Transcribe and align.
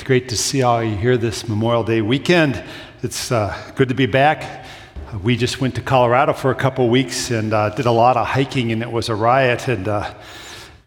It's 0.00 0.06
great 0.06 0.30
to 0.30 0.36
see 0.38 0.62
all 0.62 0.82
you 0.82 0.96
here 0.96 1.18
this 1.18 1.46
Memorial 1.46 1.84
Day 1.84 2.00
weekend. 2.00 2.64
It's 3.02 3.30
uh, 3.30 3.54
good 3.76 3.90
to 3.90 3.94
be 3.94 4.06
back. 4.06 4.64
We 5.22 5.36
just 5.36 5.60
went 5.60 5.74
to 5.74 5.82
Colorado 5.82 6.32
for 6.32 6.50
a 6.50 6.54
couple 6.54 6.88
weeks 6.88 7.30
and 7.30 7.52
uh, 7.52 7.68
did 7.68 7.84
a 7.84 7.90
lot 7.90 8.16
of 8.16 8.26
hiking, 8.26 8.72
and 8.72 8.80
it 8.80 8.90
was 8.90 9.10
a 9.10 9.14
riot. 9.14 9.68
And 9.68 9.86
uh, 9.86 10.14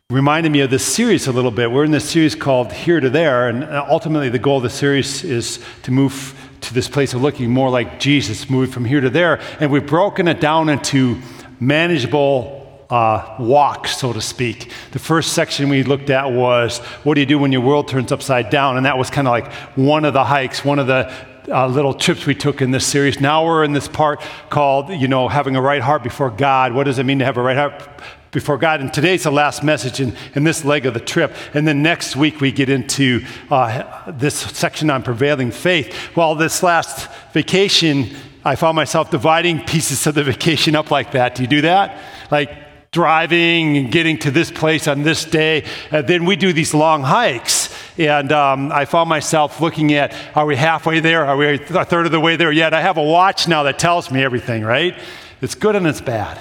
reminded 0.10 0.52
me 0.52 0.62
of 0.62 0.72
this 0.72 0.84
series 0.84 1.28
a 1.28 1.32
little 1.32 1.52
bit. 1.52 1.72
We're 1.72 1.84
in 1.84 1.92
this 1.92 2.10
series 2.10 2.34
called 2.34 2.74
Here 2.74 3.00
to 3.00 3.12
There, 3.12 3.50
and 3.50 3.64
uh, 3.64 3.86
ultimately 3.88 4.30
the 4.30 4.40
goal 4.40 4.58
of 4.58 4.64
the 4.64 4.72
series 4.72 5.24
is 5.24 5.64
to 5.84 5.92
move 5.92 6.36
to 6.62 6.74
this 6.74 6.88
place 6.88 7.14
of 7.14 7.22
looking 7.22 7.52
more 7.52 7.70
like 7.70 8.00
Jesus, 8.00 8.50
moving 8.50 8.72
from 8.72 8.84
here 8.84 9.00
to 9.00 9.12
there. 9.12 9.40
And 9.60 9.72
we've 9.72 9.86
broken 9.86 10.28
it 10.28 10.42
down 10.42 10.70
into 10.70 11.22
manageable 11.60 12.63
uh, 12.90 13.36
walk, 13.40 13.88
so 13.88 14.14
to 14.14 14.22
speak. 14.22 14.72
The 14.92 15.00
first 15.00 15.34
section 15.34 15.70
we 15.70 15.84
looked 15.84 16.10
at 16.10 16.32
was 16.32 16.80
what 17.04 17.16
do 17.16 17.22
you 17.22 17.26
do 17.26 17.40
when 17.40 17.52
your 17.52 17.62
world 17.62 17.88
turns 17.88 18.12
upside 18.12 18.50
down? 18.50 18.78
And 18.78 18.86
that 18.86 18.98
was 18.98 19.10
kind 19.10 19.28
of 19.28 19.32
like 19.32 19.52
one 19.76 20.06
of 20.06 20.14
the 20.14 20.24
hikes, 20.24 20.64
one 20.64 20.80
of 20.80 20.88
the 20.88 21.14
uh, 21.50 21.68
little 21.68 21.94
trips 21.94 22.26
we 22.26 22.36
took 22.36 22.62
in 22.62 22.72
this 22.72 22.86
series. 22.86 23.20
Now 23.20 23.46
we're 23.46 23.64
in 23.64 23.74
this 23.74 23.88
part 23.88 24.22
called, 24.50 24.90
you 24.90 25.08
know, 25.08 25.28
having 25.28 25.56
a 25.56 25.62
right 25.62 25.82
heart 25.82 26.04
before 26.04 26.30
God. 26.30 26.74
What 26.74 26.86
does 26.86 27.00
it 27.00 27.04
mean 27.04 27.20
to 27.20 27.26
have 27.26 27.38
a 27.38 27.42
right 27.42 27.58
heart 27.58 28.02
before 28.32 28.58
God? 28.58 28.80
And 28.80 28.94
today's 28.94 29.24
the 29.24 29.32
last 29.32 29.64
message 29.64 30.00
in, 30.00 30.16
in 30.36 30.44
this 30.44 30.64
leg 30.64 30.86
of 30.86 30.94
the 30.94 31.00
trip. 31.00 31.34
And 31.54 31.68
then 31.68 31.82
next 31.82 32.16
week 32.16 32.40
we 32.42 32.52
get 32.52 32.70
into 32.70 33.26
uh, 33.50 34.12
this 34.12 34.36
section 34.36 34.90
on 34.90 35.04
prevailing 35.04 35.52
faith. 35.52 36.16
Well, 36.16 36.36
this 36.36 36.64
last 36.64 37.10
vacation, 37.34 38.10
I 38.46 38.56
found 38.56 38.76
myself 38.76 39.12
dividing 39.12 39.66
pieces 39.66 40.08
of 40.08 40.16
the 40.16 40.24
vacation 40.24 40.76
up 40.76 40.92
like 40.92 41.12
that. 41.12 41.36
Do 41.36 41.42
you 41.42 41.48
do 41.48 41.62
that? 41.62 42.00
Like, 42.32 42.63
driving 42.94 43.76
and 43.76 43.92
getting 43.92 44.18
to 44.20 44.32
this 44.32 44.50
place 44.50 44.88
on 44.88 45.02
this 45.02 45.26
day. 45.26 45.66
And 45.92 46.08
then 46.08 46.26
we 46.26 46.38
do 46.38 46.54
these 46.54 46.74
long 46.74 47.02
hikes. 47.02 47.76
And 47.98 48.32
um, 48.32 48.72
I 48.72 48.86
found 48.86 49.10
myself 49.10 49.60
looking 49.60 49.94
at 49.94 50.16
are 50.36 50.46
we 50.46 50.56
halfway 50.56 51.00
there? 51.02 51.26
Are 51.26 51.36
we 51.36 51.56
a 51.56 51.86
third 51.86 52.06
of 52.06 52.12
the 52.12 52.20
way 52.20 52.38
there 52.38 52.52
yet? 52.52 52.74
I 52.74 52.82
have 52.82 52.98
a 52.98 53.04
watch 53.04 53.48
now 53.48 53.64
that 53.64 53.78
tells 53.78 54.10
me 54.10 54.24
everything, 54.24 54.64
right? 54.64 54.98
It's 55.42 55.56
good 55.56 55.76
and 55.76 55.86
it's 55.86 56.02
bad. 56.02 56.40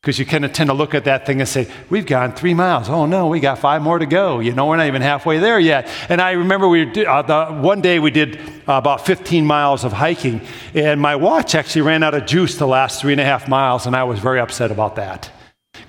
Because 0.00 0.18
you 0.18 0.24
kind 0.24 0.46
of 0.46 0.54
tend 0.54 0.70
to 0.70 0.74
look 0.74 0.94
at 0.94 1.04
that 1.04 1.26
thing 1.26 1.40
and 1.40 1.48
say, 1.48 1.70
We've 1.90 2.06
gone 2.06 2.32
three 2.32 2.54
miles. 2.54 2.88
Oh 2.88 3.04
no, 3.04 3.26
we 3.26 3.38
got 3.38 3.58
five 3.58 3.82
more 3.82 3.98
to 3.98 4.06
go. 4.06 4.40
You 4.40 4.54
know, 4.54 4.66
we're 4.66 4.78
not 4.78 4.86
even 4.86 5.02
halfway 5.02 5.38
there 5.40 5.60
yet. 5.60 5.90
And 6.08 6.22
I 6.22 6.30
remember 6.32 6.68
we 6.68 7.04
uh, 7.04 7.20
the, 7.20 7.46
one 7.60 7.82
day 7.82 7.98
we 7.98 8.10
did 8.10 8.36
uh, 8.66 8.74
about 8.74 9.04
15 9.04 9.44
miles 9.44 9.84
of 9.84 9.92
hiking, 9.92 10.40
and 10.72 11.02
my 11.02 11.16
watch 11.16 11.54
actually 11.54 11.82
ran 11.82 12.02
out 12.02 12.14
of 12.14 12.24
juice 12.24 12.56
the 12.56 12.66
last 12.66 13.02
three 13.02 13.12
and 13.12 13.20
a 13.20 13.24
half 13.24 13.46
miles, 13.46 13.86
and 13.86 13.94
I 13.94 14.04
was 14.04 14.20
very 14.20 14.40
upset 14.40 14.70
about 14.70 14.96
that 14.96 15.30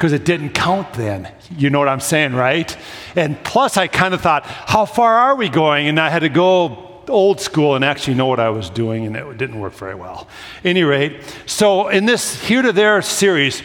because 0.02 0.14
it 0.14 0.26
didn't 0.26 0.50
count 0.50 0.92
then. 0.94 1.32
You 1.56 1.70
know 1.70 1.78
what 1.78 1.88
I'm 1.88 2.00
saying, 2.00 2.34
right? 2.34 2.76
And 3.16 3.38
plus, 3.44 3.78
I 3.78 3.86
kind 3.86 4.16
of 4.16 4.22
thought, 4.22 4.48
how 4.48 4.86
far 4.86 5.16
are 5.16 5.36
we 5.36 5.48
going? 5.48 5.88
And 5.88 6.00
I 6.00 6.10
had 6.10 6.24
to 6.24 6.30
go 6.30 7.04
old 7.08 7.40
school 7.40 7.76
and 7.76 7.86
actually 7.86 8.16
know 8.16 8.26
what 8.26 8.40
I 8.40 8.50
was 8.50 8.72
doing, 8.72 9.06
and 9.06 9.16
it 9.16 9.38
didn't 9.38 9.60
work 9.60 9.74
very 9.74 9.94
well. 9.94 10.28
Any 10.64 10.82
rate, 10.82 11.22
so 11.46 11.90
in 11.90 12.08
this 12.08 12.42
here 12.42 12.64
to 12.64 12.72
there 12.72 13.00
series, 13.04 13.62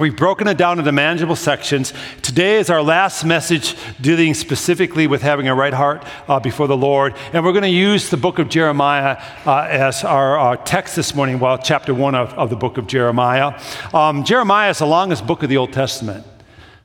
We've 0.00 0.16
broken 0.16 0.48
it 0.48 0.56
down 0.56 0.78
into 0.78 0.92
manageable 0.92 1.36
sections. 1.36 1.92
Today 2.22 2.56
is 2.58 2.70
our 2.70 2.82
last 2.82 3.22
message 3.22 3.76
dealing 4.00 4.32
specifically 4.32 5.06
with 5.06 5.20
having 5.20 5.46
a 5.46 5.54
right 5.54 5.74
heart 5.74 6.06
uh, 6.26 6.40
before 6.40 6.66
the 6.68 6.76
Lord. 6.76 7.14
And 7.34 7.44
we're 7.44 7.52
going 7.52 7.64
to 7.64 7.68
use 7.68 8.08
the 8.08 8.16
book 8.16 8.38
of 8.38 8.48
Jeremiah 8.48 9.22
uh, 9.44 9.66
as 9.68 10.02
our, 10.02 10.38
our, 10.38 10.56
text 10.56 10.96
this 10.96 11.14
morning, 11.14 11.38
well, 11.38 11.58
chapter 11.58 11.92
one 11.92 12.14
of, 12.14 12.32
of 12.32 12.48
the 12.48 12.56
book 12.56 12.78
of 12.78 12.86
Jeremiah. 12.86 13.60
Um, 13.92 14.24
Jeremiah 14.24 14.70
is 14.70 14.78
the 14.78 14.86
longest 14.86 15.26
book 15.26 15.42
of 15.42 15.50
the 15.50 15.58
Old 15.58 15.74
Testament. 15.74 16.24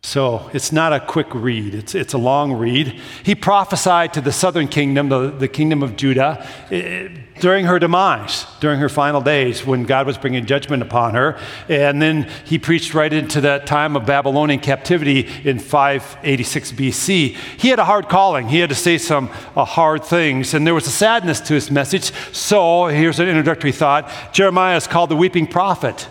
So 0.06 0.52
it's 0.54 0.72
not 0.72 0.94
a 0.94 1.00
quick 1.00 1.34
read, 1.34 1.74
it's, 1.74 1.96
it's 1.96 2.14
a 2.14 2.20
long 2.20 2.54
read. 2.54 3.02
He 3.24 3.34
prophesied 3.34 4.14
to 4.14 4.22
the 4.22 4.32
southern 4.32 4.68
kingdom, 4.68 5.10
the, 5.10 5.32
the 5.32 5.48
kingdom 5.48 5.82
of 5.82 5.96
Judah, 5.96 6.48
eh, 6.70 7.10
during 7.40 7.66
her 7.66 7.80
demise, 7.80 8.46
during 8.60 8.80
her 8.80 8.88
final 8.88 9.20
days 9.20 9.66
when 9.66 9.82
God 9.82 10.06
was 10.06 10.20
bringing 10.20 10.46
judgment 10.46 10.84
upon 10.84 11.16
her. 11.16 11.40
And 11.68 12.00
then 12.00 12.30
he 12.46 12.60
preached 12.60 12.94
right 12.94 13.12
into 13.12 13.42
that 13.42 13.66
time 13.66 13.96
of 13.96 14.06
Babylonian 14.06 14.60
captivity 14.60 15.28
in 15.44 15.58
586 15.58 16.74
BC. 16.74 17.36
He 17.58 17.70
had 17.70 17.80
a 17.80 17.86
hard 17.86 18.08
calling, 18.08 18.48
he 18.48 18.60
had 18.60 18.70
to 18.70 18.76
say 18.76 19.00
some 19.00 19.32
uh, 19.56 19.66
hard 19.66 20.04
things, 20.04 20.54
and 20.54 20.68
there 20.68 20.76
was 20.76 20.86
a 20.86 20.92
sadness 20.92 21.40
to 21.42 21.56
his 21.56 21.72
message. 21.72 22.14
So 22.32 22.86
here's 22.86 23.20
an 23.20 23.28
introductory 23.28 23.72
thought 23.72 24.12
Jeremiah 24.34 24.78
is 24.78 24.86
called 24.86 25.10
the 25.10 25.16
weeping 25.16 25.48
prophet. 25.48 26.08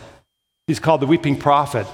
He's 0.66 0.80
called 0.80 1.00
the 1.00 1.06
weeping 1.06 1.38
prophet. 1.38 1.86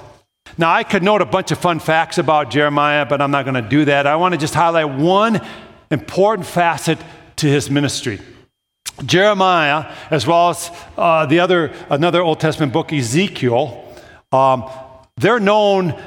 Now, 0.60 0.74
I 0.74 0.84
could 0.84 1.02
note 1.02 1.22
a 1.22 1.24
bunch 1.24 1.52
of 1.52 1.58
fun 1.58 1.78
facts 1.78 2.18
about 2.18 2.50
Jeremiah, 2.50 3.06
but 3.06 3.22
I'm 3.22 3.30
not 3.30 3.46
going 3.46 3.54
to 3.54 3.66
do 3.66 3.86
that. 3.86 4.06
I 4.06 4.16
want 4.16 4.34
to 4.34 4.38
just 4.38 4.52
highlight 4.52 4.90
one 4.90 5.40
important 5.90 6.46
facet 6.46 6.98
to 7.36 7.46
his 7.46 7.70
ministry. 7.70 8.20
Jeremiah, 9.06 9.90
as 10.10 10.26
well 10.26 10.50
as 10.50 10.70
uh, 10.98 11.24
the 11.24 11.40
other, 11.40 11.72
another 11.88 12.20
Old 12.20 12.40
Testament 12.40 12.74
book, 12.74 12.92
Ezekiel, 12.92 13.90
um, 14.32 14.68
they're 15.16 15.40
known 15.40 15.98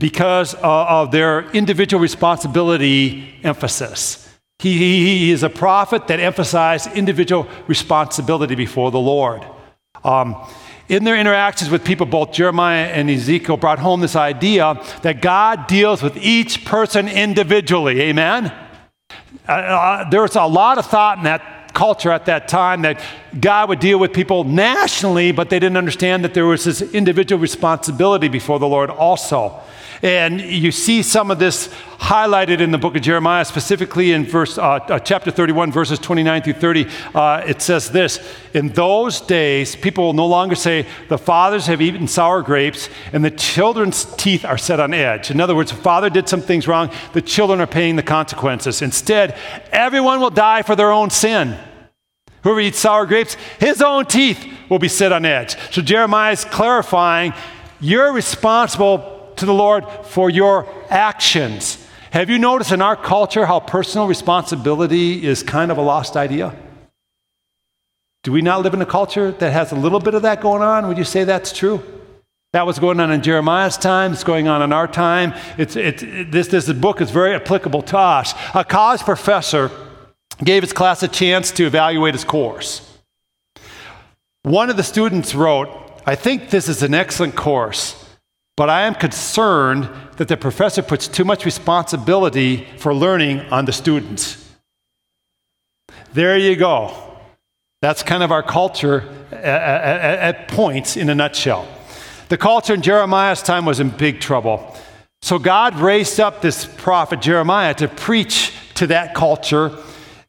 because 0.00 0.56
uh, 0.56 0.58
of 0.62 1.12
their 1.12 1.48
individual 1.52 2.00
responsibility 2.02 3.32
emphasis. 3.44 4.28
He, 4.58 4.78
he, 4.78 5.30
is 5.30 5.44
a 5.44 5.48
prophet 5.48 6.08
that 6.08 6.18
emphasized 6.18 6.90
individual 6.96 7.46
responsibility 7.68 8.56
before 8.56 8.90
the 8.90 8.98
Lord. 8.98 9.46
Um, 10.02 10.34
in 10.92 11.04
their 11.04 11.16
interactions 11.16 11.70
with 11.70 11.84
people, 11.84 12.04
both 12.04 12.32
Jeremiah 12.32 12.84
and 12.84 13.08
Ezekiel 13.08 13.56
brought 13.56 13.78
home 13.78 14.02
this 14.02 14.14
idea 14.14 14.78
that 15.00 15.22
God 15.22 15.66
deals 15.66 16.02
with 16.02 16.18
each 16.18 16.66
person 16.66 17.08
individually. 17.08 18.02
Amen? 18.02 18.52
Uh, 19.48 19.52
uh, 19.52 20.10
there 20.10 20.20
was 20.20 20.36
a 20.36 20.44
lot 20.44 20.76
of 20.76 20.84
thought 20.84 21.16
in 21.16 21.24
that 21.24 21.72
culture 21.72 22.10
at 22.10 22.26
that 22.26 22.46
time 22.46 22.82
that 22.82 23.02
God 23.40 23.70
would 23.70 23.80
deal 23.80 23.98
with 23.98 24.12
people 24.12 24.44
nationally, 24.44 25.32
but 25.32 25.48
they 25.48 25.58
didn't 25.58 25.78
understand 25.78 26.24
that 26.24 26.34
there 26.34 26.44
was 26.44 26.64
this 26.64 26.82
individual 26.82 27.40
responsibility 27.40 28.28
before 28.28 28.58
the 28.58 28.68
Lord 28.68 28.90
also. 28.90 29.62
And 30.02 30.40
you 30.40 30.72
see 30.72 31.00
some 31.02 31.30
of 31.30 31.38
this 31.38 31.68
highlighted 31.98 32.60
in 32.60 32.72
the 32.72 32.78
book 32.78 32.96
of 32.96 33.02
Jeremiah, 33.02 33.44
specifically 33.44 34.10
in 34.10 34.26
verse, 34.26 34.58
uh, 34.58 34.62
uh, 34.62 34.98
chapter 34.98 35.30
31, 35.30 35.70
verses 35.70 36.00
29 36.00 36.42
through 36.42 36.52
30. 36.54 36.86
Uh, 37.14 37.44
it 37.46 37.62
says 37.62 37.92
this 37.92 38.18
In 38.52 38.70
those 38.70 39.20
days, 39.20 39.76
people 39.76 40.06
will 40.06 40.12
no 40.12 40.26
longer 40.26 40.56
say, 40.56 40.86
The 41.08 41.18
fathers 41.18 41.66
have 41.66 41.80
eaten 41.80 42.08
sour 42.08 42.42
grapes, 42.42 42.88
and 43.12 43.24
the 43.24 43.30
children's 43.30 44.04
teeth 44.16 44.44
are 44.44 44.58
set 44.58 44.80
on 44.80 44.92
edge. 44.92 45.30
In 45.30 45.40
other 45.40 45.54
words, 45.54 45.70
the 45.70 45.76
father 45.76 46.10
did 46.10 46.28
some 46.28 46.42
things 46.42 46.66
wrong, 46.66 46.90
the 47.12 47.22
children 47.22 47.60
are 47.60 47.66
paying 47.68 47.94
the 47.94 48.02
consequences. 48.02 48.82
Instead, 48.82 49.38
everyone 49.70 50.20
will 50.20 50.30
die 50.30 50.62
for 50.62 50.74
their 50.74 50.90
own 50.90 51.10
sin. 51.10 51.56
Whoever 52.42 52.58
eats 52.58 52.80
sour 52.80 53.06
grapes, 53.06 53.34
his 53.60 53.80
own 53.80 54.06
teeth 54.06 54.44
will 54.68 54.80
be 54.80 54.88
set 54.88 55.12
on 55.12 55.24
edge. 55.24 55.56
So 55.70 55.80
Jeremiah 55.80 56.32
is 56.32 56.44
clarifying 56.44 57.34
you're 57.80 58.12
responsible 58.12 59.21
to 59.42 59.46
the 59.46 59.52
Lord 59.52 59.84
for 60.04 60.30
your 60.30 60.66
actions. 60.88 61.84
Have 62.12 62.30
you 62.30 62.38
noticed 62.38 62.70
in 62.70 62.80
our 62.80 62.96
culture 62.96 63.46
how 63.46 63.58
personal 63.58 64.06
responsibility 64.06 65.26
is 65.26 65.42
kind 65.42 65.72
of 65.72 65.78
a 65.78 65.82
lost 65.82 66.16
idea? 66.16 66.54
Do 68.22 68.30
we 68.30 68.40
not 68.40 68.62
live 68.62 68.72
in 68.72 68.80
a 68.80 68.86
culture 68.86 69.32
that 69.32 69.52
has 69.52 69.72
a 69.72 69.74
little 69.74 69.98
bit 69.98 70.14
of 70.14 70.22
that 70.22 70.40
going 70.40 70.62
on? 70.62 70.86
Would 70.86 70.96
you 70.96 71.04
say 71.04 71.24
that's 71.24 71.52
true? 71.52 71.82
That 72.52 72.66
was 72.66 72.78
going 72.78 73.00
on 73.00 73.10
in 73.10 73.20
Jeremiah's 73.22 73.76
time. 73.76 74.12
It's 74.12 74.22
going 74.22 74.46
on 74.46 74.62
in 74.62 74.72
our 74.72 74.86
time. 74.86 75.34
It's, 75.58 75.74
it's, 75.74 76.02
this, 76.30 76.48
this 76.48 76.70
book 76.72 77.00
is 77.00 77.10
very 77.10 77.34
applicable 77.34 77.82
to 77.82 77.98
us. 77.98 78.34
A 78.54 78.62
college 78.62 79.00
professor 79.00 79.70
gave 80.44 80.62
his 80.62 80.72
class 80.72 81.02
a 81.02 81.08
chance 81.08 81.50
to 81.52 81.66
evaluate 81.66 82.14
his 82.14 82.24
course. 82.24 82.98
One 84.42 84.70
of 84.70 84.76
the 84.76 84.82
students 84.82 85.34
wrote, 85.34 85.68
I 86.06 86.14
think 86.14 86.50
this 86.50 86.68
is 86.68 86.82
an 86.82 86.94
excellent 86.94 87.34
course. 87.34 88.01
But 88.56 88.68
I 88.68 88.82
am 88.82 88.94
concerned 88.94 89.88
that 90.18 90.28
the 90.28 90.36
professor 90.36 90.82
puts 90.82 91.08
too 91.08 91.24
much 91.24 91.44
responsibility 91.44 92.68
for 92.76 92.94
learning 92.94 93.40
on 93.50 93.64
the 93.64 93.72
students. 93.72 94.38
There 96.12 96.36
you 96.36 96.56
go. 96.56 96.94
That's 97.80 98.02
kind 98.02 98.22
of 98.22 98.30
our 98.30 98.42
culture 98.42 99.08
at, 99.32 99.38
at, 99.38 100.18
at 100.18 100.48
points 100.48 100.96
in 100.96 101.08
a 101.08 101.14
nutshell. 101.14 101.66
The 102.28 102.36
culture 102.36 102.74
in 102.74 102.82
Jeremiah's 102.82 103.42
time 103.42 103.64
was 103.64 103.80
in 103.80 103.88
big 103.88 104.20
trouble. 104.20 104.76
So 105.22 105.38
God 105.38 105.76
raised 105.76 106.20
up 106.20 106.42
this 106.42 106.66
prophet 106.66 107.20
Jeremiah 107.20 107.74
to 107.74 107.88
preach 107.88 108.52
to 108.74 108.86
that 108.88 109.14
culture. 109.14 109.76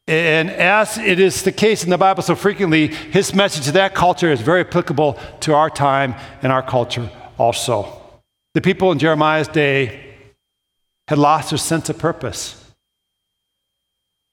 And 0.07 0.49
as 0.49 0.97
it 0.97 1.19
is 1.19 1.43
the 1.43 1.51
case 1.51 1.83
in 1.83 1.89
the 1.89 1.97
Bible 1.97 2.23
so 2.23 2.35
frequently, 2.35 2.87
his 2.87 3.33
message 3.33 3.65
to 3.65 3.71
that 3.73 3.93
culture 3.95 4.31
is 4.31 4.41
very 4.41 4.61
applicable 4.61 5.19
to 5.41 5.53
our 5.53 5.69
time 5.69 6.15
and 6.41 6.51
our 6.51 6.63
culture 6.63 7.09
also. 7.37 8.02
The 8.53 8.61
people 8.61 8.91
in 8.91 8.99
Jeremiah's 8.99 9.47
day 9.47 10.15
had 11.07 11.17
lost 11.17 11.49
their 11.49 11.57
sense 11.57 11.89
of 11.89 11.97
purpose. 11.97 12.59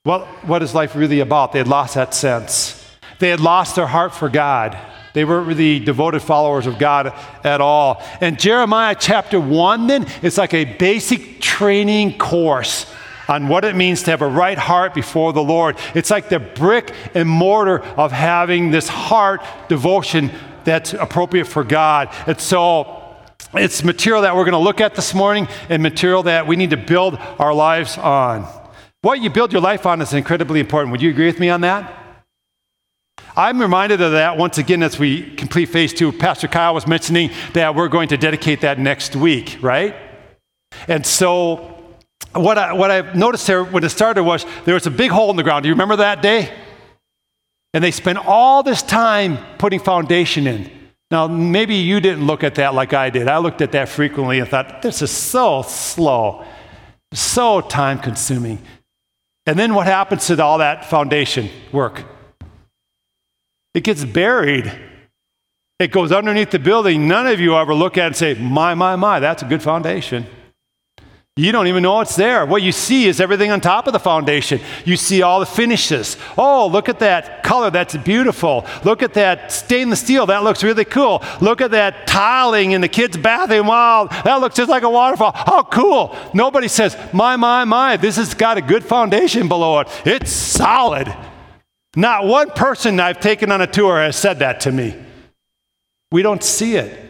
What, 0.03 0.27
what 0.47 0.63
is 0.63 0.75
life 0.75 0.95
really 0.95 1.21
about? 1.21 1.53
They 1.53 1.59
had 1.59 1.69
lost 1.69 1.95
that 1.95 2.15
sense. 2.15 2.77
They 3.19 3.31
had 3.31 3.41
lost 3.41 3.77
their 3.77 3.87
heart 3.87 4.15
for 4.15 4.29
God. 4.29 4.79
They 5.13 5.25
weren't 5.25 5.47
really 5.47 5.79
devoted 5.79 6.21
followers 6.21 6.67
of 6.67 6.79
God 6.79 7.13
at 7.45 7.61
all. 7.61 8.03
And 8.21 8.39
Jeremiah 8.39 8.97
chapter 8.99 9.41
1 9.41 9.87
then 9.87 10.07
is 10.23 10.39
like 10.39 10.55
a 10.55 10.65
basic 10.65 11.41
training 11.41 12.19
course 12.19 12.91
on 13.29 13.49
what 13.49 13.65
it 13.65 13.77
means 13.77 14.03
to 14.03 14.11
have 14.11 14.23
a 14.23 14.29
right 14.29 14.59
heart 14.59 14.95
before 14.95 15.33
the 15.33 15.43
Lord. 15.43 15.77
It's 15.95 16.11
like 16.11 16.29
the 16.29 16.41
brick 16.41 16.95
and 17.15 17.29
mortar 17.29 17.81
of 17.81 18.13
having 18.13 18.71
this 18.71 18.89
heart 18.89 19.43
devotion 19.69 20.31
that's 20.65 20.95
appropriate 20.95 21.47
for 21.47 21.65
God. 21.65 22.09
And 22.27 22.41
so 22.41 23.00
it's 23.55 23.83
material 23.83 24.23
that 24.23 24.37
we're 24.37 24.45
going 24.45 24.53
to 24.53 24.59
look 24.59 24.81
at 24.81 24.95
this 24.95 25.13
morning 25.15 25.49
and 25.69 25.83
material 25.83 26.23
that 26.25 26.47
we 26.47 26.57
need 26.57 26.71
to 26.71 26.77
build 26.77 27.17
our 27.39 27.53
lives 27.53 27.99
on. 27.99 28.47
What 29.03 29.21
you 29.21 29.31
build 29.31 29.53
your 29.53 29.63
life 29.63 29.87
on 29.87 30.01
is 30.03 30.13
incredibly 30.13 30.61
important. 30.61 30.93
Would 30.93 31.03
you 31.03 31.11
agree 31.11 31.27
with 31.27 31.41
me 31.41 31.49
on 31.49 31.63
that? 31.63 31.97
I'm 33.37 33.61
reminded 33.61 34.01
of 34.01 34.13
that 34.13 34.37
once 34.37 34.59
again 34.59 34.83
as 34.83 34.99
we 34.99 35.35
complete 35.35 35.67
phase 35.67 35.95
two. 35.95 36.13
Pastor 36.13 36.49
Kyle 36.49 36.75
was 36.75 36.87
mentioning 36.87 37.31
that 37.55 37.75
we're 37.75 37.89
going 37.89 38.09
to 38.09 38.17
dedicate 38.17 38.61
that 38.61 38.79
next 38.79 39.17
week, 39.17 39.59
right? 39.63 39.97
And 40.89 41.05
so, 41.05 41.77
what, 42.33 42.59
I, 42.59 42.73
what 42.73 42.91
I've 42.91 43.17
noticed 43.17 43.47
there 43.47 43.65
when 43.65 43.83
it 43.83 43.89
started 43.89 44.25
was 44.25 44.45
there 44.65 44.75
was 44.75 44.87
a 44.87 44.91
big 44.91 45.11
hole 45.11 45.31
in 45.31 45.37
the 45.37 45.43
ground. 45.43 45.63
Do 45.63 45.69
you 45.69 45.75
remember 45.75 45.97
that 45.97 46.23
day? 46.23 46.53
And 47.73 47.83
they 47.83 47.91
spent 47.91 48.19
all 48.19 48.63
this 48.63 48.83
time 48.83 49.39
putting 49.59 49.81
foundation 49.81 50.47
in. 50.47 50.80
Now, 51.11 51.27
maybe 51.27 51.75
you 51.75 52.01
didn't 52.01 52.27
look 52.27 52.45
at 52.45 52.55
that 52.55 52.75
like 52.75 52.93
I 52.93 53.11
did. 53.11 53.27
I 53.27 53.39
looked 53.39 53.61
at 53.61 53.73
that 53.73 53.89
frequently 53.89 54.39
and 54.39 54.49
thought, 54.49 54.81
this 54.81 55.03
is 55.03 55.11
so 55.11 55.63
slow, 55.63 56.45
so 57.13 57.61
time 57.61 57.99
consuming. 57.99 58.61
And 59.47 59.59
then 59.59 59.75
what 59.75 59.87
happens 59.87 60.27
to 60.29 60.43
all 60.43 60.59
that 60.59 60.85
foundation 60.85 61.51
work? 61.73 62.05
It 63.75 63.83
gets 63.83 64.05
buried. 64.05 64.73
It 65.81 65.91
goes 65.91 66.13
underneath 66.13 66.51
the 66.51 66.59
building. 66.59 67.09
None 67.09 67.27
of 67.27 67.41
you 67.41 67.57
ever 67.57 67.75
look 67.75 67.99
at 67.99 68.03
it 68.03 68.07
and 68.07 68.17
say, 68.17 68.35
my, 68.35 68.75
my, 68.75 68.95
my, 68.95 69.19
that's 69.19 69.43
a 69.43 69.47
good 69.47 69.63
foundation. 69.63 70.27
You 71.41 71.53
don't 71.53 71.69
even 71.69 71.83
know 71.83 72.01
it's 72.01 72.17
there. 72.17 72.45
What 72.45 72.61
you 72.61 72.71
see 72.71 73.07
is 73.07 73.19
everything 73.19 73.51
on 73.51 73.63
top 73.63 73.87
of 73.87 73.95
the 73.95 73.99
foundation. 73.99 74.61
You 74.85 74.99
see 74.99 75.23
all 75.23 75.41
the 75.41 75.47
finishes. 75.47 76.19
Oh, 76.37 76.67
look 76.67 76.91
at 76.91 76.99
that 76.99 77.43
color. 77.43 77.71
That's 77.71 77.97
beautiful. 77.97 78.67
Look 78.85 79.03
at 79.03 79.15
that 79.15 79.51
stainless 79.51 80.01
steel. 80.01 80.27
That 80.27 80.45
looks 80.45 80.63
really 80.63 80.85
cool. 80.85 81.25
Look 81.41 81.63
at 81.63 81.71
that 81.71 82.07
tiling 82.07 82.73
in 82.73 82.83
the 82.83 82.89
kids' 82.89 83.17
bathroom. 83.17 83.69
Wow, 83.69 84.09
that 84.25 84.35
looks 84.43 84.55
just 84.55 84.69
like 84.69 84.83
a 84.83 84.91
waterfall. 84.91 85.33
How 85.35 85.63
cool. 85.63 86.15
Nobody 86.35 86.69
says, 86.69 86.95
my, 87.15 87.37
my, 87.37 87.65
my, 87.65 87.97
this 87.97 88.17
has 88.17 88.35
got 88.35 88.59
a 88.59 88.63
good 88.63 88.85
foundation 88.85 89.49
below 89.49 89.81
it. 89.81 89.89
It's 90.05 90.31
solid. 90.31 91.11
Not 91.97 92.27
one 92.27 92.51
person 92.51 93.01
I've 93.01 93.19
taken 93.19 93.51
on 93.51 93.63
a 93.63 93.67
tour 93.67 93.99
has 93.99 94.15
said 94.15 94.41
that 94.41 94.61
to 94.61 94.73
me. 94.73 94.95
We 96.13 96.21
don't 96.21 96.45
see 96.45 96.77
it. 96.77 97.07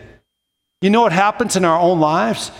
You 0.83 0.91
know 0.91 1.03
what 1.03 1.13
happens 1.13 1.57
in 1.57 1.65
our 1.65 1.81
own 1.81 1.99
lives? 1.99 2.53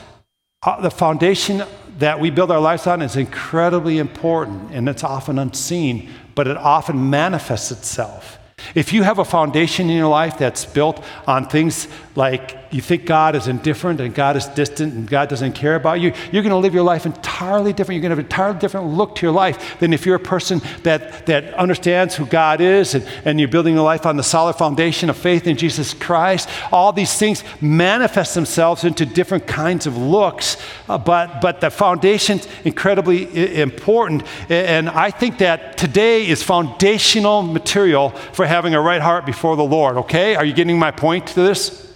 Uh, 0.63 0.79
the 0.83 0.91
foundation 0.91 1.63
that 1.97 2.21
we 2.21 2.29
build 2.29 2.51
our 2.51 2.61
lives 2.61 2.87
on 2.87 3.01
is 3.01 3.17
incredibly 3.17 3.97
important 3.97 4.71
and 4.73 4.91
it's 4.91 5.03
often 5.03 5.39
unseen, 5.39 6.11
but 6.35 6.47
it 6.47 6.57
often 6.59 7.09
manifests 7.09 7.71
itself. 7.71 8.39
If 8.75 8.93
you 8.93 9.03
have 9.03 9.19
a 9.19 9.25
foundation 9.25 9.89
in 9.89 9.97
your 9.97 10.11
life 10.11 10.37
that's 10.37 10.67
built 10.67 11.03
on 11.27 11.49
things 11.49 11.89
like 12.15 12.60
you 12.71 12.81
think 12.81 13.05
God 13.05 13.35
is 13.35 13.49
indifferent 13.49 14.01
and 14.01 14.15
God 14.15 14.37
is 14.37 14.47
distant 14.47 14.95
and 14.95 15.09
God 15.09 15.29
doesn't 15.29 15.55
care 15.55 15.75
about 15.75 16.01
you, 16.01 16.13
you're 16.31 16.43
going 16.43 16.51
to 16.51 16.57
live 16.57 16.73
your 16.73 16.85
life 16.85 17.05
entirely 17.05 17.73
different. 17.73 17.97
You're 17.97 18.09
going 18.09 18.17
to 18.17 18.17
have 18.17 18.25
an 18.25 18.27
entirely 18.27 18.59
different 18.59 18.87
look 18.89 19.17
to 19.17 19.27
your 19.27 19.33
life 19.33 19.79
than 19.81 19.93
if 19.93 20.07
you're 20.07 20.17
a 20.17 20.21
person 20.21 20.61
that, 20.85 21.27
that 21.27 21.53
understands 21.55 22.15
who 22.15 22.27
God 22.27 22.61
is 22.61 22.95
and, 22.95 23.07
and 23.25 23.41
you're 23.41 23.49
building 23.49 23.75
your 23.75 23.83
life 23.83 24.07
on 24.07 24.17
the 24.17 24.23
solid 24.23 24.55
foundation 24.55 25.11
of 25.11 25.17
faith 25.17 25.47
in 25.49 25.57
Jesus 25.57 25.93
Christ. 25.95 26.49
All 26.71 26.93
these 26.93 27.17
things 27.17 27.43
manifest 27.61 28.35
themselves 28.35 28.85
into 28.85 29.05
different 29.05 29.49
kinds 29.49 29.87
of 29.87 29.97
looks, 29.97 30.57
uh, 30.89 30.97
but, 30.97 31.41
but 31.41 31.61
the 31.61 31.71
foundation's 31.71 32.47
incredibly 32.65 33.27
I- 33.27 33.63
important. 33.63 34.23
And 34.49 34.89
I 34.89 35.11
think 35.11 35.39
that 35.39 35.77
today 35.77 36.29
is 36.29 36.43
foundational 36.43 37.43
material 37.43 38.11
for 38.11 38.47
having 38.47 38.75
a 38.75 38.81
right 38.81 39.03
heart 39.03 39.27
before 39.27 39.57
the 39.57 39.65
Lord, 39.65 39.97
okay? 39.97 40.37
Are 40.37 40.45
you 40.45 40.53
getting 40.53 40.79
my 40.79 40.93
point 40.93 41.27
to 41.29 41.35
this? 41.35 41.90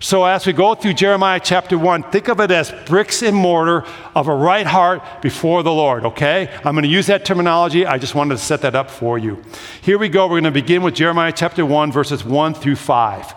So, 0.00 0.24
as 0.24 0.46
we 0.46 0.52
go 0.52 0.74
through 0.74 0.94
Jeremiah 0.94 1.40
chapter 1.42 1.78
1, 1.78 2.10
think 2.10 2.28
of 2.28 2.40
it 2.40 2.50
as 2.50 2.72
bricks 2.86 3.22
and 3.22 3.36
mortar 3.36 3.84
of 4.14 4.28
a 4.28 4.34
right 4.34 4.66
heart 4.66 5.22
before 5.22 5.62
the 5.62 5.72
Lord, 5.72 6.04
okay? 6.04 6.48
I'm 6.64 6.74
going 6.74 6.82
to 6.82 6.88
use 6.88 7.06
that 7.06 7.24
terminology. 7.24 7.86
I 7.86 7.98
just 7.98 8.14
wanted 8.14 8.36
to 8.36 8.42
set 8.42 8.62
that 8.62 8.74
up 8.74 8.90
for 8.90 9.18
you. 9.18 9.42
Here 9.82 9.98
we 9.98 10.08
go. 10.08 10.26
We're 10.26 10.40
going 10.40 10.44
to 10.44 10.50
begin 10.50 10.82
with 10.82 10.94
Jeremiah 10.94 11.32
chapter 11.32 11.64
1, 11.64 11.92
verses 11.92 12.24
1 12.24 12.54
through 12.54 12.76
5. 12.76 13.34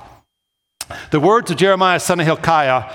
The 1.11 1.19
words 1.19 1.51
of 1.51 1.57
Jeremiah, 1.57 1.99
son 1.99 2.19
of 2.19 2.25
Hilkiah, 2.25 2.91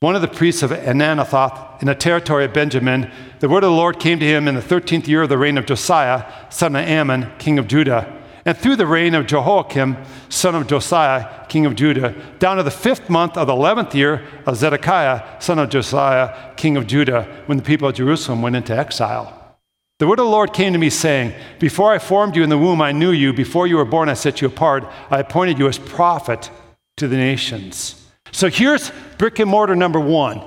one 0.00 0.14
of 0.14 0.22
the 0.22 0.28
priests 0.28 0.62
of 0.62 0.70
Anathoth 0.70 1.80
in 1.80 1.86
the 1.86 1.94
territory 1.94 2.44
of 2.44 2.52
Benjamin, 2.52 3.10
the 3.40 3.48
word 3.48 3.64
of 3.64 3.70
the 3.70 3.76
Lord 3.76 3.98
came 3.98 4.18
to 4.18 4.26
him 4.26 4.48
in 4.48 4.54
the 4.54 4.60
13th 4.60 5.06
year 5.06 5.22
of 5.22 5.28
the 5.28 5.38
reign 5.38 5.58
of 5.58 5.66
Josiah, 5.66 6.30
son 6.50 6.76
of 6.76 6.86
Amon, 6.86 7.30
king 7.38 7.58
of 7.58 7.68
Judah 7.68 8.22
and 8.46 8.56
through 8.56 8.76
the 8.76 8.86
reign 8.86 9.14
of 9.14 9.26
Jehoiakim, 9.26 9.96
son 10.28 10.54
of 10.54 10.68
Josiah, 10.68 11.44
king 11.48 11.66
of 11.66 11.74
Judah, 11.74 12.14
down 12.38 12.56
to 12.56 12.62
the 12.62 12.70
fifth 12.70 13.10
month 13.10 13.36
of 13.36 13.48
the 13.48 13.52
eleventh 13.52 13.92
year 13.92 14.24
of 14.46 14.56
Zedekiah, 14.56 15.42
son 15.42 15.58
of 15.58 15.68
Josiah, 15.68 16.54
king 16.54 16.76
of 16.76 16.86
Judah, 16.86 17.24
when 17.46 17.58
the 17.58 17.64
people 17.64 17.88
of 17.88 17.96
Jerusalem 17.96 18.42
went 18.42 18.54
into 18.54 18.74
exile. 18.74 19.58
The 19.98 20.06
word 20.06 20.20
of 20.20 20.26
the 20.26 20.30
Lord 20.30 20.52
came 20.52 20.72
to 20.74 20.78
me, 20.78 20.90
saying, 20.90 21.34
Before 21.58 21.92
I 21.92 21.98
formed 21.98 22.36
you 22.36 22.44
in 22.44 22.48
the 22.48 22.58
womb, 22.58 22.80
I 22.80 22.92
knew 22.92 23.10
you. 23.10 23.32
Before 23.32 23.66
you 23.66 23.78
were 23.78 23.84
born, 23.84 24.08
I 24.08 24.14
set 24.14 24.40
you 24.40 24.46
apart. 24.46 24.86
I 25.10 25.18
appointed 25.20 25.58
you 25.58 25.66
as 25.66 25.78
prophet 25.78 26.50
to 26.98 27.08
the 27.08 27.16
nations. 27.16 28.06
So 28.30 28.48
here's 28.48 28.92
brick 29.18 29.40
and 29.40 29.50
mortar 29.50 29.74
number 29.74 29.98
one 29.98 30.42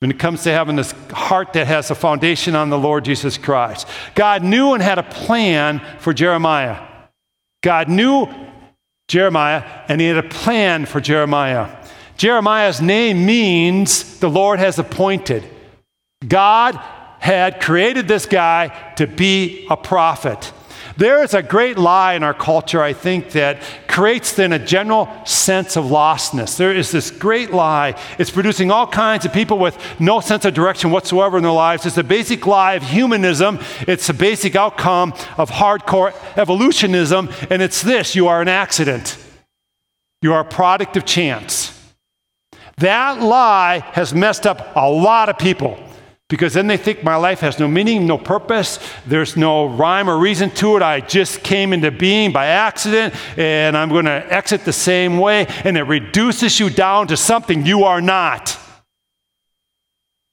when 0.00 0.10
it 0.10 0.18
comes 0.18 0.42
to 0.42 0.52
having 0.52 0.76
this 0.76 0.92
heart 1.10 1.52
that 1.54 1.66
has 1.66 1.90
a 1.90 1.94
foundation 1.94 2.54
on 2.54 2.70
the 2.70 2.78
Lord 2.78 3.04
Jesus 3.04 3.38
Christ. 3.38 3.88
God 4.14 4.42
knew 4.42 4.74
and 4.74 4.82
had 4.82 4.98
a 4.98 5.02
plan 5.02 5.80
for 6.00 6.12
Jeremiah. 6.12 6.86
God 7.62 7.88
knew 7.88 8.28
Jeremiah 9.08 9.64
and 9.88 10.00
he 10.00 10.06
had 10.06 10.18
a 10.18 10.28
plan 10.28 10.84
for 10.84 11.00
Jeremiah. 11.00 11.74
Jeremiah's 12.16 12.80
name 12.80 13.24
means 13.24 14.18
the 14.20 14.30
Lord 14.30 14.58
has 14.58 14.78
appointed. 14.78 15.44
God 16.26 16.76
had 17.18 17.60
created 17.60 18.06
this 18.08 18.26
guy 18.26 18.68
to 18.96 19.06
be 19.06 19.66
a 19.70 19.76
prophet. 19.76 20.52
There 20.96 21.22
is 21.22 21.34
a 21.34 21.42
great 21.42 21.76
lie 21.76 22.14
in 22.14 22.22
our 22.22 22.32
culture, 22.32 22.82
I 22.82 22.94
think, 22.94 23.32
that 23.32 23.60
creates 23.86 24.32
then 24.32 24.52
a 24.52 24.58
general 24.58 25.08
sense 25.26 25.76
of 25.76 25.84
lostness. 25.84 26.56
There 26.56 26.74
is 26.74 26.90
this 26.90 27.10
great 27.10 27.52
lie. 27.52 28.00
It's 28.18 28.30
producing 28.30 28.70
all 28.70 28.86
kinds 28.86 29.26
of 29.26 29.32
people 29.32 29.58
with 29.58 29.78
no 30.00 30.20
sense 30.20 30.46
of 30.46 30.54
direction 30.54 30.90
whatsoever 30.90 31.36
in 31.36 31.42
their 31.42 31.52
lives. 31.52 31.84
It's 31.84 31.98
a 31.98 32.04
basic 32.04 32.46
lie 32.46 32.74
of 32.74 32.82
humanism, 32.82 33.58
it's 33.86 34.08
a 34.08 34.14
basic 34.14 34.56
outcome 34.56 35.12
of 35.36 35.50
hardcore 35.50 36.14
evolutionism, 36.38 37.28
and 37.50 37.60
it's 37.60 37.82
this 37.82 38.14
you 38.14 38.28
are 38.28 38.40
an 38.40 38.48
accident, 38.48 39.18
you 40.22 40.32
are 40.32 40.40
a 40.40 40.44
product 40.44 40.96
of 40.96 41.04
chance. 41.04 41.72
That 42.78 43.20
lie 43.22 43.80
has 43.92 44.14
messed 44.14 44.46
up 44.46 44.74
a 44.76 44.90
lot 44.90 45.28
of 45.28 45.38
people. 45.38 45.78
Because 46.28 46.54
then 46.54 46.66
they 46.66 46.76
think 46.76 47.04
my 47.04 47.14
life 47.14 47.38
has 47.40 47.60
no 47.60 47.68
meaning, 47.68 48.04
no 48.06 48.18
purpose, 48.18 48.80
there's 49.06 49.36
no 49.36 49.66
rhyme 49.66 50.10
or 50.10 50.18
reason 50.18 50.50
to 50.50 50.76
it. 50.76 50.82
I 50.82 51.00
just 51.00 51.44
came 51.44 51.72
into 51.72 51.92
being 51.92 52.32
by 52.32 52.46
accident 52.46 53.14
and 53.38 53.76
I'm 53.76 53.90
going 53.90 54.06
to 54.06 54.26
exit 54.32 54.64
the 54.64 54.72
same 54.72 55.18
way. 55.18 55.46
And 55.62 55.76
it 55.76 55.84
reduces 55.84 56.58
you 56.58 56.68
down 56.68 57.06
to 57.08 57.16
something 57.16 57.64
you 57.64 57.84
are 57.84 58.00
not. 58.00 58.58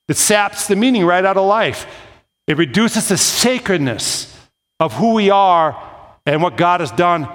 It 0.08 0.18
saps 0.18 0.68
the 0.68 0.76
meaning 0.76 1.06
right 1.06 1.24
out 1.24 1.38
of 1.38 1.46
life. 1.46 1.86
It 2.48 2.58
reduces 2.58 3.10
the 3.10 3.18
sacredness 3.18 4.36
of 4.80 4.94
who 4.94 5.14
we 5.14 5.30
are 5.30 5.82
and 6.26 6.42
what 6.42 6.58
God 6.58 6.80
has 6.80 6.92
done 6.92 7.30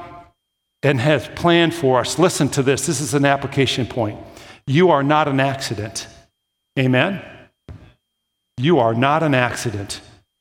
and 0.82 1.00
has 1.00 1.28
planned 1.28 1.74
for 1.74 2.00
us. 2.00 2.18
Listen 2.18 2.48
to 2.50 2.62
this. 2.62 2.86
This 2.86 3.00
is 3.00 3.14
an 3.14 3.24
application 3.24 3.86
point. 3.86 4.18
You 4.66 4.90
are 4.90 5.04
not 5.04 5.28
an 5.28 5.38
accident. 5.38 6.08
Amen. 6.76 7.22
You 8.58 8.80
are 8.80 8.92
not 8.92 9.22
an 9.22 9.34
accident. 9.34 10.00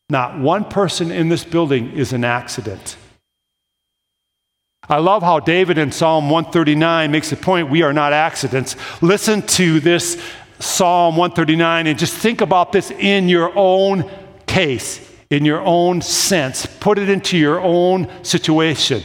Not 0.09 0.39
one 0.39 0.65
person 0.65 1.12
in 1.12 1.29
this 1.29 1.43
building 1.43 1.91
is 1.91 2.13
an 2.13 2.24
accident. 2.24 2.97
I 4.89 5.00
love 5.00 5.21
how 5.21 5.39
David 5.39 5.77
in 5.77 5.91
Psalm 5.91 6.29
139 6.29 7.12
makes 7.12 7.29
the 7.29 7.36
point 7.36 7.69
we 7.69 7.83
are 7.83 7.93
not 7.93 8.13
accidents. 8.13 8.75
Listen 9.01 9.41
to 9.41 9.79
this 9.81 10.21
Psalm 10.59 11.17
139 11.17 11.88
and 11.88 12.00
just 12.00 12.13
think 12.13 12.41
about 12.41 12.71
this 12.71 12.89
in 12.91 13.27
your 13.27 13.51
own 13.55 14.09
case, 14.45 15.12
in 15.29 15.43
your 15.43 15.62
own 15.62 16.01
sense. 16.01 16.65
Put 16.65 16.97
it 16.97 17.09
into 17.09 17.38
your 17.38 17.59
own 17.59 18.09
situation. 18.24 19.03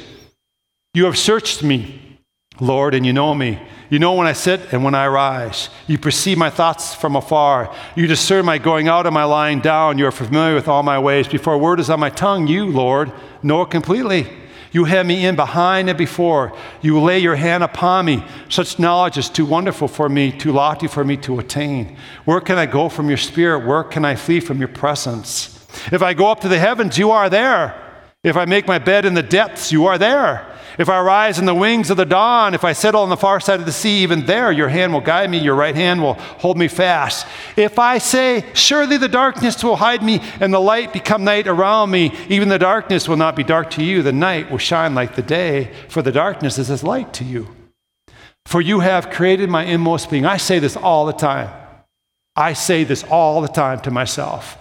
You 0.95 1.07
have 1.07 1.19
searched 1.19 1.65
me, 1.65 2.19
Lord, 2.61 2.95
and 2.95 3.05
you 3.05 3.13
know 3.13 3.35
me. 3.35 3.61
You 3.93 3.99
know 3.99 4.15
when 4.15 4.27
I 4.27 4.33
sit 4.33 4.73
and 4.73 4.83
when 4.83 4.95
I 4.95 5.07
rise. 5.07 5.69
You 5.87 5.99
perceive 5.99 6.39
my 6.39 6.49
thoughts 6.49 6.95
from 6.95 7.15
afar. 7.15 7.77
You 7.95 8.07
discern 8.07 8.47
my 8.47 8.57
going 8.57 8.89
out 8.89 9.05
and 9.05 9.13
my 9.13 9.25
lying 9.25 9.61
down. 9.61 9.99
You 9.99 10.07
are 10.07 10.11
familiar 10.11 10.55
with 10.55 10.67
all 10.67 10.83
my 10.83 10.99
ways. 10.99 11.29
Before 11.29 11.53
a 11.53 11.59
word 11.59 11.79
is 11.79 11.91
on 11.91 12.01
my 12.01 12.09
tongue, 12.09 12.47
you, 12.47 12.65
Lord, 12.65 13.13
know 13.43 13.61
it 13.61 13.71
completely. 13.71 14.31
You 14.73 14.87
hem 14.87 15.09
me 15.09 15.27
in 15.27 15.37
behind 15.37 15.91
and 15.91 15.99
before. 15.99 16.57
You 16.81 17.03
lay 17.03 17.19
your 17.19 17.35
hand 17.35 17.63
upon 17.63 18.07
me. 18.07 18.25
Such 18.49 18.79
knowledge 18.79 19.19
is 19.19 19.29
too 19.29 19.45
wonderful 19.45 19.89
for 19.89 20.09
me, 20.09 20.33
too 20.33 20.53
lofty 20.53 20.87
for 20.89 21.05
me 21.05 21.19
to 21.19 21.39
attain. 21.39 21.99
Where 22.25 22.41
can 22.41 22.57
I 22.57 22.65
go 22.65 22.89
from 22.89 23.11
your 23.11 23.19
spirit? 23.19 23.67
Where 23.67 23.85
can 23.85 24.07
I 24.07 24.17
flee 24.17 24.41
from 24.41 24.59
your 24.59 24.69
presence? 24.69 25.67
If 25.93 26.01
I 26.01 26.15
go 26.15 26.31
up 26.31 26.41
to 26.41 26.49
the 26.49 26.59
heavens, 26.59 26.97
you 26.97 27.11
are 27.11 27.29
there. 27.29 27.79
If 28.25 28.39
I 28.39 28.47
make 28.47 28.67
my 28.67 28.79
bed 28.79 29.05
in 29.05 29.13
the 29.13 29.23
depths, 29.23 29.71
you 29.71 29.85
are 29.85 29.99
there. 29.99 30.51
If 30.83 30.89
I 30.89 31.01
rise 31.01 31.39
in 31.39 31.45
the 31.45 31.55
wings 31.55 31.91
of 31.91 31.97
the 31.97 32.05
dawn, 32.05 32.55
if 32.55 32.65
I 32.65 32.73
settle 32.73 33.03
on 33.03 33.09
the 33.09 33.17
far 33.17 33.39
side 33.39 33.61
of 33.61 33.67
the 33.67 33.71
sea, 33.71 34.03
even 34.03 34.27
there 34.27 34.51
your 34.51 34.69
hand 34.69 34.93
will 34.93 35.01
guide 35.01 35.31
me, 35.31 35.39
your 35.39 35.55
right 35.55 35.77
hand 35.77 36.03
will 36.03 36.15
hold 36.15 36.59
me 36.59 36.67
fast. 36.67 37.25
If 37.57 37.79
I 37.79 37.99
say, 37.99 38.45
Surely 38.53 38.97
the 38.97 39.07
darkness 39.07 39.63
will 39.63 39.77
hide 39.77 40.03
me, 40.03 40.21
and 40.41 40.53
the 40.53 40.59
light 40.59 40.93
become 40.93 41.23
night 41.23 41.47
around 41.47 41.93
me, 41.93 42.13
even 42.29 42.49
the 42.49 42.59
darkness 42.59 43.09
will 43.09 43.17
not 43.17 43.37
be 43.37 43.45
dark 43.45 43.71
to 43.71 43.85
you. 43.85 44.03
The 44.03 44.11
night 44.11 44.51
will 44.51 44.59
shine 44.59 44.93
like 44.93 45.15
the 45.15 45.23
day, 45.23 45.71
for 45.89 46.03
the 46.03 46.11
darkness 46.11 46.59
is 46.59 46.69
as 46.69 46.83
light 46.83 47.13
to 47.15 47.25
you. 47.25 47.47
For 48.45 48.61
you 48.61 48.81
have 48.81 49.09
created 49.09 49.49
my 49.49 49.63
inmost 49.63 50.11
being. 50.11 50.27
I 50.27 50.37
say 50.37 50.59
this 50.59 50.77
all 50.77 51.07
the 51.07 51.13
time. 51.13 51.49
I 52.35 52.55
say 52.55 52.83
this 52.83 53.05
all 53.05 53.41
the 53.41 53.47
time 53.47 53.79
to 53.83 53.93
myself. 53.93 54.59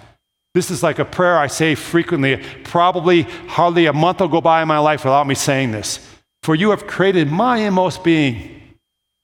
This 0.54 0.70
is 0.70 0.84
like 0.84 1.00
a 1.00 1.06
prayer 1.06 1.38
I 1.38 1.48
say 1.48 1.76
frequently. 1.76 2.38
Probably 2.64 3.22
hardly 3.22 3.86
a 3.86 3.94
month 3.94 4.20
will 4.20 4.28
go 4.28 4.42
by 4.42 4.62
in 4.62 4.68
my 4.68 4.80
life 4.80 5.06
without 5.06 5.28
me 5.28 5.36
saying 5.36 5.72
this. 5.72 6.06
For 6.44 6.56
you 6.56 6.72
have 6.72 6.88
created 6.88 7.32
my 7.32 7.58
inmost 7.58 8.04
being. 8.04 8.62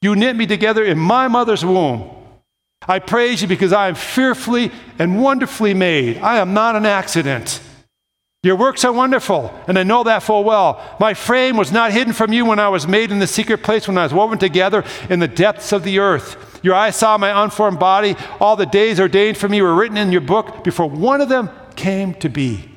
You 0.02 0.16
knit 0.16 0.36
me 0.36 0.46
together 0.46 0.84
in 0.84 0.98
my 0.98 1.28
mother's 1.28 1.66
womb. 1.66 2.10
I 2.88 3.00
praise 3.00 3.42
you 3.42 3.48
because 3.48 3.74
I 3.74 3.88
am 3.88 3.96
fearfully 3.96 4.72
and 5.00 5.22
wonderfully 5.22 5.74
made. 5.74 6.20
I 6.20 6.38
am 6.38 6.54
not 6.54 6.76
an 6.76 6.86
accident. 6.86 7.60
Your 8.44 8.56
works 8.56 8.86
are 8.86 8.94
wonderful, 8.94 9.54
and 9.68 9.78
I 9.80 9.84
know 9.84 10.04
that 10.04 10.24
full 10.24 10.44
well. 10.44 10.96
My 11.00 11.16
frame 11.16 11.58
was 11.58 11.72
not 11.72 11.92
hidden 11.92 12.14
from 12.14 12.32
you 12.32 12.46
when 12.46 12.60
I 12.60 12.70
was 12.70 12.88
made 12.88 13.12
in 13.12 13.20
the 13.20 13.28
secret 13.28 13.64
place, 13.64 13.88
when 13.88 13.98
I 13.98 14.04
was 14.04 14.14
woven 14.14 14.38
together 14.38 14.86
in 15.10 15.20
the 15.20 15.28
depths 15.28 15.72
of 15.72 15.84
the 15.84 16.00
earth. 16.00 16.47
Your 16.62 16.76
eyes 16.76 16.96
saw 16.96 17.18
my 17.18 17.44
unformed 17.44 17.80
body. 17.80 18.16
All 18.40 18.56
the 18.56 18.66
days 18.66 19.00
ordained 19.00 19.38
for 19.38 19.50
me 19.50 19.62
were 19.62 19.76
written 19.76 19.98
in 19.98 20.12
your 20.12 20.22
book 20.22 20.64
before 20.64 20.90
one 20.90 21.22
of 21.22 21.30
them 21.30 21.50
came 21.76 22.14
to 22.16 22.30
be. 22.30 22.70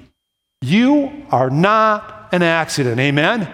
You 0.63 1.27
are 1.31 1.51
not 1.51 2.29
an 2.33 2.43
accident. 2.43 3.01
Amen? 3.01 3.53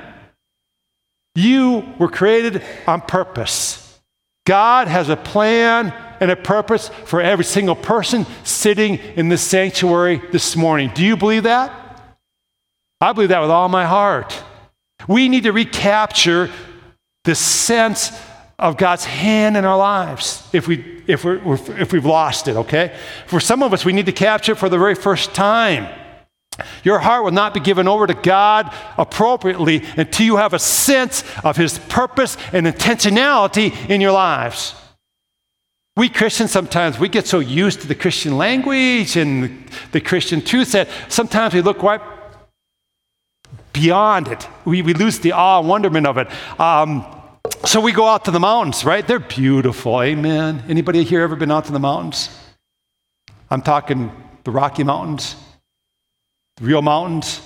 You 1.34 1.84
were 1.98 2.08
created 2.08 2.62
on 2.86 3.02
purpose. 3.02 4.00
God 4.46 4.88
has 4.88 5.08
a 5.08 5.16
plan 5.16 5.92
and 6.20 6.30
a 6.30 6.36
purpose 6.36 6.88
for 7.04 7.20
every 7.20 7.44
single 7.44 7.74
person 7.74 8.26
sitting 8.44 8.96
in 9.16 9.28
this 9.28 9.42
sanctuary 9.42 10.22
this 10.32 10.56
morning. 10.56 10.90
Do 10.94 11.04
you 11.04 11.16
believe 11.16 11.42
that? 11.42 11.72
I 13.00 13.12
believe 13.12 13.28
that 13.28 13.40
with 13.40 13.50
all 13.50 13.68
my 13.68 13.84
heart. 13.84 14.42
We 15.06 15.28
need 15.28 15.42
to 15.42 15.52
recapture 15.52 16.50
the 17.24 17.34
sense 17.34 18.10
of 18.58 18.76
God's 18.76 19.04
hand 19.04 19.56
in 19.56 19.64
our 19.64 19.76
lives 19.76 20.48
if, 20.52 20.66
we, 20.66 21.02
if, 21.06 21.24
we're, 21.24 21.58
if 21.78 21.92
we've 21.92 22.06
lost 22.06 22.48
it, 22.48 22.56
okay? 22.56 22.96
For 23.26 23.40
some 23.40 23.62
of 23.62 23.72
us, 23.72 23.84
we 23.84 23.92
need 23.92 24.06
to 24.06 24.12
capture 24.12 24.52
it 24.52 24.58
for 24.58 24.68
the 24.68 24.78
very 24.78 24.94
first 24.94 25.34
time. 25.34 25.88
Your 26.82 26.98
heart 26.98 27.24
will 27.24 27.32
not 27.32 27.52
be 27.52 27.60
given 27.60 27.86
over 27.86 28.06
to 28.06 28.14
God 28.14 28.74
appropriately 28.96 29.84
until 29.96 30.24
you 30.24 30.36
have 30.36 30.54
a 30.54 30.58
sense 30.58 31.22
of 31.44 31.56
His 31.56 31.78
purpose 31.78 32.38
and 32.52 32.66
intentionality 32.66 33.90
in 33.90 34.00
your 34.00 34.12
lives. 34.12 34.74
We 35.96 36.08
Christians 36.08 36.50
sometimes 36.50 36.98
we 36.98 37.08
get 37.08 37.26
so 37.26 37.38
used 37.38 37.82
to 37.82 37.86
the 37.86 37.94
Christian 37.94 38.36
language 38.36 39.16
and 39.16 39.66
the 39.92 40.00
Christian 40.00 40.42
truth 40.42 40.72
that 40.72 40.88
sometimes 41.08 41.54
we 41.54 41.62
look 41.62 41.82
beyond 43.72 44.28
it. 44.28 44.48
We, 44.64 44.82
we 44.82 44.94
lose 44.94 45.18
the 45.20 45.32
awe 45.32 45.60
and 45.60 45.68
wonderment 45.68 46.06
of 46.06 46.18
it. 46.18 46.28
Um, 46.60 47.15
so 47.64 47.80
we 47.80 47.92
go 47.92 48.06
out 48.06 48.24
to 48.26 48.30
the 48.30 48.40
mountains, 48.40 48.84
right? 48.84 49.06
They're 49.06 49.18
beautiful. 49.18 50.02
Amen. 50.02 50.62
Anybody 50.68 51.04
here 51.04 51.22
ever 51.22 51.36
been 51.36 51.50
out 51.50 51.64
to 51.66 51.72
the 51.72 51.78
mountains? 51.78 52.30
I'm 53.50 53.62
talking 53.62 54.10
the 54.44 54.50
Rocky 54.50 54.84
Mountains, 54.84 55.36
the 56.56 56.64
real 56.64 56.82
mountains. 56.82 57.40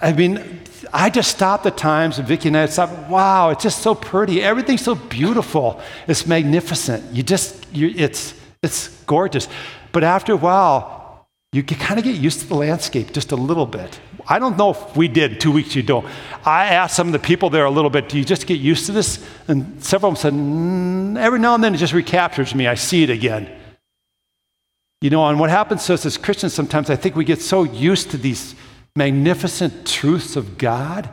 I 0.00 0.12
mean, 0.12 0.60
I 0.92 1.10
just 1.10 1.30
stopped 1.30 1.66
at 1.66 1.76
times, 1.76 2.18
and 2.18 2.26
Vicki 2.26 2.48
and 2.48 2.56
I 2.56 2.66
stopped. 2.66 3.10
Wow, 3.10 3.50
it's 3.50 3.62
just 3.62 3.82
so 3.82 3.94
pretty. 3.94 4.42
Everything's 4.42 4.82
so 4.82 4.94
beautiful. 4.94 5.80
It's 6.06 6.26
magnificent. 6.26 7.12
You 7.12 7.22
just, 7.22 7.66
you, 7.72 7.92
it's, 7.96 8.34
it's 8.62 8.88
gorgeous. 9.04 9.48
But 9.90 10.04
after 10.04 10.32
a 10.32 10.36
while, 10.36 11.26
you 11.52 11.62
kind 11.62 11.98
of 11.98 12.04
get 12.04 12.16
used 12.16 12.40
to 12.40 12.46
the 12.46 12.54
landscape 12.54 13.12
just 13.12 13.32
a 13.32 13.36
little 13.36 13.66
bit. 13.66 14.00
I 14.28 14.38
don't 14.38 14.56
know 14.56 14.70
if 14.70 14.96
we 14.96 15.08
did 15.08 15.40
two 15.40 15.52
weeks 15.52 15.74
you 15.74 15.82
don't. 15.82 16.06
I 16.44 16.66
asked 16.66 16.96
some 16.96 17.06
of 17.08 17.12
the 17.12 17.18
people 17.18 17.50
there 17.50 17.64
a 17.64 17.70
little 17.70 17.90
bit, 17.90 18.08
do 18.08 18.18
you 18.18 18.24
just 18.24 18.46
get 18.46 18.60
used 18.60 18.86
to 18.86 18.92
this? 18.92 19.24
And 19.48 19.82
several 19.82 20.12
of 20.12 20.20
them 20.20 20.22
said, 20.22 20.38
mm, 20.38 21.18
every 21.18 21.38
now 21.38 21.54
and 21.54 21.62
then 21.62 21.74
it 21.74 21.78
just 21.78 21.92
recaptures 21.92 22.54
me. 22.54 22.66
I 22.66 22.74
see 22.74 23.02
it 23.02 23.10
again. 23.10 23.50
You 25.00 25.10
know, 25.10 25.26
and 25.26 25.38
what 25.40 25.50
happens 25.50 25.84
to 25.86 25.94
us 25.94 26.06
as 26.06 26.16
Christians 26.16 26.54
sometimes, 26.54 26.88
I 26.88 26.96
think 26.96 27.16
we 27.16 27.24
get 27.24 27.40
so 27.40 27.64
used 27.64 28.10
to 28.12 28.16
these 28.16 28.54
magnificent 28.94 29.86
truths 29.86 30.36
of 30.36 30.58
God 30.58 31.08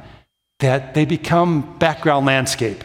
that 0.59 0.93
they 0.93 1.05
become 1.05 1.77
background 1.79 2.25
landscape. 2.25 2.83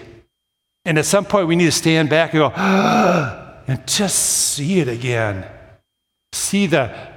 And 0.84 0.98
at 0.98 1.06
some 1.06 1.24
point, 1.24 1.48
we 1.48 1.56
need 1.56 1.66
to 1.66 1.72
stand 1.72 2.08
back 2.08 2.34
and 2.34 2.40
go, 2.40 2.50
and 3.66 3.86
just 3.86 4.18
see 4.18 4.80
it 4.80 4.88
again. 4.88 5.46
See 6.32 6.66
the 6.66 7.13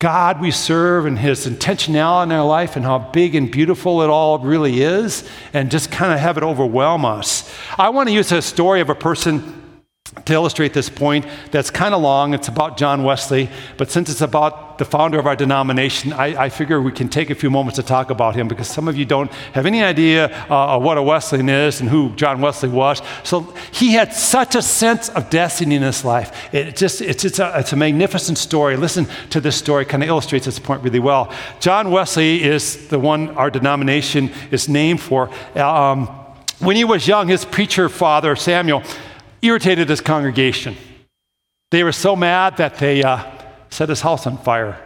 God 0.00 0.40
we 0.40 0.52
serve 0.52 1.06
and 1.06 1.18
his 1.18 1.44
intentionality 1.44 2.26
in 2.26 2.32
our 2.32 2.46
life 2.46 2.76
and 2.76 2.84
how 2.84 2.98
big 2.98 3.34
and 3.34 3.50
beautiful 3.50 4.02
it 4.02 4.08
all 4.08 4.38
really 4.38 4.80
is, 4.80 5.28
and 5.52 5.72
just 5.72 5.90
kind 5.90 6.12
of 6.12 6.20
have 6.20 6.36
it 6.36 6.44
overwhelm 6.44 7.04
us. 7.04 7.52
I 7.76 7.88
want 7.88 8.08
to 8.08 8.14
use 8.14 8.30
a 8.30 8.40
story 8.40 8.80
of 8.80 8.90
a 8.90 8.94
person 8.94 9.82
to 10.24 10.32
illustrate 10.32 10.72
this 10.72 10.88
point 10.88 11.26
that's 11.50 11.70
kind 11.70 11.94
of 11.94 12.00
long. 12.00 12.32
It's 12.32 12.46
about 12.46 12.76
John 12.76 13.02
Wesley, 13.02 13.50
but 13.76 13.90
since 13.90 14.08
it's 14.08 14.20
about 14.20 14.67
the 14.78 14.84
founder 14.84 15.18
of 15.18 15.26
our 15.26 15.36
denomination, 15.36 16.12
I, 16.12 16.44
I, 16.44 16.48
figure 16.48 16.80
we 16.80 16.92
can 16.92 17.08
take 17.08 17.30
a 17.30 17.34
few 17.34 17.50
moments 17.50 17.76
to 17.76 17.82
talk 17.82 18.10
about 18.10 18.36
him 18.36 18.46
because 18.48 18.68
some 18.68 18.88
of 18.88 18.96
you 18.96 19.04
don't 19.04 19.30
have 19.52 19.66
any 19.66 19.82
idea 19.82 20.26
uh, 20.48 20.76
of 20.76 20.82
what 20.82 20.96
a 20.96 21.02
Wesleyan 21.02 21.48
is 21.48 21.80
and 21.80 21.90
who 21.90 22.14
John 22.14 22.40
Wesley 22.40 22.68
was. 22.68 23.02
So 23.24 23.54
he 23.72 23.92
had 23.92 24.14
such 24.14 24.54
a 24.54 24.62
sense 24.62 25.08
of 25.10 25.30
destiny 25.30 25.74
in 25.74 25.82
his 25.82 26.04
life. 26.04 26.32
It 26.54 26.76
just, 26.76 27.00
it's, 27.00 27.24
it's, 27.24 27.40
a, 27.40 27.52
it's 27.58 27.72
a 27.72 27.76
magnificent 27.76 28.38
story. 28.38 28.76
Listen 28.76 29.06
to 29.30 29.40
this 29.40 29.56
story, 29.56 29.84
kind 29.84 30.02
of 30.02 30.08
illustrates 30.08 30.46
this 30.46 30.58
point 30.58 30.82
really 30.82 31.00
well. 31.00 31.34
John 31.60 31.90
Wesley 31.90 32.42
is 32.42 32.88
the 32.88 32.98
one 32.98 33.30
our 33.30 33.50
denomination 33.50 34.30
is 34.50 34.68
named 34.68 35.00
for. 35.00 35.28
Um, 35.56 36.06
when 36.60 36.76
he 36.76 36.84
was 36.84 37.06
young, 37.06 37.28
his 37.28 37.44
preacher 37.44 37.88
father, 37.88 38.36
Samuel, 38.36 38.82
irritated 39.42 39.88
his 39.88 40.00
congregation. 40.00 40.76
They 41.70 41.84
were 41.84 41.92
so 41.92 42.16
mad 42.16 42.56
that 42.56 42.76
they 42.78 43.02
uh, 43.02 43.37
set 43.70 43.88
his 43.88 44.00
house 44.00 44.26
on 44.26 44.38
fire. 44.38 44.78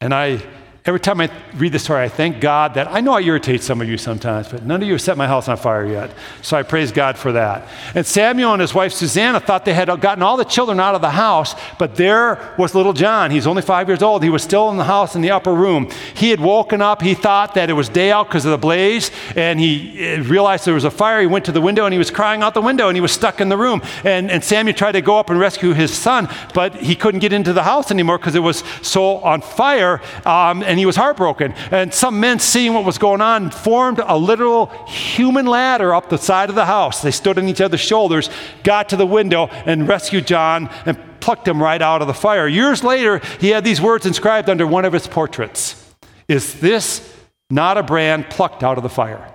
And 0.00 0.14
I 0.14 0.42
Every 0.88 1.00
time 1.00 1.20
I 1.20 1.30
read 1.56 1.72
the 1.72 1.78
story, 1.78 2.02
I 2.02 2.08
thank 2.08 2.40
God 2.40 2.72
that 2.72 2.88
I 2.88 3.02
know 3.02 3.12
I 3.12 3.20
irritate 3.20 3.62
some 3.62 3.82
of 3.82 3.90
you 3.90 3.98
sometimes, 3.98 4.48
but 4.48 4.64
none 4.64 4.80
of 4.80 4.86
you 4.88 4.94
have 4.94 5.02
set 5.02 5.18
my 5.18 5.26
house 5.26 5.46
on 5.46 5.58
fire 5.58 5.84
yet. 5.84 6.10
So 6.40 6.56
I 6.56 6.62
praise 6.62 6.92
God 6.92 7.18
for 7.18 7.30
that. 7.32 7.68
And 7.94 8.06
Samuel 8.06 8.54
and 8.54 8.62
his 8.62 8.72
wife 8.72 8.94
Susanna 8.94 9.38
thought 9.38 9.66
they 9.66 9.74
had 9.74 9.88
gotten 10.00 10.22
all 10.22 10.38
the 10.38 10.46
children 10.46 10.80
out 10.80 10.94
of 10.94 11.02
the 11.02 11.10
house, 11.10 11.54
but 11.78 11.96
there 11.96 12.54
was 12.56 12.74
little 12.74 12.94
John. 12.94 13.30
He's 13.30 13.46
only 13.46 13.60
five 13.60 13.86
years 13.86 14.02
old. 14.02 14.22
He 14.22 14.30
was 14.30 14.42
still 14.42 14.70
in 14.70 14.78
the 14.78 14.84
house 14.84 15.14
in 15.14 15.20
the 15.20 15.30
upper 15.30 15.52
room. 15.52 15.90
He 16.14 16.30
had 16.30 16.40
woken 16.40 16.80
up. 16.80 17.02
He 17.02 17.12
thought 17.12 17.52
that 17.52 17.68
it 17.68 17.74
was 17.74 17.90
day 17.90 18.10
out 18.10 18.28
because 18.28 18.46
of 18.46 18.52
the 18.52 18.56
blaze, 18.56 19.10
and 19.36 19.60
he 19.60 20.02
eh, 20.02 20.22
realized 20.22 20.64
there 20.64 20.72
was 20.72 20.84
a 20.84 20.90
fire. 20.90 21.20
He 21.20 21.26
went 21.26 21.44
to 21.44 21.52
the 21.52 21.60
window 21.60 21.84
and 21.84 21.92
he 21.92 21.98
was 21.98 22.10
crying 22.10 22.42
out 22.42 22.54
the 22.54 22.62
window, 22.62 22.88
and 22.88 22.96
he 22.96 23.02
was 23.02 23.12
stuck 23.12 23.42
in 23.42 23.50
the 23.50 23.58
room. 23.58 23.82
And, 24.04 24.30
and 24.30 24.42
Samuel 24.42 24.74
tried 24.74 24.92
to 24.92 25.02
go 25.02 25.18
up 25.18 25.28
and 25.28 25.38
rescue 25.38 25.74
his 25.74 25.92
son, 25.92 26.30
but 26.54 26.76
he 26.76 26.96
couldn't 26.96 27.20
get 27.20 27.34
into 27.34 27.52
the 27.52 27.64
house 27.64 27.90
anymore 27.90 28.16
because 28.16 28.34
it 28.34 28.42
was 28.42 28.64
so 28.80 29.18
on 29.18 29.42
fire. 29.42 30.00
Um, 30.24 30.62
and 30.62 30.77
he 30.78 30.86
was 30.86 30.96
heartbroken. 30.96 31.52
And 31.70 31.92
some 31.92 32.20
men, 32.20 32.38
seeing 32.38 32.74
what 32.74 32.84
was 32.84 32.98
going 32.98 33.20
on, 33.20 33.50
formed 33.50 33.98
a 33.98 34.16
literal 34.16 34.66
human 34.86 35.46
ladder 35.46 35.94
up 35.94 36.08
the 36.08 36.18
side 36.18 36.48
of 36.48 36.54
the 36.54 36.66
house. 36.66 37.02
They 37.02 37.10
stood 37.10 37.38
on 37.38 37.48
each 37.48 37.60
other's 37.60 37.80
shoulders, 37.80 38.30
got 38.62 38.88
to 38.90 38.96
the 38.96 39.06
window, 39.06 39.46
and 39.48 39.88
rescued 39.88 40.26
John 40.26 40.70
and 40.86 40.98
plucked 41.20 41.46
him 41.46 41.62
right 41.62 41.82
out 41.82 42.00
of 42.00 42.08
the 42.08 42.14
fire. 42.14 42.48
Years 42.48 42.82
later, 42.82 43.20
he 43.40 43.48
had 43.50 43.64
these 43.64 43.80
words 43.80 44.06
inscribed 44.06 44.48
under 44.48 44.66
one 44.66 44.84
of 44.84 44.92
his 44.92 45.06
portraits 45.06 45.94
Is 46.28 46.60
this 46.60 47.14
not 47.50 47.76
a 47.76 47.82
brand 47.82 48.30
plucked 48.30 48.62
out 48.62 48.76
of 48.76 48.82
the 48.82 48.88
fire? 48.88 49.32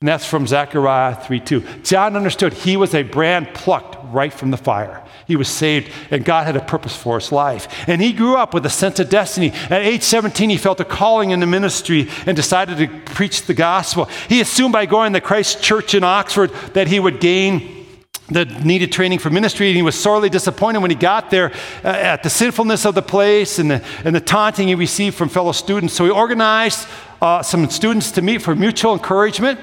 And 0.00 0.08
that's 0.08 0.26
from 0.26 0.46
Zechariah 0.46 1.16
3 1.16 1.40
2. 1.40 1.60
John 1.82 2.16
understood 2.16 2.52
he 2.52 2.76
was 2.76 2.94
a 2.94 3.02
brand 3.02 3.54
plucked 3.54 3.96
right 4.12 4.32
from 4.32 4.50
the 4.50 4.56
fire. 4.56 5.03
He 5.26 5.36
was 5.36 5.48
saved, 5.48 5.90
and 6.10 6.24
God 6.24 6.46
had 6.46 6.56
a 6.56 6.60
purpose 6.60 6.94
for 6.94 7.18
his 7.18 7.32
life. 7.32 7.68
And 7.88 8.02
he 8.02 8.12
grew 8.12 8.36
up 8.36 8.52
with 8.52 8.66
a 8.66 8.70
sense 8.70 8.98
of 9.00 9.08
destiny. 9.08 9.52
At 9.70 9.82
age 9.82 10.02
17, 10.02 10.50
he 10.50 10.56
felt 10.56 10.80
a 10.80 10.84
calling 10.84 11.30
in 11.30 11.40
the 11.40 11.46
ministry 11.46 12.08
and 12.26 12.36
decided 12.36 12.78
to 12.78 12.88
preach 13.12 13.42
the 13.42 13.54
gospel. 13.54 14.04
He 14.28 14.40
assumed 14.40 14.72
by 14.72 14.86
going 14.86 15.12
to 15.14 15.20
Christ 15.20 15.62
Church 15.62 15.94
in 15.94 16.04
Oxford 16.04 16.50
that 16.74 16.88
he 16.88 17.00
would 17.00 17.20
gain 17.20 17.84
that 18.30 18.64
needed 18.64 18.90
training 18.90 19.18
for 19.18 19.28
ministry, 19.28 19.68
and 19.68 19.76
he 19.76 19.82
was 19.82 19.98
sorely 20.00 20.30
disappointed 20.30 20.80
when 20.80 20.90
he 20.90 20.96
got 20.96 21.30
there 21.30 21.52
uh, 21.84 21.88
at 21.88 22.22
the 22.22 22.30
sinfulness 22.30 22.86
of 22.86 22.94
the 22.94 23.02
place 23.02 23.58
and 23.58 23.70
the, 23.70 23.84
and 24.02 24.16
the 24.16 24.20
taunting 24.20 24.68
he 24.68 24.74
received 24.74 25.14
from 25.14 25.28
fellow 25.28 25.52
students. 25.52 25.92
So 25.92 26.06
he 26.06 26.10
organized 26.10 26.88
uh, 27.20 27.42
some 27.42 27.68
students 27.68 28.10
to 28.12 28.22
meet 28.22 28.40
for 28.40 28.54
mutual 28.54 28.94
encouragement 28.94 29.60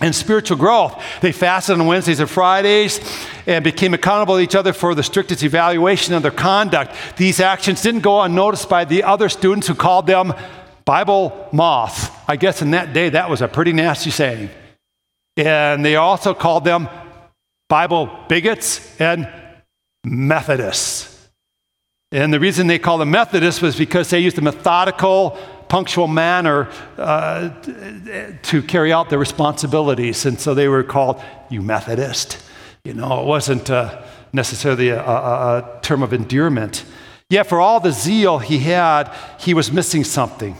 and 0.00 0.14
spiritual 0.14 0.56
growth. 0.56 1.02
They 1.20 1.32
fasted 1.32 1.78
on 1.78 1.86
Wednesdays 1.86 2.20
and 2.20 2.30
Fridays 2.30 3.00
and 3.46 3.62
became 3.62 3.94
accountable 3.94 4.36
to 4.36 4.42
each 4.42 4.54
other 4.54 4.72
for 4.72 4.94
the 4.94 5.02
strictest 5.02 5.42
evaluation 5.42 6.14
of 6.14 6.22
their 6.22 6.30
conduct. 6.30 6.94
These 7.16 7.40
actions 7.40 7.82
didn't 7.82 8.00
go 8.00 8.22
unnoticed 8.22 8.68
by 8.68 8.84
the 8.84 9.02
other 9.02 9.28
students 9.28 9.66
who 9.66 9.74
called 9.74 10.06
them 10.06 10.32
Bible 10.84 11.48
moth. 11.52 12.16
I 12.28 12.36
guess 12.36 12.62
in 12.62 12.72
that 12.72 12.92
day 12.92 13.10
that 13.10 13.28
was 13.28 13.42
a 13.42 13.48
pretty 13.48 13.72
nasty 13.72 14.10
saying. 14.10 14.50
And 15.36 15.84
they 15.84 15.96
also 15.96 16.34
called 16.34 16.64
them 16.64 16.88
Bible 17.68 18.10
bigots 18.28 19.00
and 19.00 19.28
Methodists. 20.04 21.28
And 22.12 22.32
the 22.32 22.40
reason 22.40 22.66
they 22.66 22.78
called 22.78 23.02
them 23.02 23.10
Methodists 23.10 23.62
was 23.62 23.76
because 23.76 24.10
they 24.10 24.18
used 24.18 24.38
a 24.38 24.40
methodical, 24.40 25.38
punctual 25.70 26.08
manner 26.08 26.68
uh, 26.98 27.48
to 28.42 28.62
carry 28.62 28.92
out 28.92 29.08
their 29.08 29.18
responsibilities. 29.18 30.26
And 30.26 30.38
so 30.38 30.52
they 30.52 30.68
were 30.68 30.82
called, 30.82 31.22
you 31.48 31.62
Methodist. 31.62 32.42
You 32.84 32.92
know, 32.92 33.22
it 33.22 33.26
wasn't 33.26 33.70
uh, 33.70 34.02
necessarily 34.32 34.88
a, 34.90 35.00
a, 35.00 35.58
a 35.58 35.80
term 35.80 36.02
of 36.02 36.12
endearment. 36.12 36.84
Yet, 37.30 37.46
for 37.46 37.60
all 37.60 37.80
the 37.80 37.92
zeal 37.92 38.40
he 38.40 38.58
had, 38.58 39.14
he 39.38 39.54
was 39.54 39.70
missing 39.70 40.04
something. 40.04 40.56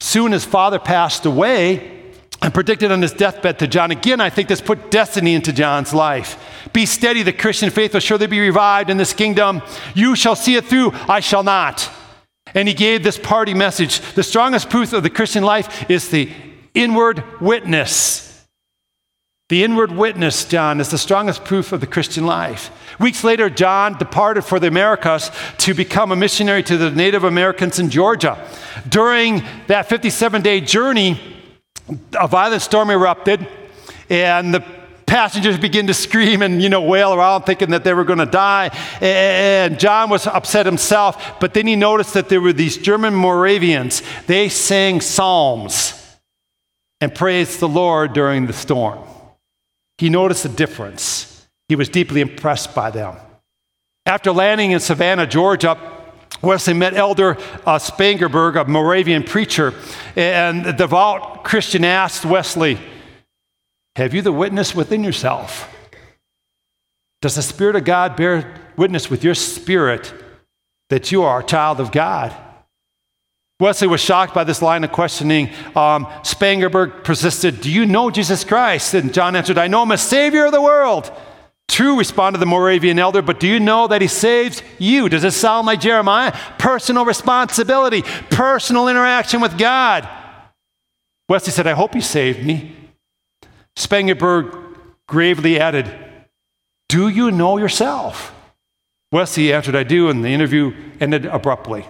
Soon 0.00 0.32
his 0.32 0.44
father 0.44 0.78
passed 0.78 1.26
away, 1.26 2.00
and 2.42 2.52
predicted 2.52 2.90
on 2.90 3.00
his 3.00 3.12
deathbed 3.12 3.60
to 3.60 3.68
John. 3.68 3.92
Again, 3.92 4.20
I 4.20 4.28
think 4.28 4.48
this 4.48 4.60
put 4.60 4.90
destiny 4.90 5.34
into 5.34 5.52
John's 5.52 5.94
life. 5.94 6.36
Be 6.72 6.86
steady, 6.86 7.22
the 7.22 7.32
Christian 7.32 7.70
faith 7.70 7.92
will 7.92 8.00
surely 8.00 8.26
be 8.26 8.40
revived 8.40 8.90
in 8.90 8.96
this 8.96 9.12
kingdom. 9.12 9.62
You 9.94 10.16
shall 10.16 10.34
see 10.34 10.56
it 10.56 10.64
through, 10.64 10.90
I 11.08 11.20
shall 11.20 11.44
not. 11.44 11.88
And 12.54 12.68
he 12.68 12.74
gave 12.74 13.02
this 13.02 13.18
party 13.18 13.54
message. 13.54 14.00
The 14.14 14.22
strongest 14.22 14.70
proof 14.70 14.92
of 14.92 15.02
the 15.02 15.10
Christian 15.10 15.42
life 15.42 15.90
is 15.90 16.08
the 16.08 16.30
inward 16.74 17.40
witness. 17.40 18.28
The 19.48 19.64
inward 19.64 19.92
witness, 19.92 20.46
John, 20.46 20.80
is 20.80 20.88
the 20.90 20.96
strongest 20.96 21.44
proof 21.44 21.72
of 21.72 21.80
the 21.80 21.86
Christian 21.86 22.24
life. 22.24 22.70
Weeks 22.98 23.22
later, 23.22 23.50
John 23.50 23.98
departed 23.98 24.42
for 24.42 24.58
the 24.58 24.68
Americas 24.68 25.30
to 25.58 25.74
become 25.74 26.10
a 26.10 26.16
missionary 26.16 26.62
to 26.62 26.78
the 26.78 26.90
Native 26.90 27.24
Americans 27.24 27.78
in 27.78 27.90
Georgia. 27.90 28.42
During 28.88 29.42
that 29.66 29.90
57 29.90 30.40
day 30.40 30.60
journey, 30.62 31.20
a 32.18 32.28
violent 32.28 32.62
storm 32.62 32.90
erupted, 32.90 33.46
and 34.08 34.54
the 34.54 34.64
passengers 35.12 35.58
began 35.58 35.86
to 35.86 35.92
scream 35.92 36.40
and 36.40 36.62
you 36.62 36.70
know 36.70 36.80
wail 36.80 37.12
around 37.12 37.42
thinking 37.42 37.68
that 37.68 37.84
they 37.84 37.92
were 37.92 38.02
going 38.02 38.18
to 38.18 38.24
die 38.24 38.70
and 39.02 39.78
john 39.78 40.08
was 40.08 40.26
upset 40.26 40.64
himself 40.64 41.38
but 41.38 41.52
then 41.52 41.66
he 41.66 41.76
noticed 41.76 42.14
that 42.14 42.30
there 42.30 42.40
were 42.40 42.54
these 42.54 42.78
german 42.78 43.14
moravians. 43.14 44.02
They 44.26 44.48
sang 44.48 45.02
psalms 45.02 46.16
and 47.02 47.14
praised 47.14 47.60
the 47.60 47.68
lord 47.68 48.14
during 48.14 48.46
the 48.46 48.54
storm. 48.54 49.00
He 49.98 50.08
noticed 50.08 50.46
a 50.46 50.48
difference. 50.48 51.46
He 51.68 51.76
was 51.76 51.90
deeply 51.90 52.22
impressed 52.22 52.74
by 52.74 52.90
them. 52.90 53.16
After 54.06 54.32
landing 54.32 54.70
in 54.70 54.80
savannah 54.80 55.26
georgia 55.26 55.76
Wesley 56.40 56.72
met 56.72 56.94
Elder 56.94 57.36
uh, 57.66 57.78
Spangenberg, 57.78 58.56
a 58.56 58.64
Moravian 58.64 59.24
preacher, 59.24 59.74
and 60.16 60.64
the 60.64 60.72
devout 60.72 61.44
Christian 61.44 61.84
asked 61.84 62.24
Wesley, 62.24 62.78
Have 63.96 64.14
you 64.14 64.22
the 64.22 64.32
witness 64.32 64.74
within 64.74 65.04
yourself? 65.04 65.68
Does 67.20 67.36
the 67.36 67.42
Spirit 67.42 67.76
of 67.76 67.84
God 67.84 68.16
bear 68.16 68.60
witness 68.76 69.10
with 69.10 69.22
your 69.22 69.34
spirit 69.34 70.12
that 70.90 71.12
you 71.12 71.22
are 71.22 71.40
a 71.40 71.44
child 71.44 71.78
of 71.78 71.92
God? 71.92 72.34
Wesley 73.60 73.86
was 73.86 74.00
shocked 74.00 74.34
by 74.34 74.42
this 74.42 74.60
line 74.60 74.82
of 74.82 74.90
questioning. 74.90 75.48
Um, 75.76 76.06
Spangenberg 76.24 77.04
persisted, 77.04 77.60
Do 77.60 77.70
you 77.70 77.86
know 77.86 78.10
Jesus 78.10 78.42
Christ? 78.42 78.94
And 78.94 79.14
John 79.14 79.36
answered, 79.36 79.56
I 79.56 79.68
know 79.68 79.84
him 79.84 79.92
as 79.92 80.02
Savior 80.02 80.46
of 80.46 80.52
the 80.52 80.60
world. 80.60 81.12
True, 81.68 81.96
responded 81.96 82.38
the 82.38 82.46
Moravian 82.46 82.98
elder, 82.98 83.22
but 83.22 83.38
do 83.38 83.46
you 83.46 83.60
know 83.60 83.86
that 83.86 84.02
he 84.02 84.08
saves 84.08 84.62
you? 84.78 85.08
Does 85.08 85.22
it 85.22 85.30
sound 85.30 85.66
like 85.66 85.80
Jeremiah? 85.80 86.36
Personal 86.58 87.04
responsibility, 87.04 88.02
personal 88.30 88.88
interaction 88.88 89.40
with 89.40 89.56
God. 89.56 90.08
Wesley 91.28 91.52
said, 91.52 91.68
I 91.68 91.72
hope 91.72 91.94
he 91.94 92.00
saved 92.00 92.44
me. 92.44 92.76
Spangenberg 93.76 94.76
gravely 95.06 95.58
added, 95.58 95.92
Do 96.88 97.08
you 97.08 97.30
know 97.30 97.58
yourself? 97.58 98.34
Wesley 99.10 99.52
answered, 99.52 99.76
I 99.76 99.82
do, 99.82 100.08
and 100.08 100.24
the 100.24 100.30
interview 100.30 100.74
ended 100.98 101.26
abruptly. 101.26 101.86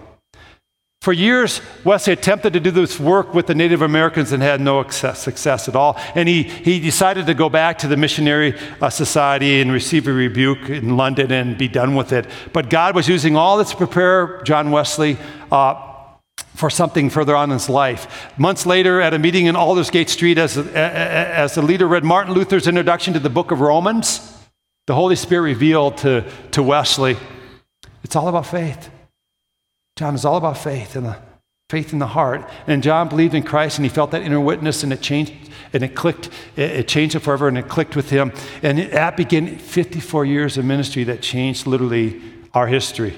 For 1.01 1.11
years, 1.11 1.59
Wesley 1.83 2.13
attempted 2.13 2.53
to 2.53 2.61
do 2.61 2.71
this 2.71 2.97
work 2.97 3.33
with 3.33 3.47
the 3.47 3.55
Native 3.55 3.81
Americans 3.81 4.31
and 4.31 4.41
had 4.41 4.61
no 4.61 4.87
success 4.87 5.67
at 5.67 5.75
all. 5.75 5.97
And 6.15 6.29
he, 6.29 6.43
he 6.43 6.79
decided 6.79 7.25
to 7.25 7.33
go 7.33 7.49
back 7.49 7.79
to 7.79 7.89
the 7.89 7.97
Missionary 7.97 8.57
uh, 8.81 8.89
Society 8.89 9.59
and 9.59 9.69
receive 9.69 10.07
a 10.07 10.13
rebuke 10.13 10.69
in 10.69 10.95
London 10.95 11.29
and 11.31 11.57
be 11.57 11.67
done 11.67 11.95
with 11.95 12.13
it. 12.13 12.25
But 12.53 12.69
God 12.69 12.95
was 12.95 13.09
using 13.09 13.35
all 13.35 13.57
this 13.57 13.71
to 13.71 13.75
prepare 13.75 14.41
John 14.43 14.71
Wesley 14.71 15.17
uh, 15.51 15.92
for 16.53 16.69
something 16.69 17.09
further 17.09 17.35
on 17.35 17.49
in 17.49 17.53
his 17.53 17.69
life. 17.69 18.31
Months 18.37 18.65
later, 18.65 19.01
at 19.01 19.13
a 19.13 19.19
meeting 19.19 19.47
in 19.47 19.55
Aldersgate 19.55 20.09
Street, 20.09 20.37
as, 20.37 20.57
as 20.57 21.55
the 21.55 21.61
leader 21.61 21.87
read 21.87 22.03
Martin 22.03 22.33
Luther's 22.33 22.67
introduction 22.67 23.13
to 23.13 23.19
the 23.19 23.29
book 23.29 23.51
of 23.51 23.59
Romans, 23.59 24.37
the 24.85 24.95
Holy 24.95 25.15
Spirit 25.15 25.43
revealed 25.43 25.97
to, 25.97 26.29
to 26.51 26.61
Wesley 26.61 27.17
it's 28.03 28.15
all 28.15 28.27
about 28.27 28.45
faith. 28.45 28.89
John 29.95 30.15
is 30.15 30.25
all 30.25 30.37
about 30.37 30.57
faith 30.57 30.95
and 30.95 31.05
the 31.05 31.17
faith 31.69 31.93
in 31.93 31.99
the 31.99 32.07
heart. 32.07 32.47
And 32.67 32.83
John 32.83 33.09
believed 33.09 33.33
in 33.33 33.43
Christ 33.43 33.77
and 33.77 33.85
he 33.85 33.89
felt 33.89 34.11
that 34.11 34.21
inner 34.21 34.39
witness 34.39 34.83
and 34.83 34.91
it 34.91 35.01
changed 35.01 35.33
and 35.71 35.83
it 35.83 35.95
clicked. 35.95 36.29
It, 36.55 36.71
it 36.71 36.87
changed 36.87 37.15
him 37.15 37.21
forever 37.21 37.47
and 37.47 37.57
it 37.57 37.67
clicked 37.67 37.95
with 37.95 38.09
him. 38.09 38.33
And 38.61 38.77
that 38.77 39.17
began 39.17 39.57
54 39.57 40.25
years 40.25 40.57
of 40.57 40.65
ministry 40.65 41.03
that 41.05 41.21
changed 41.21 41.65
literally 41.65 42.21
our 42.53 42.67
history. 42.67 43.17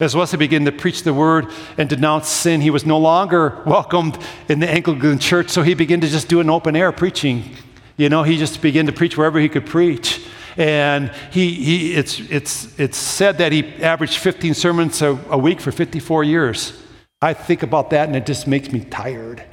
As 0.00 0.16
Wesley 0.16 0.38
began 0.38 0.64
to 0.64 0.72
preach 0.72 1.02
the 1.02 1.12
word 1.12 1.48
and 1.76 1.86
denounce 1.86 2.28
sin, 2.28 2.62
he 2.62 2.70
was 2.70 2.86
no 2.86 2.98
longer 2.98 3.62
welcomed 3.66 4.18
in 4.48 4.58
the 4.58 4.68
Anglican 4.68 5.18
church, 5.18 5.50
so 5.50 5.62
he 5.62 5.74
began 5.74 6.00
to 6.00 6.08
just 6.08 6.26
do 6.26 6.40
an 6.40 6.48
open 6.48 6.74
air 6.74 6.90
preaching. 6.90 7.54
You 7.98 8.08
know, 8.08 8.22
he 8.22 8.38
just 8.38 8.62
began 8.62 8.86
to 8.86 8.92
preach 8.92 9.18
wherever 9.18 9.38
he 9.38 9.50
could 9.50 9.66
preach. 9.66 10.26
And 10.56 11.12
he, 11.30 11.52
he, 11.52 11.94
it's, 11.94 12.18
it's, 12.18 12.78
it's 12.80 12.96
said 12.96 13.38
that 13.38 13.52
he 13.52 13.62
averaged 13.82 14.16
15 14.16 14.54
sermons 14.54 15.02
a, 15.02 15.18
a 15.28 15.36
week 15.36 15.60
for 15.60 15.70
54 15.70 16.24
years. 16.24 16.82
I 17.20 17.34
think 17.34 17.62
about 17.62 17.90
that 17.90 18.08
and 18.08 18.16
it 18.16 18.24
just 18.24 18.46
makes 18.46 18.72
me 18.72 18.80
tired. 18.80 19.44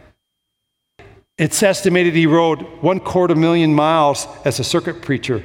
It's 1.38 1.62
estimated 1.62 2.16
he 2.16 2.26
rode 2.26 2.62
one 2.82 3.02
quarter 3.02 3.36
million 3.36 3.74
miles 3.74 4.28
as 4.46 4.60
a 4.60 4.64
circuit 4.64 5.02
preacher. 5.02 5.44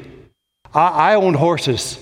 I, 0.72 1.12
I 1.12 1.14
owned 1.16 1.36
horses. 1.36 1.98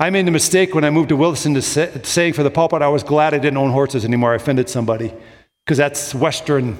I 0.00 0.10
made 0.10 0.26
the 0.26 0.30
mistake 0.30 0.74
when 0.74 0.84
I 0.84 0.90
moved 0.90 1.08
to 1.08 1.16
Williston 1.16 1.54
to 1.54 1.62
say, 1.62 1.90
saying 2.04 2.34
for 2.34 2.44
the 2.44 2.50
pulpit 2.50 2.82
I 2.82 2.88
was 2.88 3.02
glad 3.02 3.34
I 3.34 3.38
didn't 3.38 3.56
own 3.56 3.70
horses 3.70 4.04
anymore. 4.04 4.32
I 4.32 4.36
offended 4.36 4.68
somebody 4.68 5.12
because 5.64 5.78
that's 5.78 6.14
Western 6.14 6.78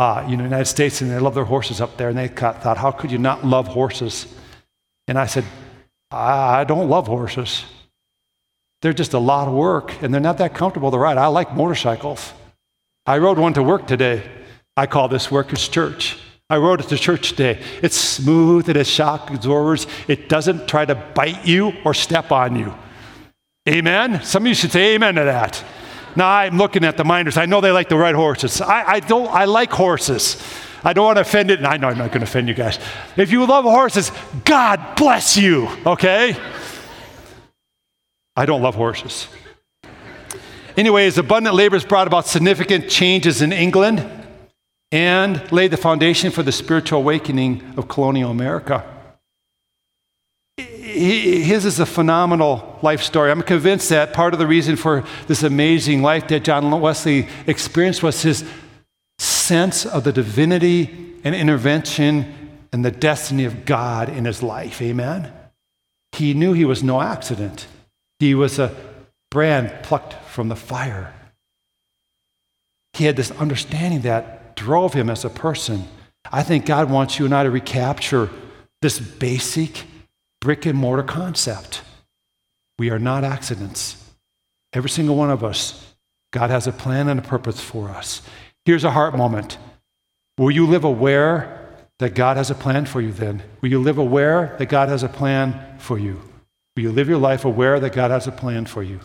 uh, 0.00 0.26
you 0.26 0.36
know, 0.38 0.44
United 0.44 0.64
States, 0.64 1.02
and 1.02 1.10
they 1.10 1.18
love 1.18 1.34
their 1.34 1.44
horses 1.44 1.78
up 1.78 1.98
there. 1.98 2.08
And 2.08 2.16
they 2.16 2.28
thought, 2.28 2.78
how 2.78 2.90
could 2.90 3.12
you 3.12 3.18
not 3.18 3.44
love 3.44 3.68
horses? 3.68 4.26
And 5.06 5.18
I 5.18 5.26
said, 5.26 5.44
I, 6.10 6.60
I 6.60 6.64
don't 6.64 6.88
love 6.88 7.06
horses. 7.06 7.64
They're 8.80 8.94
just 8.94 9.12
a 9.12 9.18
lot 9.18 9.46
of 9.46 9.52
work, 9.52 10.02
and 10.02 10.14
they're 10.14 10.20
not 10.22 10.38
that 10.38 10.54
comfortable 10.54 10.90
to 10.90 10.96
ride. 10.96 11.18
I 11.18 11.26
like 11.26 11.54
motorcycles. 11.54 12.32
I 13.04 13.18
rode 13.18 13.38
one 13.38 13.52
to 13.52 13.62
work 13.62 13.86
today. 13.86 14.22
I 14.74 14.86
call 14.86 15.08
this 15.08 15.30
Workers' 15.30 15.68
Church. 15.68 16.16
I 16.50 16.56
rode 16.56 16.80
it 16.80 16.88
to 16.88 16.98
church 16.98 17.30
today. 17.30 17.62
It's 17.80 17.96
smooth, 17.96 18.68
it 18.68 18.74
has 18.74 18.88
shock 18.88 19.30
absorbers, 19.30 19.86
it 20.08 20.28
doesn't 20.28 20.66
try 20.66 20.84
to 20.84 20.96
bite 20.96 21.46
you 21.46 21.72
or 21.84 21.94
step 21.94 22.32
on 22.32 22.56
you. 22.56 22.74
Amen? 23.68 24.22
Some 24.24 24.42
of 24.42 24.48
you 24.48 24.54
should 24.54 24.72
say 24.72 24.94
amen 24.94 25.14
to 25.14 25.24
that. 25.24 25.64
Now 26.16 26.28
I'm 26.28 26.58
looking 26.58 26.84
at 26.84 26.96
the 26.96 27.04
miners. 27.04 27.36
I 27.36 27.46
know 27.46 27.60
they 27.60 27.70
like 27.70 27.88
to 27.90 27.96
ride 27.96 28.16
horses. 28.16 28.60
I, 28.60 28.94
I 28.94 29.00
don't. 29.00 29.28
I 29.28 29.44
like 29.44 29.70
horses. 29.70 30.42
I 30.82 30.92
don't 30.92 31.04
want 31.04 31.18
to 31.18 31.20
offend 31.20 31.52
it, 31.52 31.58
and 31.58 31.68
I 31.68 31.76
know 31.76 31.88
I'm 31.88 31.98
not 31.98 32.08
going 32.08 32.20
to 32.20 32.24
offend 32.24 32.48
you 32.48 32.54
guys. 32.54 32.80
If 33.16 33.30
you 33.30 33.46
love 33.46 33.64
horses, 33.64 34.10
God 34.44 34.96
bless 34.96 35.36
you. 35.36 35.68
Okay. 35.86 36.36
I 38.34 38.46
don't 38.46 38.62
love 38.62 38.74
horses. 38.74 39.28
Anyways, 40.76 41.18
abundant 41.18 41.54
labor 41.54 41.76
has 41.76 41.84
brought 41.84 42.06
about 42.06 42.26
significant 42.26 42.88
changes 42.88 43.42
in 43.42 43.52
England 43.52 44.19
and 44.92 45.50
laid 45.52 45.70
the 45.70 45.76
foundation 45.76 46.30
for 46.30 46.42
the 46.42 46.52
spiritual 46.52 46.98
awakening 47.00 47.74
of 47.76 47.88
colonial 47.88 48.30
America 48.30 48.84
his 51.00 51.64
is 51.64 51.78
a 51.78 51.86
phenomenal 51.86 52.78
life 52.82 53.02
story. 53.02 53.30
I'm 53.30 53.42
convinced 53.42 53.88
that 53.90 54.12
part 54.12 54.32
of 54.32 54.38
the 54.38 54.46
reason 54.46 54.76
for 54.76 55.04
this 55.26 55.42
amazing 55.42 56.02
life 56.02 56.28
that 56.28 56.44
John 56.44 56.80
Wesley 56.80 57.28
experienced 57.46 58.02
was 58.02 58.22
his 58.22 58.44
sense 59.18 59.86
of 59.86 60.04
the 60.04 60.12
divinity 60.12 61.16
and 61.24 61.34
intervention 61.34 62.34
and 62.72 62.84
the 62.84 62.90
destiny 62.90 63.44
of 63.44 63.64
God 63.64 64.08
in 64.08 64.24
his 64.24 64.42
life. 64.42 64.80
Amen? 64.82 65.32
He 66.12 66.34
knew 66.34 66.52
he 66.52 66.64
was 66.64 66.82
no 66.82 67.00
accident, 67.00 67.66
he 68.18 68.34
was 68.34 68.58
a 68.58 68.74
brand 69.30 69.72
plucked 69.82 70.14
from 70.28 70.48
the 70.48 70.56
fire. 70.56 71.14
He 72.94 73.04
had 73.04 73.16
this 73.16 73.30
understanding 73.32 74.00
that 74.02 74.39
drove 74.60 74.92
him 74.92 75.08
as 75.08 75.24
a 75.24 75.30
person. 75.30 75.84
I 76.30 76.42
think 76.42 76.66
God 76.66 76.90
wants 76.90 77.18
you 77.18 77.24
and 77.24 77.34
I 77.34 77.44
to 77.44 77.50
recapture 77.50 78.28
this 78.82 78.98
basic 78.98 79.84
brick 80.38 80.66
and 80.66 80.78
mortar 80.78 81.02
concept. 81.02 81.80
We 82.78 82.90
are 82.90 82.98
not 82.98 83.24
accidents. 83.24 83.96
Every 84.74 84.90
single 84.90 85.16
one 85.16 85.30
of 85.30 85.42
us, 85.42 85.94
God 86.30 86.50
has 86.50 86.66
a 86.66 86.72
plan 86.72 87.08
and 87.08 87.18
a 87.18 87.22
purpose 87.22 87.58
for 87.58 87.88
us. 87.88 88.20
Here's 88.66 88.84
a 88.84 88.90
heart 88.90 89.16
moment. 89.16 89.56
Will 90.36 90.50
you 90.50 90.66
live 90.66 90.84
aware 90.84 91.70
that 91.98 92.14
God 92.14 92.36
has 92.36 92.50
a 92.50 92.54
plan 92.54 92.84
for 92.84 93.00
you 93.00 93.12
then? 93.12 93.42
Will 93.62 93.70
you 93.70 93.80
live 93.80 93.96
aware 93.96 94.56
that 94.58 94.68
God 94.68 94.90
has 94.90 95.02
a 95.02 95.08
plan 95.08 95.78
for 95.78 95.98
you? 95.98 96.20
Will 96.76 96.82
you 96.82 96.92
live 96.92 97.08
your 97.08 97.18
life 97.18 97.46
aware 97.46 97.80
that 97.80 97.94
God 97.94 98.10
has 98.10 98.26
a 98.26 98.32
plan 98.32 98.66
for 98.66 98.82
you? 98.82 99.00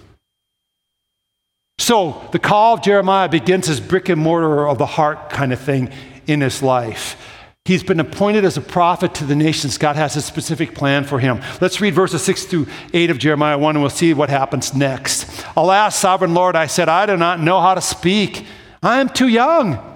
So 1.77 2.27
the 2.31 2.39
call 2.39 2.75
of 2.75 2.81
Jeremiah 2.81 3.29
begins 3.29 3.69
as 3.69 3.79
brick 3.79 4.09
and 4.09 4.21
mortar 4.21 4.67
of 4.67 4.77
the 4.77 4.85
heart 4.85 5.29
kind 5.29 5.53
of 5.53 5.59
thing 5.59 5.91
in 6.25 6.41
his 6.41 6.63
life. 6.63 7.17
He's 7.65 7.83
been 7.83 7.99
appointed 7.99 8.45
as 8.45 8.57
a 8.57 8.61
prophet 8.61 9.15
to 9.15 9.25
the 9.25 9.35
nations. 9.35 9.79
God 9.79 9.95
has 9.95 10.15
a 10.15 10.21
specific 10.21 10.75
plan 10.75 11.03
for 11.03 11.19
him. 11.19 11.41
Let's 11.59 11.81
read 11.81 11.95
verses 11.95 12.23
6 12.23 12.45
through 12.45 12.67
8 12.93 13.09
of 13.09 13.17
Jeremiah 13.17 13.57
1 13.57 13.75
and 13.75 13.81
we'll 13.81 13.89
see 13.89 14.13
what 14.13 14.29
happens 14.29 14.75
next. 14.75 15.43
Alas, 15.57 15.95
sovereign 15.95 16.35
Lord, 16.35 16.55
I 16.55 16.67
said, 16.67 16.89
I 16.89 17.07
do 17.07 17.17
not 17.17 17.39
know 17.39 17.59
how 17.59 17.73
to 17.73 17.81
speak. 17.81 18.45
I 18.83 19.01
am 19.01 19.09
too 19.09 19.27
young. 19.27 19.94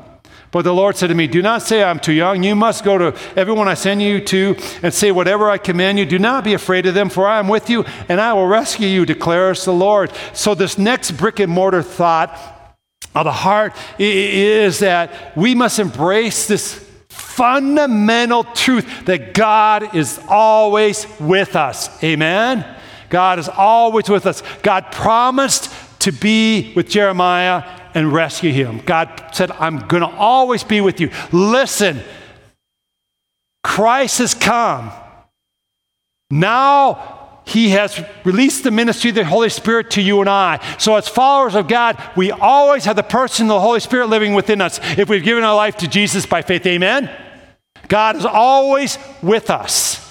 But 0.52 0.64
the 0.64 0.74
Lord 0.74 0.98
said 0.98 1.08
to 1.08 1.16
me, 1.16 1.28
Do 1.28 1.42
not 1.42 1.62
say 1.62 1.84
I'm 1.84 2.00
too 2.00 2.14
young. 2.14 2.44
You 2.44 2.56
must 2.56 2.84
go 2.84 2.98
to 2.98 3.20
everyone 3.36 3.68
I 3.68 3.76
send 3.76 4.02
you 4.02 4.20
to 4.26 4.56
and 4.82 4.94
say 4.94 5.12
whatever 5.12 5.50
I 5.50 5.60
command 5.60 6.00
you. 6.00 6.06
Do 6.06 6.18
not 6.18 6.44
be 6.44 6.54
afraid 6.54 6.86
of 6.88 6.96
them, 6.96 7.10
for 7.10 7.28
I 7.28 7.40
am 7.40 7.48
with 7.48 7.70
you 7.70 7.86
and 8.08 8.20
I 8.20 8.34
will 8.34 8.48
rescue 8.48 8.88
you, 8.88 9.06
declares 9.06 9.66
the 9.66 9.74
Lord. 9.74 10.12
So, 10.34 10.56
this 10.56 10.78
next 10.78 11.12
brick 11.12 11.40
and 11.40 11.52
mortar 11.52 11.84
thought 11.84 12.38
of 13.14 13.26
the 13.26 13.32
heart 13.32 13.74
is 14.00 14.80
that 14.80 15.36
we 15.38 15.54
must 15.54 15.78
embrace 15.78 16.48
this 16.48 16.86
fundamental 17.10 18.44
truth 18.44 19.06
that 19.06 19.34
God 19.34 19.96
is 19.96 20.20
always 20.28 21.06
with 21.20 21.56
us. 21.56 22.04
Amen? 22.04 22.66
God 23.10 23.40
is 23.40 23.50
always 23.50 24.10
with 24.10 24.26
us. 24.26 24.44
God 24.62 24.92
promised 24.92 25.72
to 26.00 26.12
be 26.12 26.74
with 26.76 26.90
Jeremiah 26.90 27.79
and 27.94 28.14
rescue 28.14 28.52
him. 28.52 28.80
God 28.80 29.30
said, 29.32 29.52
I'm 29.52 29.80
going 29.88 30.02
to 30.02 30.10
always 30.10 30.64
be 30.64 30.82
with 30.82 31.00
you. 31.00 31.12
Listen, 31.32 32.02
Christ 33.64 34.20
has 34.20 34.34
come. 34.34 34.92
Now 36.32 37.42
he 37.46 37.70
has 37.70 38.04
released 38.24 38.64
the 38.64 38.72
ministry 38.72 39.10
of 39.10 39.16
the 39.16 39.26
Holy 39.26 39.50
Spirit 39.50 39.92
to 39.92 40.02
you 40.02 40.20
and 40.22 40.30
I. 40.30 40.64
So, 40.78 40.96
as 40.96 41.08
followers 41.08 41.56
of 41.56 41.68
God, 41.68 42.02
we 42.16 42.32
always 42.32 42.86
have 42.86 42.96
the 42.96 43.04
person 43.04 43.46
of 43.46 43.50
the 43.50 43.60
Holy 43.60 43.80
Spirit 43.80 44.08
living 44.08 44.36
within 44.36 44.62
us 44.62 44.80
if 44.98 45.10
we've 45.10 45.24
given 45.24 45.44
our 45.44 45.56
life 45.56 45.78
to 45.78 45.88
Jesus 45.88 46.26
by 46.26 46.44
faith. 46.44 46.66
Amen? 46.68 47.10
God 47.88 48.16
is 48.16 48.26
always 48.26 49.00
with 49.24 49.50
us. 49.50 50.06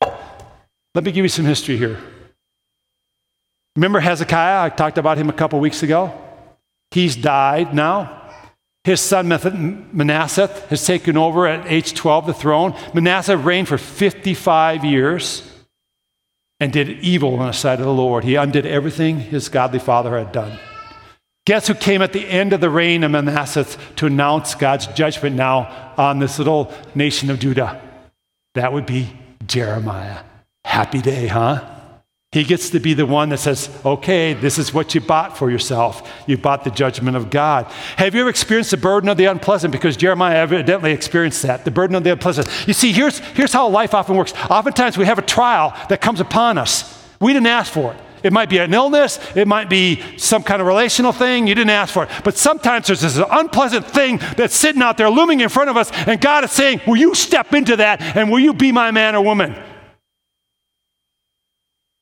Let 0.00 1.04
me 1.04 1.12
give 1.12 1.24
you 1.24 1.28
some 1.28 1.44
history 1.44 1.76
here. 1.76 2.00
Remember 3.76 4.00
Hezekiah? 4.00 4.64
I 4.64 4.68
talked 4.70 4.98
about 4.98 5.18
him 5.18 5.28
a 5.28 5.34
couple 5.34 5.60
weeks 5.60 5.82
ago. 5.82 6.12
He's 6.90 7.14
died 7.14 7.74
now. 7.74 8.22
His 8.84 9.00
son 9.00 9.28
Manasseh 9.28 10.46
has 10.70 10.86
taken 10.86 11.16
over 11.16 11.46
at 11.46 11.66
age 11.66 11.92
12 11.94 12.26
the 12.26 12.34
throne. 12.34 12.74
Manasseh 12.94 13.36
reigned 13.36 13.68
for 13.68 13.78
55 13.78 14.84
years 14.84 15.42
and 16.60 16.72
did 16.72 16.88
evil 17.00 17.34
on 17.34 17.48
the 17.48 17.52
side 17.52 17.80
of 17.80 17.84
the 17.84 17.92
Lord. 17.92 18.24
He 18.24 18.36
undid 18.36 18.64
everything 18.64 19.18
his 19.18 19.48
godly 19.48 19.80
father 19.80 20.16
had 20.16 20.32
done. 20.32 20.58
Guess 21.46 21.66
who 21.68 21.74
came 21.74 22.00
at 22.00 22.12
the 22.12 22.26
end 22.26 22.52
of 22.52 22.60
the 22.60 22.70
reign 22.70 23.04
of 23.04 23.10
Manasseh 23.10 23.66
to 23.96 24.06
announce 24.06 24.54
God's 24.54 24.86
judgment 24.88 25.36
now 25.36 25.92
on 25.96 26.18
this 26.18 26.38
little 26.38 26.72
nation 26.94 27.28
of 27.30 27.40
Judah? 27.40 27.80
That 28.54 28.72
would 28.72 28.86
be 28.86 29.16
Jeremiah. 29.46 30.20
Happy 30.64 31.00
day, 31.00 31.26
huh? 31.26 31.75
He 32.36 32.44
gets 32.44 32.68
to 32.68 32.80
be 32.80 32.92
the 32.92 33.06
one 33.06 33.30
that 33.30 33.38
says, 33.38 33.70
okay, 33.82 34.34
this 34.34 34.58
is 34.58 34.74
what 34.74 34.94
you 34.94 35.00
bought 35.00 35.38
for 35.38 35.50
yourself. 35.50 36.06
You 36.26 36.36
bought 36.36 36.64
the 36.64 36.70
judgment 36.70 37.16
of 37.16 37.30
God. 37.30 37.64
Have 37.96 38.14
you 38.14 38.20
ever 38.20 38.28
experienced 38.28 38.72
the 38.72 38.76
burden 38.76 39.08
of 39.08 39.16
the 39.16 39.24
unpleasant? 39.24 39.72
Because 39.72 39.96
Jeremiah 39.96 40.36
evidently 40.36 40.92
experienced 40.92 41.40
that, 41.44 41.64
the 41.64 41.70
burden 41.70 41.96
of 41.96 42.04
the 42.04 42.12
unpleasant. 42.12 42.46
You 42.66 42.74
see, 42.74 42.92
here's, 42.92 43.20
here's 43.20 43.54
how 43.54 43.66
life 43.68 43.94
often 43.94 44.16
works. 44.16 44.34
Oftentimes 44.50 44.98
we 44.98 45.06
have 45.06 45.18
a 45.18 45.22
trial 45.22 45.74
that 45.88 46.02
comes 46.02 46.20
upon 46.20 46.58
us. 46.58 47.02
We 47.22 47.32
didn't 47.32 47.46
ask 47.46 47.72
for 47.72 47.94
it. 47.94 48.00
It 48.22 48.34
might 48.34 48.50
be 48.50 48.58
an 48.58 48.74
illness, 48.74 49.18
it 49.34 49.48
might 49.48 49.70
be 49.70 50.02
some 50.18 50.42
kind 50.42 50.60
of 50.60 50.68
relational 50.68 51.12
thing, 51.12 51.46
you 51.46 51.54
didn't 51.54 51.70
ask 51.70 51.94
for 51.94 52.04
it. 52.04 52.10
But 52.22 52.36
sometimes 52.36 52.88
there's 52.88 53.00
this 53.00 53.18
unpleasant 53.30 53.86
thing 53.86 54.20
that's 54.36 54.54
sitting 54.54 54.82
out 54.82 54.98
there 54.98 55.08
looming 55.08 55.40
in 55.40 55.48
front 55.48 55.70
of 55.70 55.78
us, 55.78 55.90
and 56.06 56.20
God 56.20 56.44
is 56.44 56.52
saying, 56.52 56.82
Will 56.86 56.96
you 56.96 57.14
step 57.14 57.54
into 57.54 57.76
that 57.76 58.02
and 58.02 58.30
will 58.30 58.40
you 58.40 58.52
be 58.52 58.72
my 58.72 58.90
man 58.90 59.16
or 59.16 59.24
woman? 59.24 59.56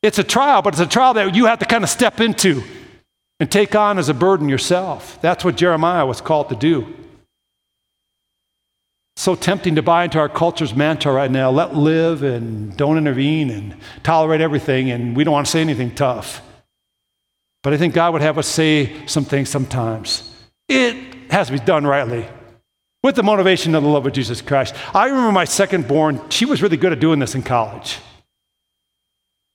It's 0.04 0.18
a 0.18 0.24
trial, 0.24 0.60
but 0.60 0.74
it's 0.74 0.82
a 0.82 0.86
trial 0.86 1.14
that 1.14 1.34
you 1.34 1.46
have 1.46 1.60
to 1.60 1.64
kind 1.64 1.82
of 1.82 1.88
step 1.88 2.20
into 2.20 2.62
and 3.40 3.50
take 3.50 3.74
on 3.74 3.98
as 3.98 4.10
a 4.10 4.14
burden 4.14 4.50
yourself. 4.50 5.18
That's 5.22 5.42
what 5.42 5.56
Jeremiah 5.56 6.04
was 6.04 6.20
called 6.20 6.50
to 6.50 6.54
do. 6.54 6.94
So 9.16 9.34
tempting 9.34 9.76
to 9.76 9.82
buy 9.82 10.04
into 10.04 10.18
our 10.18 10.28
culture's 10.28 10.74
mantra 10.74 11.10
right 11.10 11.30
now 11.30 11.50
let 11.50 11.74
live 11.74 12.22
and 12.22 12.76
don't 12.76 12.98
intervene 12.98 13.48
and 13.48 13.76
tolerate 14.02 14.42
everything, 14.42 14.90
and 14.90 15.16
we 15.16 15.24
don't 15.24 15.32
want 15.32 15.46
to 15.46 15.50
say 15.50 15.62
anything 15.62 15.94
tough. 15.94 16.42
But 17.62 17.72
I 17.72 17.78
think 17.78 17.94
God 17.94 18.12
would 18.12 18.20
have 18.20 18.36
us 18.36 18.46
say 18.46 19.06
some 19.06 19.24
things 19.24 19.48
sometimes. 19.48 20.30
It 20.68 21.30
has 21.30 21.46
to 21.46 21.54
be 21.54 21.60
done 21.60 21.86
rightly 21.86 22.28
with 23.02 23.14
the 23.14 23.22
motivation 23.22 23.74
of 23.74 23.82
the 23.82 23.88
love 23.88 24.04
of 24.04 24.12
Jesus 24.12 24.42
Christ. 24.42 24.74
I 24.94 25.06
remember 25.06 25.32
my 25.32 25.46
second 25.46 25.88
born, 25.88 26.28
she 26.28 26.44
was 26.44 26.60
really 26.60 26.76
good 26.76 26.92
at 26.92 27.00
doing 27.00 27.20
this 27.20 27.34
in 27.34 27.42
college. 27.42 28.00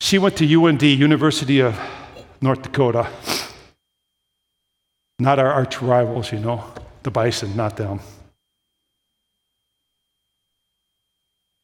She 0.02 0.18
went 0.18 0.38
to 0.38 0.46
UND, 0.46 0.82
University 0.82 1.60
of 1.60 1.80
North 2.42 2.62
Dakota. 2.62 3.10
Not 5.20 5.40
our 5.40 5.52
arch 5.52 5.82
rivals, 5.82 6.32
you 6.32 6.40
know, 6.40 6.64
the 7.04 7.12
bison, 7.12 7.56
not 7.56 7.76
them. 7.76 8.00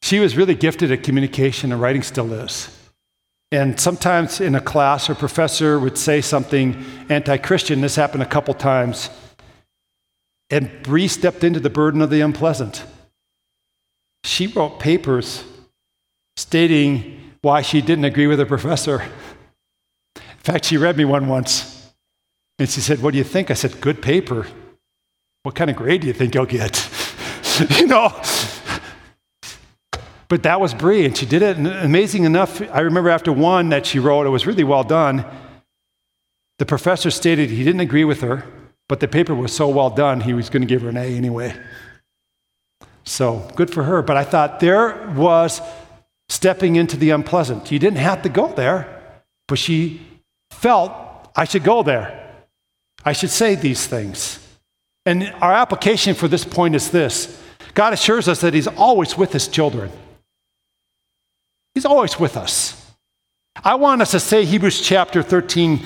She 0.02 0.20
was 0.20 0.36
really 0.36 0.54
gifted 0.54 0.92
at 0.92 1.02
communication, 1.02 1.72
and 1.72 1.80
writing 1.80 2.02
still 2.02 2.32
is. 2.32 2.70
And 3.50 3.80
sometimes 3.80 4.40
in 4.40 4.54
a 4.54 4.60
class, 4.60 5.06
her 5.06 5.14
professor 5.14 5.78
would 5.78 5.96
say 5.96 6.20
something 6.20 6.84
anti 7.08 7.38
Christian. 7.38 7.80
This 7.80 7.96
happened 7.96 8.22
a 8.22 8.26
couple 8.26 8.54
times. 8.54 9.08
And 10.50 10.70
Bree 10.82 11.08
stepped 11.08 11.42
into 11.42 11.58
the 11.58 11.70
burden 11.70 12.02
of 12.02 12.10
the 12.10 12.20
unpleasant. 12.20 12.84
She 14.22 14.46
wrote 14.46 14.78
papers 14.78 15.42
stating 16.36 17.25
why 17.46 17.62
she 17.62 17.80
didn't 17.80 18.04
agree 18.04 18.26
with 18.26 18.40
her 18.40 18.44
professor. 18.44 19.02
In 20.16 20.42
fact, 20.42 20.64
she 20.64 20.76
read 20.76 20.96
me 20.96 21.04
one 21.04 21.28
once. 21.28 21.92
And 22.58 22.68
she 22.68 22.80
said, 22.80 23.00
What 23.00 23.12
do 23.12 23.18
you 23.18 23.24
think? 23.24 23.52
I 23.52 23.54
said, 23.54 23.80
Good 23.80 24.02
paper. 24.02 24.48
What 25.44 25.54
kind 25.54 25.70
of 25.70 25.76
grade 25.76 26.00
do 26.00 26.08
you 26.08 26.12
think 26.12 26.34
you'll 26.34 26.46
get? 26.46 26.74
you 27.78 27.86
know? 27.86 28.08
But 30.28 30.42
that 30.42 30.60
was 30.60 30.74
Bree, 30.74 31.04
and 31.04 31.16
she 31.16 31.24
did 31.24 31.40
it. 31.40 31.56
And 31.56 31.68
amazing 31.68 32.24
enough, 32.24 32.60
I 32.72 32.80
remember 32.80 33.10
after 33.10 33.32
one 33.32 33.68
that 33.68 33.86
she 33.86 34.00
wrote, 34.00 34.26
it 34.26 34.30
was 34.30 34.44
really 34.44 34.64
well 34.64 34.82
done. 34.82 35.24
The 36.58 36.66
professor 36.66 37.12
stated 37.12 37.48
he 37.48 37.62
didn't 37.62 37.80
agree 37.80 38.04
with 38.04 38.22
her, 38.22 38.44
but 38.88 38.98
the 38.98 39.06
paper 39.06 39.36
was 39.36 39.54
so 39.54 39.68
well 39.68 39.90
done, 39.90 40.22
he 40.22 40.34
was 40.34 40.50
going 40.50 40.62
to 40.62 40.66
give 40.66 40.82
her 40.82 40.88
an 40.88 40.96
A 40.96 41.14
anyway. 41.14 41.54
So 43.04 43.48
good 43.54 43.70
for 43.70 43.84
her. 43.84 44.02
But 44.02 44.16
I 44.16 44.24
thought 44.24 44.58
there 44.58 45.12
was 45.14 45.60
stepping 46.28 46.76
into 46.76 46.96
the 46.96 47.10
unpleasant. 47.10 47.70
You 47.70 47.78
didn't 47.78 47.98
have 47.98 48.22
to 48.22 48.28
go 48.28 48.52
there, 48.52 49.22
but 49.48 49.58
she 49.58 50.00
felt 50.50 50.92
I 51.36 51.44
should 51.44 51.64
go 51.64 51.82
there. 51.82 52.22
I 53.04 53.12
should 53.12 53.30
say 53.30 53.54
these 53.54 53.86
things. 53.86 54.42
And 55.04 55.32
our 55.40 55.52
application 55.52 56.14
for 56.14 56.26
this 56.26 56.44
point 56.44 56.74
is 56.74 56.90
this 56.90 57.40
God 57.74 57.92
assures 57.92 58.26
us 58.26 58.40
that 58.40 58.54
He's 58.54 58.66
always 58.66 59.16
with 59.16 59.32
His 59.32 59.48
children, 59.48 59.90
He's 61.74 61.84
always 61.84 62.18
with 62.18 62.36
us. 62.36 62.82
I 63.64 63.76
want 63.76 64.02
us 64.02 64.10
to 64.10 64.20
say 64.20 64.44
Hebrews 64.44 64.82
chapter 64.82 65.22
13, 65.22 65.80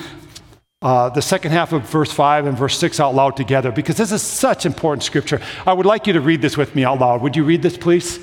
uh, 0.81 1.09
the 1.09 1.21
second 1.21 1.51
half 1.51 1.71
of 1.71 1.83
verse 1.83 2.11
5 2.11 2.47
and 2.47 2.57
verse 2.57 2.77
6 2.77 2.99
out 2.99 3.15
loud 3.15 3.37
together 3.37 3.71
because 3.71 3.95
this 3.95 4.11
is 4.11 4.21
such 4.21 4.65
important 4.65 5.03
scripture. 5.03 5.39
I 5.65 5.71
would 5.71 5.85
like 5.85 6.05
you 6.05 6.13
to 6.13 6.21
read 6.21 6.41
this 6.41 6.57
with 6.57 6.75
me 6.75 6.83
out 6.83 6.99
loud. 6.99 7.21
Would 7.21 7.37
you 7.37 7.45
read 7.45 7.61
this, 7.61 7.77
please? 7.77 8.19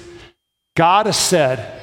God 0.76 1.06
has 1.06 1.16
said, 1.16 1.77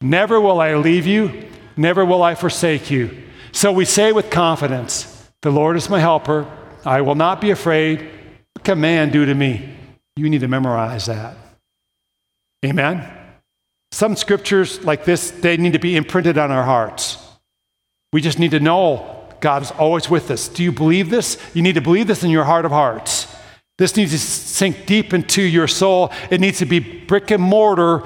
Never 0.00 0.40
will 0.40 0.60
I 0.60 0.74
leave 0.74 1.06
you, 1.06 1.48
never 1.76 2.04
will 2.04 2.22
I 2.22 2.34
forsake 2.34 2.90
you. 2.90 3.22
So 3.52 3.72
we 3.72 3.84
say 3.84 4.12
with 4.12 4.30
confidence, 4.30 5.30
The 5.42 5.50
Lord 5.50 5.76
is 5.76 5.88
my 5.88 6.00
helper. 6.00 6.46
I 6.84 7.00
will 7.00 7.14
not 7.14 7.40
be 7.40 7.50
afraid. 7.50 8.10
What 8.52 8.64
can 8.64 8.80
man 8.80 9.10
do 9.10 9.24
to 9.24 9.34
me? 9.34 9.76
You 10.16 10.30
need 10.30 10.40
to 10.40 10.48
memorize 10.48 11.06
that. 11.06 11.36
Amen? 12.64 13.12
Some 13.92 14.16
scriptures 14.16 14.84
like 14.84 15.04
this, 15.04 15.30
they 15.30 15.56
need 15.56 15.72
to 15.72 15.78
be 15.78 15.96
imprinted 15.96 16.38
on 16.38 16.50
our 16.50 16.64
hearts. 16.64 17.18
We 18.12 18.20
just 18.20 18.38
need 18.38 18.52
to 18.52 18.60
know 18.60 19.26
God 19.40 19.62
is 19.62 19.70
always 19.72 20.08
with 20.08 20.30
us. 20.30 20.48
Do 20.48 20.62
you 20.62 20.72
believe 20.72 21.10
this? 21.10 21.38
You 21.54 21.62
need 21.62 21.74
to 21.74 21.80
believe 21.80 22.06
this 22.06 22.24
in 22.24 22.30
your 22.30 22.44
heart 22.44 22.64
of 22.64 22.72
hearts. 22.72 23.34
This 23.78 23.96
needs 23.96 24.12
to 24.12 24.18
sink 24.18 24.86
deep 24.86 25.12
into 25.12 25.42
your 25.42 25.68
soul. 25.68 26.10
It 26.30 26.40
needs 26.40 26.58
to 26.58 26.66
be 26.66 26.78
brick 26.78 27.30
and 27.30 27.42
mortar 27.42 28.02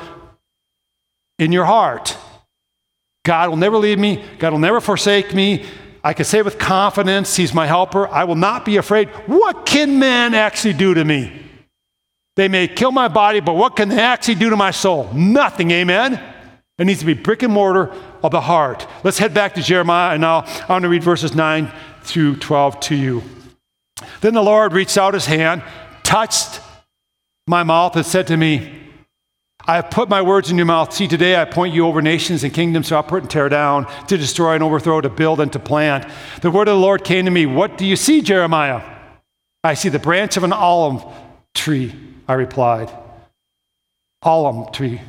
in 1.40 1.52
your 1.52 1.64
heart. 1.64 2.16
God 3.24 3.50
will 3.50 3.56
never 3.56 3.76
leave 3.76 3.98
me. 3.98 4.24
God 4.38 4.52
will 4.52 4.60
never 4.60 4.80
forsake 4.80 5.34
me. 5.34 5.64
I 6.02 6.14
can 6.14 6.24
say 6.24 6.42
with 6.42 6.58
confidence, 6.58 7.36
He's 7.36 7.52
my 7.52 7.66
helper. 7.66 8.08
I 8.08 8.24
will 8.24 8.36
not 8.36 8.64
be 8.64 8.76
afraid. 8.76 9.08
What 9.26 9.66
can 9.66 9.98
man 9.98 10.34
actually 10.34 10.74
do 10.74 10.94
to 10.94 11.04
me? 11.04 11.46
They 12.36 12.48
may 12.48 12.68
kill 12.68 12.92
my 12.92 13.08
body, 13.08 13.40
but 13.40 13.54
what 13.54 13.76
can 13.76 13.90
they 13.90 14.00
actually 14.00 14.36
do 14.36 14.50
to 14.50 14.56
my 14.56 14.70
soul? 14.70 15.10
Nothing, 15.12 15.70
amen? 15.72 16.22
It 16.78 16.86
needs 16.86 17.00
to 17.00 17.06
be 17.06 17.12
brick 17.12 17.42
and 17.42 17.52
mortar 17.52 17.92
of 18.22 18.30
the 18.30 18.40
heart. 18.40 18.86
Let's 19.04 19.18
head 19.18 19.34
back 19.34 19.54
to 19.56 19.62
Jeremiah, 19.62 20.14
and 20.14 20.22
now 20.22 20.44
I 20.66 20.72
want 20.72 20.84
to 20.84 20.88
read 20.88 21.04
verses 21.04 21.34
9 21.34 21.70
through 22.02 22.36
12 22.36 22.80
to 22.80 22.94
you. 22.94 23.22
Then 24.22 24.32
the 24.32 24.42
Lord 24.42 24.72
reached 24.72 24.96
out 24.96 25.12
his 25.12 25.26
hand, 25.26 25.62
touched 26.02 26.60
my 27.46 27.62
mouth, 27.62 27.96
and 27.96 28.06
said 28.06 28.26
to 28.28 28.36
me, 28.38 28.89
I 29.70 29.76
have 29.76 29.88
put 29.88 30.08
my 30.08 30.20
words 30.20 30.50
in 30.50 30.56
your 30.56 30.66
mouth. 30.66 30.92
See, 30.92 31.06
today 31.06 31.40
I 31.40 31.44
point 31.44 31.72
you 31.72 31.86
over 31.86 32.02
nations 32.02 32.42
and 32.42 32.52
kingdoms 32.52 32.88
to 32.88 32.98
uproot 32.98 33.22
and 33.22 33.30
tear 33.30 33.48
down, 33.48 33.86
to 34.08 34.18
destroy 34.18 34.54
and 34.54 34.64
overthrow, 34.64 35.00
to 35.00 35.08
build 35.08 35.38
and 35.38 35.52
to 35.52 35.60
plant. 35.60 36.10
The 36.42 36.50
word 36.50 36.66
of 36.66 36.74
the 36.74 36.80
Lord 36.80 37.04
came 37.04 37.24
to 37.26 37.30
me. 37.30 37.46
What 37.46 37.78
do 37.78 37.86
you 37.86 37.94
see, 37.94 38.20
Jeremiah? 38.20 38.82
I 39.62 39.74
see 39.74 39.88
the 39.88 40.00
branch 40.00 40.36
of 40.36 40.42
an 40.42 40.52
olive 40.52 41.04
tree, 41.54 41.94
I 42.26 42.32
replied. 42.32 42.90
Olive 44.22 44.72
tree, 44.72 45.00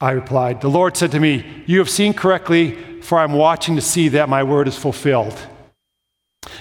I 0.00 0.12
replied. 0.12 0.60
The 0.60 0.70
Lord 0.70 0.96
said 0.96 1.10
to 1.10 1.18
me, 1.18 1.64
You 1.66 1.80
have 1.80 1.90
seen 1.90 2.14
correctly, 2.14 3.00
for 3.02 3.18
I'm 3.18 3.32
watching 3.32 3.74
to 3.74 3.82
see 3.82 4.10
that 4.10 4.28
my 4.28 4.44
word 4.44 4.68
is 4.68 4.78
fulfilled. 4.78 5.36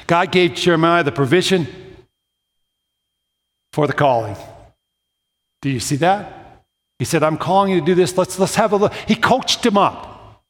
God 0.07 0.31
gave 0.31 0.55
Jeremiah 0.55 1.03
the 1.03 1.11
provision 1.11 1.67
for 3.73 3.85
the 3.85 3.93
calling. 3.93 4.37
Do 5.61 5.69
you 5.69 5.79
see 5.79 5.97
that? 5.97 6.38
He 6.99 7.05
said, 7.05 7.23
I'm 7.23 7.37
calling 7.37 7.71
you 7.71 7.79
to 7.79 7.85
do 7.85 7.95
this. 7.95 8.17
Let's, 8.17 8.37
let's 8.37 8.55
have 8.55 8.73
a 8.73 8.75
look. 8.75 8.93
He 8.93 9.15
coached 9.15 9.65
him 9.65 9.77
up. 9.77 10.43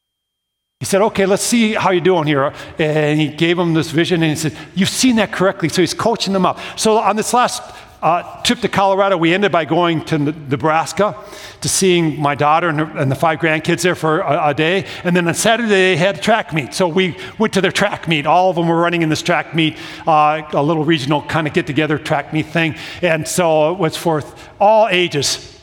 He 0.80 0.86
said, 0.86 1.02
Okay, 1.02 1.26
let's 1.26 1.44
see 1.44 1.74
how 1.74 1.92
you're 1.92 2.02
doing 2.02 2.26
here. 2.26 2.54
And 2.80 3.20
he 3.20 3.28
gave 3.28 3.60
him 3.60 3.74
this 3.74 3.92
vision 3.92 4.24
and 4.24 4.32
he 4.32 4.36
said, 4.36 4.58
You've 4.74 4.90
seen 4.90 5.18
that 5.18 5.32
correctly. 5.32 5.70
So 5.70 5.82
he's 5.82 5.94
coaching 5.94 6.34
them 6.34 6.46
up. 6.46 6.58
So 6.76 6.98
on 6.98 7.16
this 7.18 7.34
last 7.34 7.62
uh, 8.02 8.42
trip 8.44 8.60
to 8.60 8.70
Colorado, 8.70 9.18
we 9.18 9.34
ended 9.34 9.52
by 9.52 9.66
going 9.66 10.04
to 10.06 10.18
Nebraska 10.18 11.22
to 11.60 11.70
seeing 11.70 12.20
my 12.20 12.34
daughter 12.34 12.70
and, 12.70 12.80
her, 12.80 12.98
and 12.98 13.12
the 13.12 13.16
five 13.16 13.40
grandkids 13.40 13.82
there 13.82 13.94
for 13.94 14.22
a, 14.22 14.50
a, 14.50 14.54
day. 14.54 14.86
And 15.04 15.14
then 15.14 15.28
on 15.28 15.34
Saturday, 15.34 15.68
they 15.68 15.98
had 15.98 16.24
track 16.24 16.54
meet. 16.54 16.74
So 16.74 16.88
we 16.88 17.18
went 17.38 17.54
to 17.56 17.62
their 17.62 17.74
track 17.74 18.08
meet. 18.08 18.26
All 18.26 18.50
of 18.50 18.56
them 18.56 18.70
were 18.70 18.80
running 18.80 19.02
in 19.02 19.10
this 19.10 19.22
track 19.22 19.54
meet, 19.54 19.78
uh, 20.08 20.44
a 20.54 20.64
little 20.64 20.86
regional 20.86 21.22
kind 21.24 21.46
of 21.46 21.54
get 21.54 21.68
together 21.68 21.98
track 21.98 22.32
meet 22.32 22.46
thing. 22.46 22.76
And 23.02 23.28
so 23.28 23.74
it 23.74 23.78
was 23.78 23.98
for 23.98 24.24
all 24.62 24.88
ages. 24.88 25.59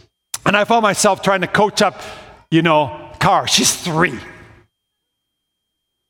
And 0.46 0.56
I 0.56 0.64
found 0.64 0.82
myself 0.82 1.22
trying 1.22 1.40
to 1.42 1.48
coach 1.48 1.82
up, 1.82 2.00
you 2.50 2.62
know, 2.62 3.02
Car. 3.18 3.48
She's 3.48 3.74
three. 3.74 4.18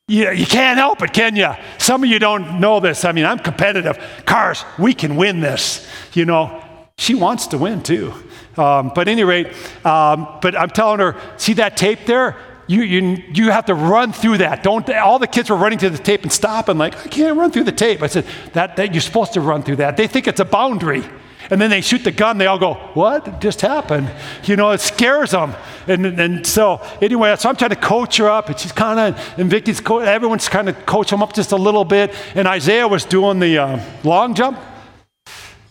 You, 0.07 0.31
you 0.31 0.45
can't 0.45 0.77
help 0.77 1.01
it, 1.01 1.11
can 1.11 1.35
you? 1.35 1.51
Some 1.79 2.03
of 2.03 2.09
you 2.09 2.19
don't 2.19 2.59
know 2.59 2.79
this. 2.79 3.03
I 3.03 3.11
mean, 3.11 3.25
I'm 3.25 3.39
competitive. 3.39 3.97
Cars, 4.25 4.63
we 4.77 4.93
can 4.93 5.15
win 5.15 5.39
this. 5.41 5.87
You 6.13 6.25
know, 6.25 6.63
she 6.97 7.15
wants 7.15 7.47
to 7.47 7.57
win 7.57 7.81
too. 7.81 8.13
Um, 8.55 8.91
but 8.93 9.07
any 9.07 9.23
rate, 9.23 9.47
um, 9.85 10.27
but 10.41 10.55
I'm 10.55 10.69
telling 10.69 10.99
her, 10.99 11.19
see 11.37 11.53
that 11.53 11.75
tape 11.75 12.05
there? 12.05 12.37
You, 12.67 12.83
you, 12.83 13.23
you 13.33 13.51
have 13.51 13.65
to 13.65 13.73
run 13.73 14.13
through 14.13 14.39
that. 14.39 14.61
Don't, 14.61 14.89
all 14.91 15.19
the 15.19 15.27
kids 15.27 15.49
were 15.49 15.57
running 15.57 15.79
to 15.79 15.89
the 15.89 15.97
tape 15.97 16.23
and 16.23 16.31
stopping 16.31 16.77
like, 16.77 17.05
I 17.05 17.09
can't 17.09 17.37
run 17.37 17.51
through 17.51 17.63
the 17.63 17.71
tape. 17.71 18.01
I 18.01 18.07
said, 18.07 18.25
that, 18.53 18.75
that, 18.75 18.93
you're 18.93 19.01
supposed 19.01 19.33
to 19.33 19.41
run 19.41 19.63
through 19.63 19.77
that. 19.77 19.97
They 19.97 20.07
think 20.07 20.27
it's 20.27 20.39
a 20.39 20.45
boundary. 20.45 21.03
And 21.49 21.61
then 21.61 21.69
they 21.69 21.81
shoot 21.81 22.03
the 22.03 22.11
gun, 22.11 22.37
they 22.37 22.47
all 22.47 22.59
go, 22.59 22.73
What 22.93 23.39
just 23.39 23.61
happened? 23.61 24.11
You 24.43 24.55
know, 24.55 24.71
it 24.71 24.81
scares 24.81 25.31
them. 25.31 25.53
And, 25.87 26.05
and 26.19 26.45
so, 26.45 26.81
anyway, 27.01 27.35
so 27.37 27.49
I'm 27.49 27.55
trying 27.55 27.69
to 27.69 27.77
coach 27.77 28.17
her 28.17 28.29
up, 28.29 28.49
and 28.49 28.59
she's 28.59 28.71
kind 28.71 28.99
of, 28.99 29.39
and 29.39 29.49
Vicky's, 29.49 29.81
everyone's 29.85 30.49
kind 30.49 30.67
of 30.69 30.85
coach 30.85 31.09
them 31.09 31.23
up 31.23 31.33
just 31.33 31.51
a 31.51 31.55
little 31.55 31.85
bit. 31.85 32.13
And 32.35 32.47
Isaiah 32.47 32.87
was 32.87 33.05
doing 33.05 33.39
the 33.39 33.57
uh, 33.57 33.79
long 34.03 34.33
jump. 34.33 34.59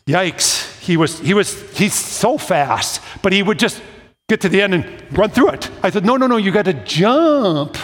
Yikes. 0.06 0.78
He 0.80 0.96
was, 0.96 1.18
he 1.18 1.34
was, 1.34 1.76
he's 1.76 1.94
so 1.94 2.38
fast, 2.38 3.02
but 3.22 3.32
he 3.32 3.42
would 3.42 3.58
just 3.58 3.82
get 4.28 4.40
to 4.40 4.48
the 4.48 4.62
end 4.62 4.74
and 4.74 5.18
run 5.18 5.30
through 5.30 5.50
it. 5.50 5.70
I 5.82 5.90
said, 5.90 6.04
No, 6.04 6.16
no, 6.16 6.26
no, 6.26 6.36
you 6.36 6.52
got 6.52 6.64
to 6.64 6.74
jump. 6.84 7.76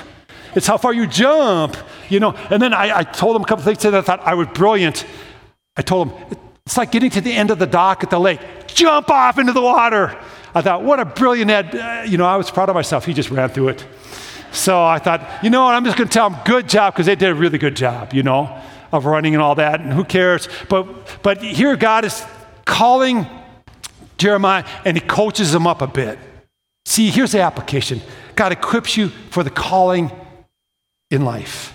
It's 0.55 0.67
how 0.67 0.77
far 0.77 0.93
you 0.93 1.07
jump, 1.07 1.77
you 2.09 2.21
know. 2.21 2.33
And 2.51 2.61
then 2.61 2.75
I, 2.75 2.99
I 2.99 3.03
told 3.05 3.37
him 3.37 3.43
a 3.43 3.45
couple 3.47 3.65
things 3.65 3.83
that 3.83 3.95
I 3.95 4.03
thought 4.03 4.21
I 4.21 4.35
was 4.35 4.49
brilliant. 4.49 5.07
I 5.77 5.83
told 5.83 6.09
him, 6.09 6.37
it's 6.73 6.79
like 6.79 6.91
getting 6.91 7.11
to 7.11 7.21
the 7.21 7.31
end 7.31 7.51
of 7.51 7.59
the 7.59 7.67
dock 7.67 8.03
at 8.03 8.09
the 8.09 8.19
lake. 8.19 8.41
Jump 8.67 9.11
off 9.11 9.39
into 9.39 9.53
the 9.53 9.61
water. 9.61 10.19
I 10.55 10.63
thought, 10.63 10.83
what 10.83 11.01
a 11.01 11.05
brilliant 11.05 11.51
Ed. 11.51 11.75
Uh, 11.75 12.05
you 12.09 12.17
know, 12.17 12.25
I 12.25 12.39
was 12.39 12.51
proud 12.51 12.71
of 12.71 12.75
myself. 12.75 13.05
He 13.05 13.13
just 13.13 13.31
ran 13.31 13.51
through 13.51 13.69
it. 13.69 13.87
So 14.53 14.83
I 14.83 14.99
thought, 14.99 15.45
you 15.45 15.51
know 15.51 15.67
what, 15.67 15.75
I'm 15.75 15.85
just 15.85 15.99
going 15.99 16.09
to 16.09 16.15
tell 16.15 16.31
him 16.31 16.41
good 16.47 16.71
job 16.71 16.95
because 16.95 17.05
they 17.05 17.15
did 17.15 17.29
a 17.29 17.35
really 17.35 17.59
good 17.59 17.77
job, 17.77 18.15
you 18.15 18.23
know, 18.23 18.59
of 18.91 19.05
running 19.05 19.35
and 19.35 19.43
all 19.43 19.55
that. 19.57 19.83
And 19.83 19.93
who 19.93 20.03
cares? 20.03 20.49
But, 20.71 21.23
but 21.23 21.43
here 21.43 21.77
God 21.77 22.07
is 22.07 22.25
calling 22.65 23.27
Jeremiah 24.17 24.65
and 24.87 24.97
he 24.97 25.07
coaches 25.07 25.55
him 25.55 25.67
up 25.67 25.83
a 25.83 25.87
bit. 25.87 26.19
See, 26.87 27.11
here's 27.11 27.33
the 27.33 27.43
application 27.43 28.01
God 28.35 28.51
equips 28.53 28.97
you 28.97 29.09
for 29.29 29.43
the 29.43 29.51
calling 29.51 30.11
in 31.11 31.27
life. 31.27 31.75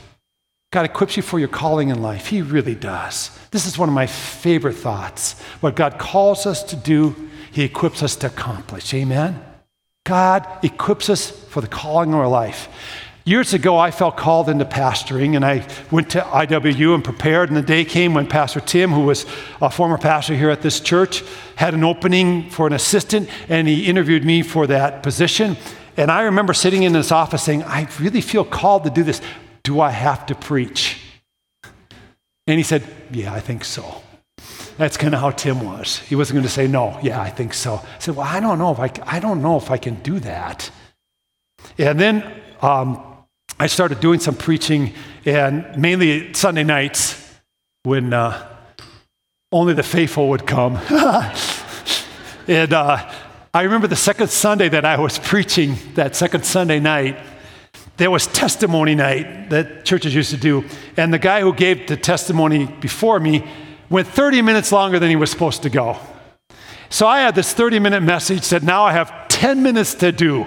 God 0.72 0.84
equips 0.86 1.16
you 1.16 1.24
for 1.24 1.40
your 1.40 1.48
calling 1.48 1.90
in 1.90 2.02
life. 2.02 2.28
He 2.28 2.42
really 2.42 2.76
does. 2.76 3.32
This 3.52 3.66
is 3.66 3.78
one 3.78 3.88
of 3.88 3.96
my 3.96 4.06
favorite 4.06 4.76
thoughts. 4.76 5.40
What 5.62 5.76
God 5.76 5.98
calls 5.98 6.46
us 6.46 6.62
to 6.64 6.76
do, 6.76 7.16
He 7.52 7.64
equips 7.64 8.04
us 8.04 8.18
to 8.18 8.28
accomplish. 8.28 8.94
Amen? 8.94 9.42
God 10.06 10.46
equips 10.64 11.10
us 11.10 11.30
for 11.30 11.62
the 11.62 11.68
calling 11.68 12.14
of 12.14 12.20
our 12.20 12.28
life. 12.28 12.68
Years 13.24 13.54
ago, 13.54 13.78
I 13.78 13.92
felt 13.92 14.16
called 14.16 14.48
into 14.48 14.64
pastoring, 14.64 15.36
and 15.36 15.44
I 15.44 15.68
went 15.92 16.10
to 16.12 16.22
IWU 16.22 16.96
and 16.96 17.04
prepared. 17.04 17.50
And 17.50 17.58
the 17.58 17.62
day 17.62 17.84
came 17.84 18.14
when 18.14 18.26
Pastor 18.28 18.62
Tim, 18.62 18.92
who 18.92 19.02
was 19.02 19.26
a 19.62 19.70
former 19.70 19.98
pastor 19.98 20.34
here 20.34 20.50
at 20.50 20.62
this 20.62 20.80
church, 20.80 21.24
had 21.56 21.74
an 21.74 21.84
opening 21.84 22.50
for 22.50 22.68
an 22.68 22.74
assistant, 22.74 23.30
and 23.50 23.68
he 23.68 23.86
interviewed 23.86 24.24
me 24.24 24.44
for 24.44 24.68
that 24.68 25.04
position. 25.04 25.58
And 25.98 26.12
I 26.12 26.22
remember 26.24 26.54
sitting 26.54 26.84
in 26.84 26.94
his 26.94 27.12
office 27.12 27.44
saying, 27.44 27.64
I 27.64 27.90
really 28.00 28.22
feel 28.22 28.46
called 28.46 28.86
to 28.86 28.90
do 28.90 29.04
this. 29.04 29.22
Do 29.68 29.82
I 29.82 29.90
have 29.90 30.26
to 30.28 30.34
preach? 30.34 30.98
And 32.48 32.58
he 32.58 32.64
said, 32.64 32.88
Yeah, 33.12 33.34
I 33.34 33.42
think 33.42 33.66
so. 33.66 34.02
That's 34.78 34.96
kind 34.96 35.14
of 35.14 35.20
how 35.20 35.32
Tim 35.32 35.60
was. 35.60 36.00
He 36.00 36.16
wasn't 36.16 36.36
going 36.36 36.46
to 36.46 36.50
say, 36.50 36.68
No, 36.68 36.98
yeah, 37.04 37.22
I 37.22 37.30
think 37.30 37.54
so. 37.54 37.74
I 37.74 38.00
said, 38.00 38.16
Well, 38.16 38.26
I 38.26 38.40
don't 38.40 38.60
know 38.60 38.72
if 38.72 38.80
I, 38.80 38.90
I 39.06 39.20
don't 39.20 39.42
know 39.42 39.58
if 39.58 39.70
I 39.70 39.76
can 39.76 39.96
do 39.96 40.22
that. 40.22 40.72
And 41.78 42.00
then 42.00 42.24
um, 42.62 43.04
I 43.60 43.68
started 43.68 44.00
doing 44.00 44.22
some 44.22 44.36
preaching, 44.36 44.94
and 45.26 45.78
mainly 45.78 46.34
Sunday 46.34 46.64
nights 46.64 47.22
when 47.84 48.14
uh, 48.14 48.48
only 49.52 49.74
the 49.74 49.84
faithful 49.84 50.30
would 50.30 50.48
come. 50.48 50.78
and 52.48 52.72
uh, 52.72 53.12
I 53.54 53.64
remember 53.64 53.88
the 53.88 53.98
second 53.98 54.30
Sunday 54.30 54.70
that 54.70 54.86
I 54.86 54.98
was 54.98 55.20
preaching, 55.20 55.76
that 55.96 56.16
second 56.16 56.46
Sunday 56.46 56.80
night, 56.80 57.20
there 57.98 58.12
was 58.12 58.28
testimony 58.28 58.96
night 58.96 59.50
that 59.50 59.84
churches 59.84 60.14
used 60.14 60.30
to 60.32 60.38
do. 60.38 60.64
And 60.96 61.14
the 61.14 61.20
guy 61.20 61.42
who 61.42 61.54
gave 61.54 61.88
the 61.88 61.98
testimony 61.98 62.66
before 62.66 63.20
me 63.20 63.46
went 63.90 64.08
30 64.08 64.42
minutes 64.42 64.72
longer 64.72 65.00
than 65.00 65.10
he 65.10 65.16
was 65.16 65.32
supposed 65.32 65.64
to 65.64 65.70
go. 65.70 65.98
So 66.90 67.08
I 67.08 67.20
had 67.20 67.36
this 67.36 67.54
30 67.54 67.80
minute 67.80 68.02
message 68.02 68.48
that 68.50 68.64
now 68.64 68.84
I 68.84 68.94
have 68.94 69.28
10 69.28 69.62
minutes 69.62 69.96
to 69.96 70.12
do. 70.12 70.46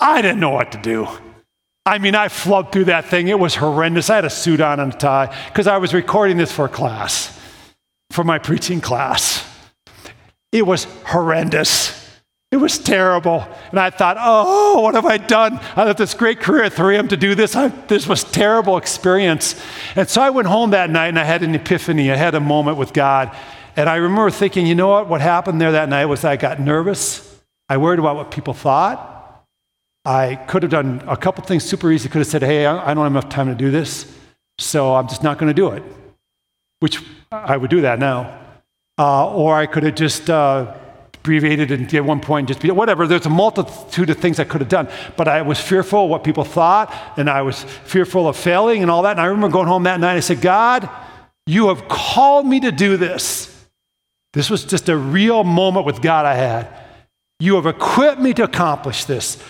I 0.00 0.22
didn't 0.22 0.40
know 0.40 0.50
what 0.50 0.72
to 0.72 0.78
do. 0.78 1.08
I 1.84 1.98
mean, 1.98 2.14
I 2.14 2.28
flubbed 2.28 2.72
through 2.72 2.86
that 2.86 3.06
thing. 3.06 3.28
It 3.28 3.38
was 3.38 3.54
horrendous. 3.54 4.10
I 4.10 4.16
had 4.16 4.24
a 4.24 4.30
suit 4.30 4.60
on 4.60 4.80
and 4.80 4.92
a 4.92 4.96
tie 4.96 5.34
because 5.46 5.66
I 5.66 5.78
was 5.78 5.94
recording 5.94 6.36
this 6.36 6.52
for 6.52 6.68
class, 6.68 7.38
for 8.10 8.24
my 8.24 8.38
preaching 8.38 8.80
class. 8.80 9.44
It 10.52 10.66
was 10.66 10.84
horrendous. 11.06 11.97
It 12.50 12.56
was 12.56 12.78
terrible. 12.78 13.46
And 13.70 13.78
I 13.78 13.90
thought, 13.90 14.16
oh, 14.18 14.80
what 14.80 14.94
have 14.94 15.04
I 15.04 15.18
done? 15.18 15.58
I 15.76 15.86
had 15.86 15.98
this 15.98 16.14
great 16.14 16.40
career 16.40 16.64
at 16.64 16.72
3M 16.72 17.10
to 17.10 17.16
do 17.16 17.34
this. 17.34 17.54
I, 17.54 17.68
this 17.68 18.06
was 18.06 18.24
terrible 18.24 18.78
experience. 18.78 19.60
And 19.96 20.08
so 20.08 20.22
I 20.22 20.30
went 20.30 20.48
home 20.48 20.70
that 20.70 20.88
night 20.88 21.08
and 21.08 21.18
I 21.18 21.24
had 21.24 21.42
an 21.42 21.54
epiphany. 21.54 22.10
I 22.10 22.16
had 22.16 22.34
a 22.34 22.40
moment 22.40 22.78
with 22.78 22.94
God. 22.94 23.36
And 23.76 23.88
I 23.88 23.96
remember 23.96 24.30
thinking, 24.30 24.66
you 24.66 24.74
know 24.74 24.88
what? 24.88 25.08
What 25.08 25.20
happened 25.20 25.60
there 25.60 25.72
that 25.72 25.90
night 25.90 26.06
was 26.06 26.24
I 26.24 26.36
got 26.36 26.58
nervous. 26.58 27.38
I 27.68 27.76
worried 27.76 27.98
about 27.98 28.16
what 28.16 28.30
people 28.30 28.54
thought. 28.54 29.44
I 30.06 30.36
could 30.36 30.62
have 30.62 30.72
done 30.72 31.02
a 31.06 31.18
couple 31.18 31.44
things 31.44 31.64
super 31.64 31.92
easy. 31.92 32.08
Could 32.08 32.20
have 32.20 32.28
said, 32.28 32.42
hey, 32.42 32.64
I 32.64 32.94
don't 32.94 33.04
have 33.04 33.12
enough 33.12 33.28
time 33.28 33.48
to 33.48 33.54
do 33.54 33.70
this. 33.70 34.10
So 34.58 34.94
I'm 34.94 35.06
just 35.06 35.22
not 35.22 35.36
going 35.36 35.48
to 35.48 35.54
do 35.54 35.68
it, 35.72 35.82
which 36.80 37.02
I 37.30 37.58
would 37.58 37.68
do 37.68 37.82
that 37.82 37.98
now. 37.98 38.40
Uh, 38.98 39.30
or 39.32 39.54
I 39.54 39.66
could 39.66 39.82
have 39.82 39.94
just 39.94 40.30
uh, 40.30 40.74
abbreviated 41.28 41.70
and 41.70 41.92
at 41.94 42.04
one 42.04 42.20
point 42.20 42.48
just 42.48 42.60
be 42.60 42.70
whatever. 42.70 43.06
There's 43.06 43.26
a 43.26 43.30
multitude 43.30 44.08
of 44.08 44.16
things 44.16 44.40
I 44.40 44.44
could 44.44 44.62
have 44.62 44.70
done. 44.70 44.88
But 45.16 45.28
I 45.28 45.42
was 45.42 45.60
fearful 45.60 46.04
of 46.04 46.10
what 46.10 46.24
people 46.24 46.44
thought, 46.44 46.94
and 47.18 47.28
I 47.28 47.42
was 47.42 47.62
fearful 47.62 48.26
of 48.26 48.36
failing 48.36 48.80
and 48.82 48.90
all 48.90 49.02
that. 49.02 49.12
And 49.12 49.20
I 49.20 49.26
remember 49.26 49.52
going 49.52 49.68
home 49.68 49.82
that 49.82 50.00
night, 50.00 50.16
I 50.16 50.20
said, 50.20 50.40
God, 50.40 50.88
you 51.46 51.68
have 51.68 51.86
called 51.88 52.46
me 52.46 52.60
to 52.60 52.72
do 52.72 52.96
this. 52.96 53.54
This 54.32 54.48
was 54.48 54.64
just 54.64 54.88
a 54.88 54.96
real 54.96 55.44
moment 55.44 55.84
with 55.84 56.00
God 56.00 56.24
I 56.24 56.34
had. 56.34 56.68
You 57.40 57.56
have 57.56 57.66
equipped 57.66 58.20
me 58.20 58.32
to 58.34 58.44
accomplish 58.44 59.04
this. 59.04 59.42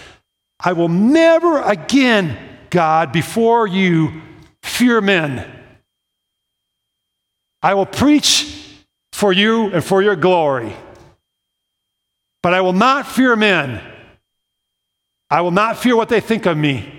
I 0.61 0.73
will 0.73 0.89
never 0.89 1.63
again, 1.63 2.37
God, 2.71 3.13
before 3.13 3.67
you, 3.67 4.21
fear 4.63 5.01
men. 5.01 5.49
I 7.63 7.75
will 7.75 7.87
preach 7.87 8.55
for 9.13 9.33
you 9.33 9.67
and 9.73 9.85
for 9.85 10.03
your 10.03 10.17
glory. 10.17 10.75
But 12.43 12.55
I 12.55 12.61
will 12.61 12.73
not 12.73 13.07
fear 13.07 13.35
men. 13.37 13.83
I 15.31 15.41
will 15.41 15.51
not 15.51 15.79
fear 15.79 15.97
what 15.97 16.09
they 16.09 16.21
think 16.21 16.47
of 16.47 16.57
me. 16.57 16.95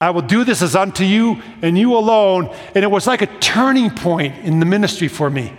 I 0.00 0.10
will 0.10 0.22
do 0.22 0.44
this 0.44 0.62
as 0.62 0.74
unto 0.74 1.04
you 1.04 1.42
and 1.62 1.76
you 1.76 1.94
alone. 1.94 2.54
And 2.74 2.84
it 2.84 2.90
was 2.90 3.06
like 3.06 3.22
a 3.22 3.26
turning 3.38 3.90
point 3.90 4.38
in 4.38 4.58
the 4.60 4.66
ministry 4.66 5.08
for 5.08 5.28
me 5.30 5.52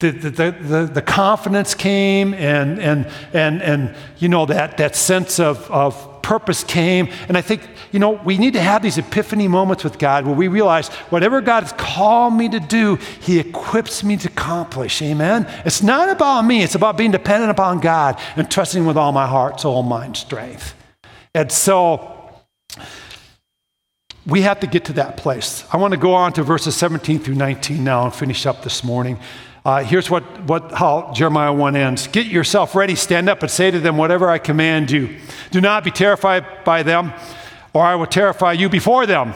the, 0.00 0.10
the, 0.12 0.30
the, 0.30 0.90
the, 0.94 1.02
confidence 1.02 1.74
came 1.74 2.32
and, 2.34 2.80
and, 2.80 3.06
and, 3.34 3.62
and 3.62 3.94
you 4.18 4.28
know, 4.28 4.46
that, 4.46 4.78
that 4.78 4.96
sense 4.96 5.38
of, 5.38 5.70
of 5.70 5.94
purpose 6.22 6.64
came. 6.64 7.08
And 7.28 7.36
I 7.36 7.40
think, 7.40 7.68
you 7.92 7.98
know, 7.98 8.10
we 8.10 8.38
need 8.38 8.54
to 8.54 8.60
have 8.60 8.82
these 8.82 8.98
epiphany 8.98 9.48
moments 9.48 9.84
with 9.84 9.98
God 9.98 10.26
where 10.26 10.34
we 10.34 10.48
realize 10.48 10.88
whatever 11.10 11.40
God 11.40 11.62
has 11.62 11.72
called 11.72 12.34
me 12.34 12.48
to 12.48 12.60
do, 12.60 12.96
He 13.20 13.38
equips 13.38 14.04
me 14.04 14.16
to 14.18 14.28
accomplish. 14.28 15.02
Amen? 15.02 15.46
It's 15.64 15.82
not 15.82 16.08
about 16.08 16.42
me, 16.42 16.62
it's 16.62 16.74
about 16.74 16.96
being 16.96 17.10
dependent 17.10 17.50
upon 17.50 17.80
God 17.80 18.20
and 18.36 18.50
trusting 18.50 18.86
with 18.86 18.96
all 18.96 19.12
my 19.12 19.26
heart, 19.26 19.60
soul, 19.60 19.82
mind, 19.82 20.16
strength. 20.16 20.74
And 21.34 21.50
so, 21.50 22.16
we 24.26 24.42
have 24.42 24.60
to 24.60 24.66
get 24.66 24.84
to 24.86 24.92
that 24.94 25.16
place. 25.16 25.64
I 25.72 25.76
want 25.76 25.92
to 25.92 25.98
go 25.98 26.14
on 26.14 26.32
to 26.34 26.42
verses 26.42 26.76
17 26.76 27.18
through 27.20 27.34
19 27.34 27.82
now 27.82 28.04
and 28.04 28.14
finish 28.14 28.46
up 28.46 28.62
this 28.62 28.84
morning. 28.84 29.18
Uh, 29.64 29.84
here's 29.84 30.08
what, 30.08 30.24
what, 30.44 30.72
how 30.72 31.12
Jeremiah 31.14 31.52
1 31.52 31.76
ends 31.76 32.06
Get 32.06 32.26
yourself 32.26 32.74
ready, 32.74 32.94
stand 32.94 33.28
up, 33.28 33.42
and 33.42 33.50
say 33.50 33.70
to 33.70 33.80
them 33.80 33.96
whatever 33.96 34.28
I 34.30 34.38
command 34.38 34.90
you. 34.90 35.16
Do 35.50 35.60
not 35.60 35.84
be 35.84 35.90
terrified 35.90 36.64
by 36.64 36.82
them, 36.82 37.12
or 37.72 37.82
I 37.82 37.94
will 37.94 38.06
terrify 38.06 38.52
you 38.52 38.68
before 38.68 39.06
them. 39.06 39.34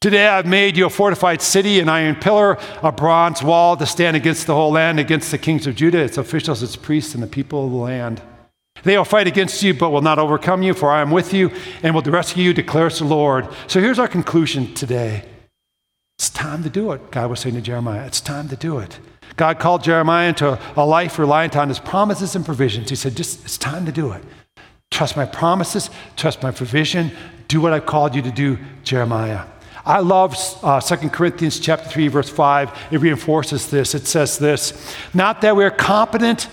Today 0.00 0.28
I 0.28 0.36
have 0.36 0.46
made 0.46 0.76
you 0.76 0.86
a 0.86 0.90
fortified 0.90 1.42
city, 1.42 1.80
an 1.80 1.88
iron 1.88 2.14
pillar, 2.16 2.58
a 2.82 2.92
bronze 2.92 3.42
wall 3.42 3.76
to 3.76 3.86
stand 3.86 4.16
against 4.16 4.46
the 4.46 4.54
whole 4.54 4.70
land, 4.70 5.00
against 5.00 5.30
the 5.30 5.38
kings 5.38 5.66
of 5.66 5.74
Judah, 5.74 5.98
its 5.98 6.18
officials, 6.18 6.62
its 6.62 6.76
priests, 6.76 7.14
and 7.14 7.22
the 7.22 7.26
people 7.26 7.64
of 7.64 7.70
the 7.72 7.76
land. 7.76 8.22
They 8.82 8.96
will 8.96 9.04
fight 9.04 9.26
against 9.26 9.62
you, 9.62 9.74
but 9.74 9.90
will 9.90 10.02
not 10.02 10.18
overcome 10.18 10.62
you, 10.62 10.74
for 10.74 10.90
I 10.90 11.00
am 11.00 11.10
with 11.10 11.32
you 11.32 11.50
and 11.82 11.94
will 11.94 12.02
rescue 12.02 12.44
you, 12.44 12.54
declares 12.54 12.98
the 12.98 13.04
Lord. 13.04 13.48
So 13.66 13.80
here's 13.80 13.98
our 13.98 14.06
conclusion 14.06 14.74
today. 14.74 15.24
It's 16.18 16.30
time 16.30 16.62
to 16.62 16.70
do 16.70 16.92
it, 16.92 17.10
God 17.10 17.30
was 17.30 17.40
saying 17.40 17.56
to 17.56 17.60
Jeremiah. 17.60 18.06
It's 18.06 18.20
time 18.20 18.48
to 18.48 18.56
do 18.56 18.78
it. 18.78 18.98
God 19.36 19.58
called 19.58 19.84
Jeremiah 19.84 20.28
into 20.28 20.58
a 20.76 20.84
life 20.84 21.18
reliant 21.18 21.56
on 21.56 21.68
his 21.68 21.78
promises 21.78 22.34
and 22.34 22.44
provisions. 22.44 22.88
He 22.88 22.96
said, 22.96 23.16
just, 23.16 23.44
it's 23.44 23.58
time 23.58 23.84
to 23.86 23.92
do 23.92 24.12
it. 24.12 24.24
Trust 24.90 25.16
my 25.16 25.26
promises, 25.26 25.90
trust 26.16 26.42
my 26.42 26.50
provision, 26.50 27.10
do 27.48 27.60
what 27.60 27.72
I've 27.72 27.86
called 27.86 28.14
you 28.14 28.22
to 28.22 28.30
do, 28.30 28.58
Jeremiah. 28.82 29.44
I 29.84 30.00
love 30.00 30.36
uh, 30.62 30.80
2 30.80 31.10
Corinthians 31.10 31.60
chapter 31.60 31.88
3, 31.88 32.08
verse 32.08 32.30
5. 32.30 32.88
It 32.90 32.98
reinforces 32.98 33.70
this. 33.70 33.94
It 33.94 34.06
says 34.06 34.38
this, 34.38 34.96
not 35.12 35.42
that 35.42 35.54
we're 35.54 35.70
competent 35.70 36.48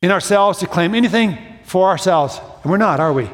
in 0.00 0.10
ourselves 0.10 0.60
to 0.60 0.66
claim 0.66 0.94
anything 0.94 1.36
for 1.64 1.88
ourselves. 1.88 2.40
And 2.62 2.70
we're 2.70 2.78
not, 2.78 3.00
are 3.00 3.12
we? 3.12 3.28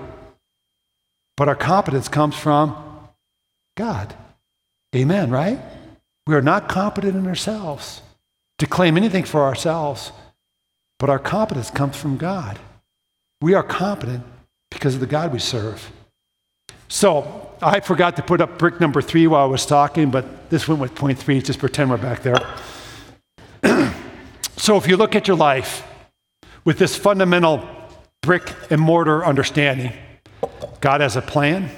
But 1.37 1.48
our 1.48 1.54
competence 1.54 2.09
comes 2.09 2.35
from 2.35 2.74
God. 3.76 4.14
Amen, 4.94 5.30
right? 5.30 5.61
We 6.26 6.35
are 6.35 6.42
not 6.42 6.68
competent 6.68 7.14
in 7.14 7.26
ourselves 7.26 8.00
to 8.59 8.66
claim 8.66 8.97
anything 8.97 9.25
for 9.25 9.42
ourselves, 9.42 10.12
but 10.99 11.11
our 11.11 11.19
competence 11.19 11.71
comes 11.71 11.97
from 11.97 12.16
God. 12.16 12.59
We 13.40 13.55
are 13.55 13.62
competent 13.62 14.25
because 14.71 14.95
of 14.95 15.01
the 15.01 15.07
God 15.07 15.33
we 15.33 15.38
serve. 15.38 15.92
So 16.88 17.55
I 17.61 17.81
forgot 17.81 18.16
to 18.16 18.23
put 18.23 18.40
up 18.40 18.59
brick 18.59 18.81
number 18.81 19.03
three 19.03 19.27
while 19.27 19.42
I 19.42 19.47
was 19.47 19.66
talking, 19.66 20.11
but 20.11 20.51
this 20.51 20.69
went 20.69 20.81
with 20.81 20.95
point 20.95 21.19
three. 21.19 21.40
Just 21.40 21.59
pretend 21.59 21.90
we're 21.90 21.97
back 21.97 22.23
there. 22.23 22.37
so 24.57 24.77
if 24.77 24.87
you 24.87 24.97
look 24.97 25.14
at 25.14 25.29
your 25.29 25.37
life 25.37 25.87
with 26.64 26.79
this 26.79 26.97
fundamental 26.97 27.66
brick 28.23 28.53
and 28.71 28.81
mortar 28.81 29.25
understanding, 29.25 29.92
God 30.81 31.01
has 31.01 31.16
a 31.16 31.23
plan, 31.23 31.71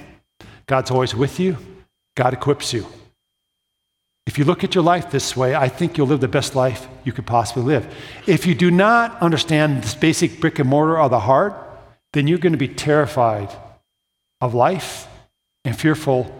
God's 0.66 0.90
always 0.90 1.14
with 1.14 1.40
you, 1.40 1.56
God 2.16 2.34
equips 2.34 2.72
you. 2.72 2.86
If 4.28 4.36
you 4.36 4.44
look 4.44 4.62
at 4.62 4.74
your 4.74 4.84
life 4.84 5.10
this 5.10 5.34
way, 5.34 5.54
I 5.54 5.70
think 5.70 5.96
you'll 5.96 6.06
live 6.06 6.20
the 6.20 6.28
best 6.28 6.54
life 6.54 6.86
you 7.02 7.12
could 7.12 7.24
possibly 7.24 7.62
live. 7.62 7.90
If 8.26 8.46
you 8.46 8.54
do 8.54 8.70
not 8.70 9.18
understand 9.22 9.82
this 9.82 9.94
basic 9.94 10.38
brick 10.38 10.58
and 10.58 10.68
mortar 10.68 10.98
of 10.98 11.10
the 11.10 11.20
heart, 11.20 11.54
then 12.12 12.26
you're 12.26 12.36
going 12.36 12.52
to 12.52 12.58
be 12.58 12.68
terrified 12.68 13.50
of 14.42 14.52
life 14.52 15.08
and 15.64 15.74
fearful 15.74 16.30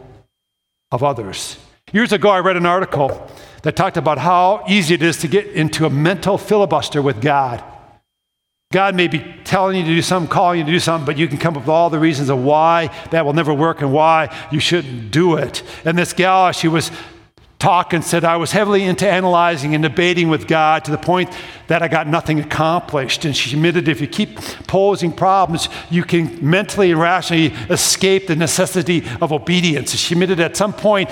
of 0.93 1.03
others. 1.03 1.57
Years 1.91 2.13
ago, 2.13 2.29
I 2.29 2.41
read 2.41 2.59
an 2.59 2.67
article 2.67 3.27
that 3.63 3.75
talked 3.75 3.97
about 3.97 4.19
how 4.19 4.65
easy 4.69 4.93
it 4.93 5.03
is 5.03 5.17
to 5.23 5.27
get 5.27 5.47
into 5.47 5.87
a 5.87 5.91
mental 5.91 6.37
filibuster 6.37 7.01
with 7.01 7.23
God. 7.23 7.65
God 8.71 8.97
may 8.97 9.09
be 9.09 9.21
telling 9.45 9.79
you 9.79 9.85
to 9.85 9.95
do 9.95 10.03
something, 10.03 10.31
calling 10.31 10.59
you 10.59 10.67
to 10.67 10.73
do 10.73 10.79
something, 10.79 11.07
but 11.07 11.17
you 11.17 11.27
can 11.27 11.39
come 11.39 11.57
up 11.57 11.63
with 11.63 11.71
all 11.71 11.89
the 11.89 11.99
reasons 11.99 12.29
of 12.29 12.39
why 12.39 12.95
that 13.13 13.25
will 13.25 13.33
never 13.33 13.55
work 13.55 13.81
and 13.81 13.95
why 13.95 14.29
you 14.53 14.61
shouldn't 14.61 15.11
do 15.11 15.37
it. 15.37 15.63
And 15.87 15.97
this 15.97 16.13
gal, 16.13 16.53
she 16.53 16.69
was 16.69 16.91
talk 17.59 17.93
and 17.93 18.05
said 18.05 18.25
I 18.25 18.37
was 18.37 18.53
heavily 18.53 18.85
into 18.85 19.09
analyzing 19.09 19.75
and 19.75 19.83
debating 19.83 20.29
with 20.29 20.47
God 20.47 20.85
to 20.85 20.91
the 20.91 20.99
point 20.99 21.31
that 21.67 21.83
I 21.83 21.89
got 21.89 22.07
nothing 22.07 22.39
accomplished. 22.39 23.25
And 23.25 23.37
she 23.37 23.57
admitted 23.57 23.89
if 23.89 24.01
you 24.01 24.07
keep 24.07 24.37
posing 24.67 25.13
problems, 25.13 25.69
you 25.91 26.05
can 26.05 26.39
mentally 26.49 26.93
and 26.93 27.01
rationally 27.01 27.49
escape 27.69 28.29
the 28.29 28.37
necessity 28.37 29.05
of 29.21 29.33
obedience. 29.33 29.95
She 29.97 30.15
admitted 30.15 30.41
at 30.41 30.57
some 30.57 30.73
point, 30.73 31.11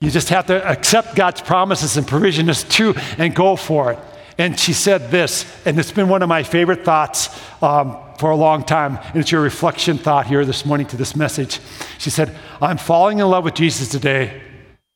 you 0.00 0.10
just 0.10 0.28
have 0.28 0.46
to 0.46 0.62
accept 0.66 1.14
God's 1.14 1.40
promises 1.40 1.96
and 1.96 2.06
provision 2.06 2.50
as 2.50 2.64
true 2.64 2.94
and 3.16 3.34
go 3.34 3.56
for 3.56 3.92
it. 3.92 3.98
And 4.38 4.60
she 4.60 4.74
said 4.74 5.10
this, 5.10 5.46
and 5.64 5.78
it's 5.78 5.92
been 5.92 6.10
one 6.10 6.22
of 6.22 6.28
my 6.28 6.42
favorite 6.42 6.84
thoughts 6.84 7.30
um, 7.62 7.96
for 8.18 8.30
a 8.30 8.36
long 8.36 8.64
time, 8.64 8.98
and 8.98 9.16
it's 9.16 9.32
your 9.32 9.40
reflection 9.40 9.96
thought 9.96 10.26
here 10.26 10.44
this 10.44 10.66
morning 10.66 10.86
to 10.88 10.96
this 10.98 11.16
message. 11.16 11.58
She 11.96 12.10
said, 12.10 12.36
I'm 12.60 12.76
falling 12.76 13.18
in 13.18 13.26
love 13.28 13.44
with 13.44 13.54
Jesus 13.54 13.88
today, 13.88 14.42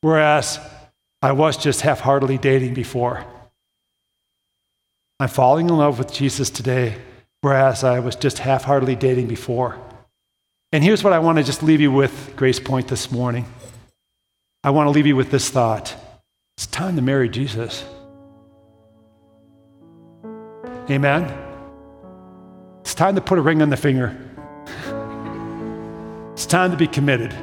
whereas 0.01 0.59
I 1.21 1.33
was 1.33 1.55
just 1.55 1.81
half 1.81 1.99
heartedly 1.99 2.37
dating 2.37 2.73
before. 2.73 3.23
I'm 5.19 5.29
falling 5.29 5.69
in 5.69 5.77
love 5.77 5.99
with 5.99 6.11
Jesus 6.11 6.49
today, 6.49 6.95
whereas 7.41 7.83
I 7.83 7.99
was 7.99 8.15
just 8.15 8.39
half 8.39 8.63
heartedly 8.63 8.95
dating 8.95 9.27
before. 9.27 9.77
And 10.71 10.83
here's 10.83 11.03
what 11.03 11.13
I 11.13 11.19
want 11.19 11.37
to 11.37 11.43
just 11.43 11.61
leave 11.61 11.79
you 11.79 11.91
with, 11.91 12.33
Grace 12.35 12.59
Point, 12.59 12.87
this 12.87 13.11
morning. 13.11 13.45
I 14.63 14.71
want 14.71 14.87
to 14.87 14.91
leave 14.91 15.05
you 15.05 15.15
with 15.15 15.31
this 15.31 15.49
thought 15.49 15.95
it's 16.57 16.67
time 16.67 16.95
to 16.95 17.01
marry 17.01 17.29
Jesus. 17.29 17.83
Amen? 20.89 21.31
It's 22.81 22.93
time 22.93 23.15
to 23.15 23.21
put 23.21 23.39
a 23.39 23.41
ring 23.41 23.61
on 23.61 23.69
the 23.69 23.77
finger. 23.77 24.17
It's 26.33 26.47
time 26.47 26.71
to 26.71 26.77
be 26.77 26.87
committed. 26.87 27.35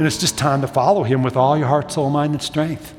And 0.00 0.06
it's 0.06 0.16
just 0.16 0.38
time 0.38 0.62
to 0.62 0.66
follow 0.66 1.02
him 1.02 1.22
with 1.22 1.36
all 1.36 1.58
your 1.58 1.66
heart, 1.66 1.92
soul, 1.92 2.08
mind, 2.08 2.32
and 2.32 2.42
strength. 2.42 2.94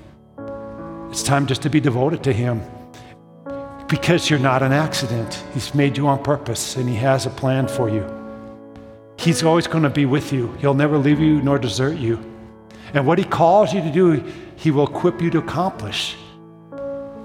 It's 1.10 1.24
time 1.24 1.48
just 1.48 1.64
to 1.64 1.70
be 1.72 1.80
devoted 1.80 2.24
to 2.26 2.32
him 2.32 2.62
because 3.88 4.30
you're 4.30 4.38
not 4.38 4.62
an 4.62 4.72
accident. 4.72 5.44
He's 5.56 5.74
made 5.74 5.98
you 5.98 6.08
on 6.08 6.24
purpose 6.24 6.76
and 6.76 6.88
he 6.88 6.94
has 6.98 7.26
a 7.26 7.32
plan 7.32 7.68
for 7.68 7.90
you. 7.90 8.06
He's 9.18 9.42
always 9.42 9.66
going 9.66 9.82
to 9.82 9.90
be 9.90 10.06
with 10.06 10.32
you, 10.32 10.54
he'll 10.60 10.76
never 10.76 10.96
leave 10.96 11.20
you 11.20 11.42
nor 11.42 11.58
desert 11.58 11.98
you. 11.98 12.24
And 12.94 13.08
what 13.08 13.18
he 13.18 13.24
calls 13.24 13.74
you 13.74 13.82
to 13.82 13.92
do, 13.92 14.24
he 14.56 14.70
will 14.70 14.86
equip 14.86 15.24
you 15.24 15.32
to 15.32 15.40
accomplish. 15.40 16.16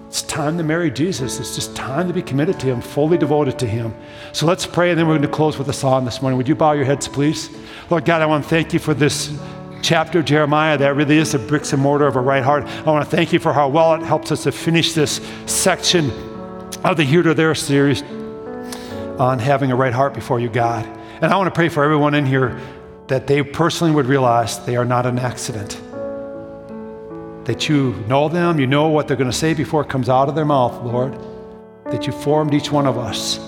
It's 0.09 0.23
time 0.23 0.57
to 0.57 0.65
marry 0.65 0.91
Jesus. 0.91 1.39
It's 1.39 1.55
just 1.55 1.77
time 1.77 2.09
to 2.09 2.15
be 2.15 2.23
committed 2.23 2.59
to 2.61 2.67
Him, 2.67 2.81
fully 2.81 3.19
devoted 3.19 3.59
to 3.59 3.67
Him. 3.67 3.93
So 4.33 4.47
let's 4.47 4.65
pray, 4.65 4.89
and 4.89 4.99
then 4.99 5.07
we're 5.07 5.19
going 5.19 5.29
to 5.29 5.29
close 5.29 5.59
with 5.59 5.69
a 5.69 5.75
song 5.75 6.07
this 6.07 6.23
morning. 6.23 6.39
Would 6.39 6.49
you 6.49 6.55
bow 6.55 6.73
your 6.73 6.87
heads, 6.87 7.07
please? 7.07 7.51
Lord 7.91 8.07
God, 8.07 8.23
I 8.23 8.27
want 8.27 8.45
to 8.45 8.49
thank 8.49 8.73
you 8.73 8.79
for 8.79 8.95
this 8.95 9.37
chapter 9.87 10.19
of 10.19 10.25
Jeremiah 10.25 10.77
that 10.77 10.97
really 10.97 11.17
is 11.17 11.31
the 11.31 11.39
bricks 11.39 11.73
and 11.73 11.81
mortar 11.81 12.09
of 12.09 12.17
a 12.17 12.21
right 12.21 12.43
heart. 12.43 12.65
I 12.65 12.91
want 12.91 13.09
to 13.09 13.17
thank 13.17 13.33
you 13.33 13.39
for 13.39 13.53
how 13.53 13.69
well 13.69 13.95
it 13.95 14.03
helps 14.03 14.33
us 14.33 14.43
to 14.43 14.51
finish 14.51 14.95
this 14.95 15.21
section 15.47 16.11
of 16.83 16.97
the 16.97 17.05
Here 17.05 17.23
to 17.23 17.35
There 17.35 17.55
series 17.55 18.03
on 19.21 19.39
having 19.39 19.71
a 19.71 19.77
right 19.77 19.93
heart 19.93 20.13
before 20.13 20.41
you, 20.41 20.49
God. 20.49 20.85
And 21.23 21.27
I 21.33 21.37
want 21.37 21.47
to 21.47 21.57
pray 21.57 21.69
for 21.69 21.85
everyone 21.85 22.15
in 22.15 22.27
here 22.27 22.61
that 23.07 23.29
they 23.29 23.45
personally 23.45 23.95
would 23.95 24.07
realize 24.07 24.59
they 24.67 24.75
are 24.75 24.85
not 24.85 25.07
an 25.07 25.21
accident. 25.21 25.81
That 27.47 27.69
you 27.69 27.93
know 28.09 28.29
them, 28.29 28.59
you 28.59 28.67
know 28.67 28.89
what 28.89 29.07
they're 29.07 29.17
going 29.17 29.31
to 29.31 29.37
say 29.37 29.55
before 29.55 29.83
it 29.83 29.89
comes 29.89 30.09
out 30.09 30.29
of 30.29 30.35
their 30.35 30.45
mouth, 30.45 30.83
Lord. 30.83 31.17
That 31.85 32.09
you 32.09 32.13
formed 32.13 32.55
each 32.55 32.73
one 32.73 32.89
of 32.89 32.99
us 32.99 33.39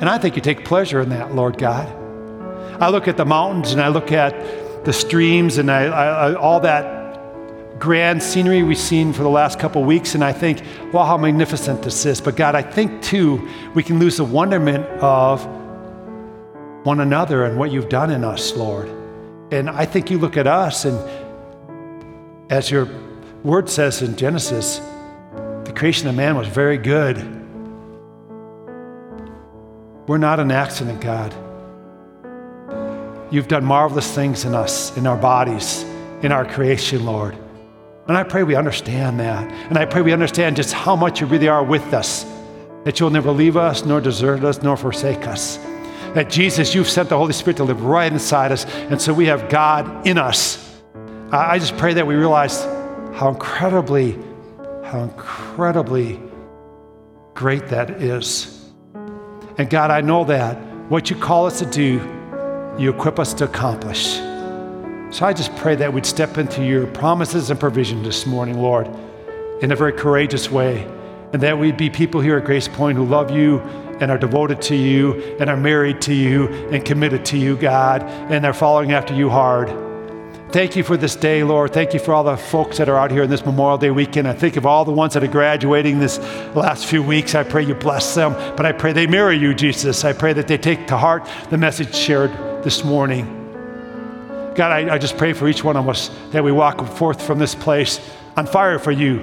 And 0.00 0.08
I 0.08 0.16
think 0.16 0.34
you 0.34 0.40
take 0.40 0.64
pleasure 0.64 1.02
in 1.02 1.10
that, 1.10 1.34
Lord 1.34 1.58
God. 1.58 1.86
I 2.80 2.88
look 2.88 3.06
at 3.06 3.18
the 3.18 3.26
mountains 3.26 3.72
and 3.72 3.82
I 3.82 3.88
look 3.88 4.12
at 4.12 4.32
the 4.84 4.92
streams 4.92 5.58
and 5.58 5.70
I, 5.70 5.84
I, 5.84 6.34
all 6.34 6.60
that 6.60 7.00
grand 7.78 8.22
scenery 8.22 8.62
we've 8.62 8.78
seen 8.78 9.12
for 9.12 9.22
the 9.22 9.30
last 9.30 9.58
couple 9.58 9.82
weeks, 9.82 10.14
and 10.14 10.22
I 10.22 10.32
think, 10.32 10.62
wow, 10.92 11.04
how 11.06 11.16
magnificent 11.16 11.82
this 11.82 12.04
is. 12.04 12.20
But 12.20 12.36
God, 12.36 12.54
I 12.54 12.62
think 12.62 13.02
too, 13.02 13.48
we 13.74 13.82
can 13.82 13.98
lose 13.98 14.18
the 14.18 14.24
wonderment 14.24 14.86
of 15.00 15.44
one 16.84 17.00
another 17.00 17.44
and 17.44 17.58
what 17.58 17.72
you've 17.72 17.88
done 17.88 18.10
in 18.10 18.22
us, 18.22 18.54
Lord. 18.54 18.88
And 19.50 19.68
I 19.68 19.86
think 19.86 20.10
you 20.10 20.18
look 20.18 20.36
at 20.36 20.46
us, 20.46 20.84
and 20.84 20.98
as 22.50 22.70
your 22.70 22.88
word 23.42 23.68
says 23.68 24.02
in 24.02 24.16
Genesis, 24.16 24.78
the 25.64 25.72
creation 25.74 26.08
of 26.08 26.14
man 26.14 26.36
was 26.36 26.48
very 26.48 26.78
good. 26.78 27.16
We're 30.06 30.18
not 30.18 30.40
an 30.40 30.50
accident, 30.50 31.00
God. 31.00 31.34
You've 33.30 33.48
done 33.48 33.64
marvelous 33.64 34.12
things 34.12 34.44
in 34.44 34.54
us, 34.54 34.96
in 34.96 35.06
our 35.06 35.16
bodies, 35.16 35.84
in 36.22 36.32
our 36.32 36.44
creation, 36.44 37.04
Lord. 37.04 37.36
And 38.08 38.16
I 38.16 38.24
pray 38.24 38.42
we 38.42 38.56
understand 38.56 39.20
that. 39.20 39.48
And 39.68 39.78
I 39.78 39.84
pray 39.84 40.02
we 40.02 40.12
understand 40.12 40.56
just 40.56 40.72
how 40.72 40.96
much 40.96 41.20
you 41.20 41.28
really 41.28 41.46
are 41.46 41.62
with 41.62 41.94
us, 41.94 42.24
that 42.84 42.98
you'll 42.98 43.10
never 43.10 43.30
leave 43.30 43.56
us, 43.56 43.84
nor 43.84 44.00
desert 44.00 44.42
us, 44.42 44.62
nor 44.62 44.76
forsake 44.76 45.28
us. 45.28 45.58
That 46.14 46.28
Jesus, 46.28 46.74
you've 46.74 46.88
sent 46.88 47.08
the 47.08 47.16
Holy 47.16 47.32
Spirit 47.32 47.58
to 47.58 47.64
live 47.64 47.84
right 47.84 48.12
inside 48.12 48.50
us. 48.50 48.64
And 48.66 49.00
so 49.00 49.14
we 49.14 49.26
have 49.26 49.48
God 49.48 50.08
in 50.08 50.18
us. 50.18 50.80
I 51.30 51.60
just 51.60 51.76
pray 51.76 51.94
that 51.94 52.04
we 52.04 52.16
realize 52.16 52.64
how 53.14 53.28
incredibly, 53.28 54.18
how 54.82 55.04
incredibly 55.04 56.20
great 57.34 57.68
that 57.68 57.90
is. 58.02 58.72
And 59.56 59.70
God, 59.70 59.92
I 59.92 60.00
know 60.00 60.24
that 60.24 60.56
what 60.90 61.10
you 61.10 61.16
call 61.16 61.46
us 61.46 61.60
to 61.60 61.66
do, 61.66 62.00
you 62.80 62.90
equip 62.90 63.18
us 63.18 63.34
to 63.34 63.44
accomplish. 63.44 64.14
So 65.14 65.26
I 65.26 65.34
just 65.34 65.54
pray 65.56 65.76
that 65.76 65.92
we'd 65.92 66.06
step 66.06 66.38
into 66.38 66.64
your 66.64 66.86
promises 66.86 67.50
and 67.50 67.60
provision 67.60 68.02
this 68.02 68.24
morning, 68.24 68.58
Lord, 68.58 68.88
in 69.60 69.70
a 69.70 69.76
very 69.76 69.92
courageous 69.92 70.50
way, 70.50 70.84
and 71.34 71.42
that 71.42 71.58
we'd 71.58 71.76
be 71.76 71.90
people 71.90 72.22
here 72.22 72.38
at 72.38 72.44
Grace 72.46 72.68
Point 72.68 72.96
who 72.96 73.04
love 73.04 73.30
you 73.30 73.58
and 74.00 74.10
are 74.10 74.16
devoted 74.16 74.62
to 74.62 74.74
you 74.74 75.36
and 75.38 75.50
are 75.50 75.56
married 75.58 76.00
to 76.02 76.14
you 76.14 76.46
and 76.70 76.82
committed 76.82 77.24
to 77.26 77.36
you, 77.36 77.54
God, 77.56 78.02
and 78.02 78.46
are 78.46 78.54
following 78.54 78.92
after 78.92 79.12
you 79.14 79.28
hard. 79.28 79.68
Thank 80.52 80.74
you 80.74 80.82
for 80.82 80.96
this 80.96 81.14
day, 81.14 81.44
Lord. 81.44 81.72
Thank 81.72 81.94
you 81.94 82.00
for 82.00 82.12
all 82.12 82.24
the 82.24 82.36
folks 82.36 82.78
that 82.78 82.88
are 82.88 82.98
out 82.98 83.12
here 83.12 83.22
in 83.22 83.30
this 83.30 83.46
Memorial 83.46 83.78
Day 83.78 83.92
weekend. 83.92 84.26
I 84.26 84.32
think 84.32 84.56
of 84.56 84.66
all 84.66 84.84
the 84.84 84.90
ones 84.90 85.14
that 85.14 85.22
are 85.22 85.28
graduating 85.28 86.00
this 86.00 86.18
last 86.56 86.86
few 86.86 87.04
weeks. 87.04 87.36
I 87.36 87.44
pray 87.44 87.62
you 87.62 87.76
bless 87.76 88.16
them, 88.16 88.32
but 88.56 88.66
I 88.66 88.72
pray 88.72 88.92
they 88.92 89.06
marry 89.06 89.38
you, 89.38 89.54
Jesus. 89.54 90.04
I 90.04 90.12
pray 90.12 90.32
that 90.32 90.48
they 90.48 90.58
take 90.58 90.88
to 90.88 90.96
heart 90.96 91.28
the 91.50 91.56
message 91.56 91.94
shared 91.94 92.32
this 92.64 92.82
morning. 92.82 93.26
God, 94.56 94.72
I, 94.72 94.94
I 94.94 94.98
just 94.98 95.16
pray 95.16 95.34
for 95.34 95.46
each 95.46 95.62
one 95.62 95.76
of 95.76 95.88
us 95.88 96.10
that 96.32 96.42
we 96.42 96.50
walk 96.50 96.84
forth 96.96 97.22
from 97.22 97.38
this 97.38 97.54
place 97.54 98.00
on 98.36 98.44
fire 98.44 98.80
for 98.80 98.90
you 98.90 99.20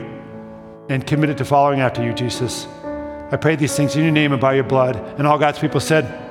and 0.87 1.05
committed 1.05 1.37
to 1.39 1.45
following 1.45 1.81
after 1.81 2.01
you, 2.05 2.13
Jesus. 2.13 2.67
I 3.31 3.35
pray 3.35 3.57
these 3.57 3.75
things 3.75 3.97
in 3.97 4.03
your 4.03 4.13
name 4.13 4.31
and 4.31 4.39
by 4.39 4.53
your 4.53 4.63
blood. 4.63 4.95
And 5.17 5.27
all 5.27 5.37
God's 5.37 5.59
people 5.59 5.81
said, 5.81 6.26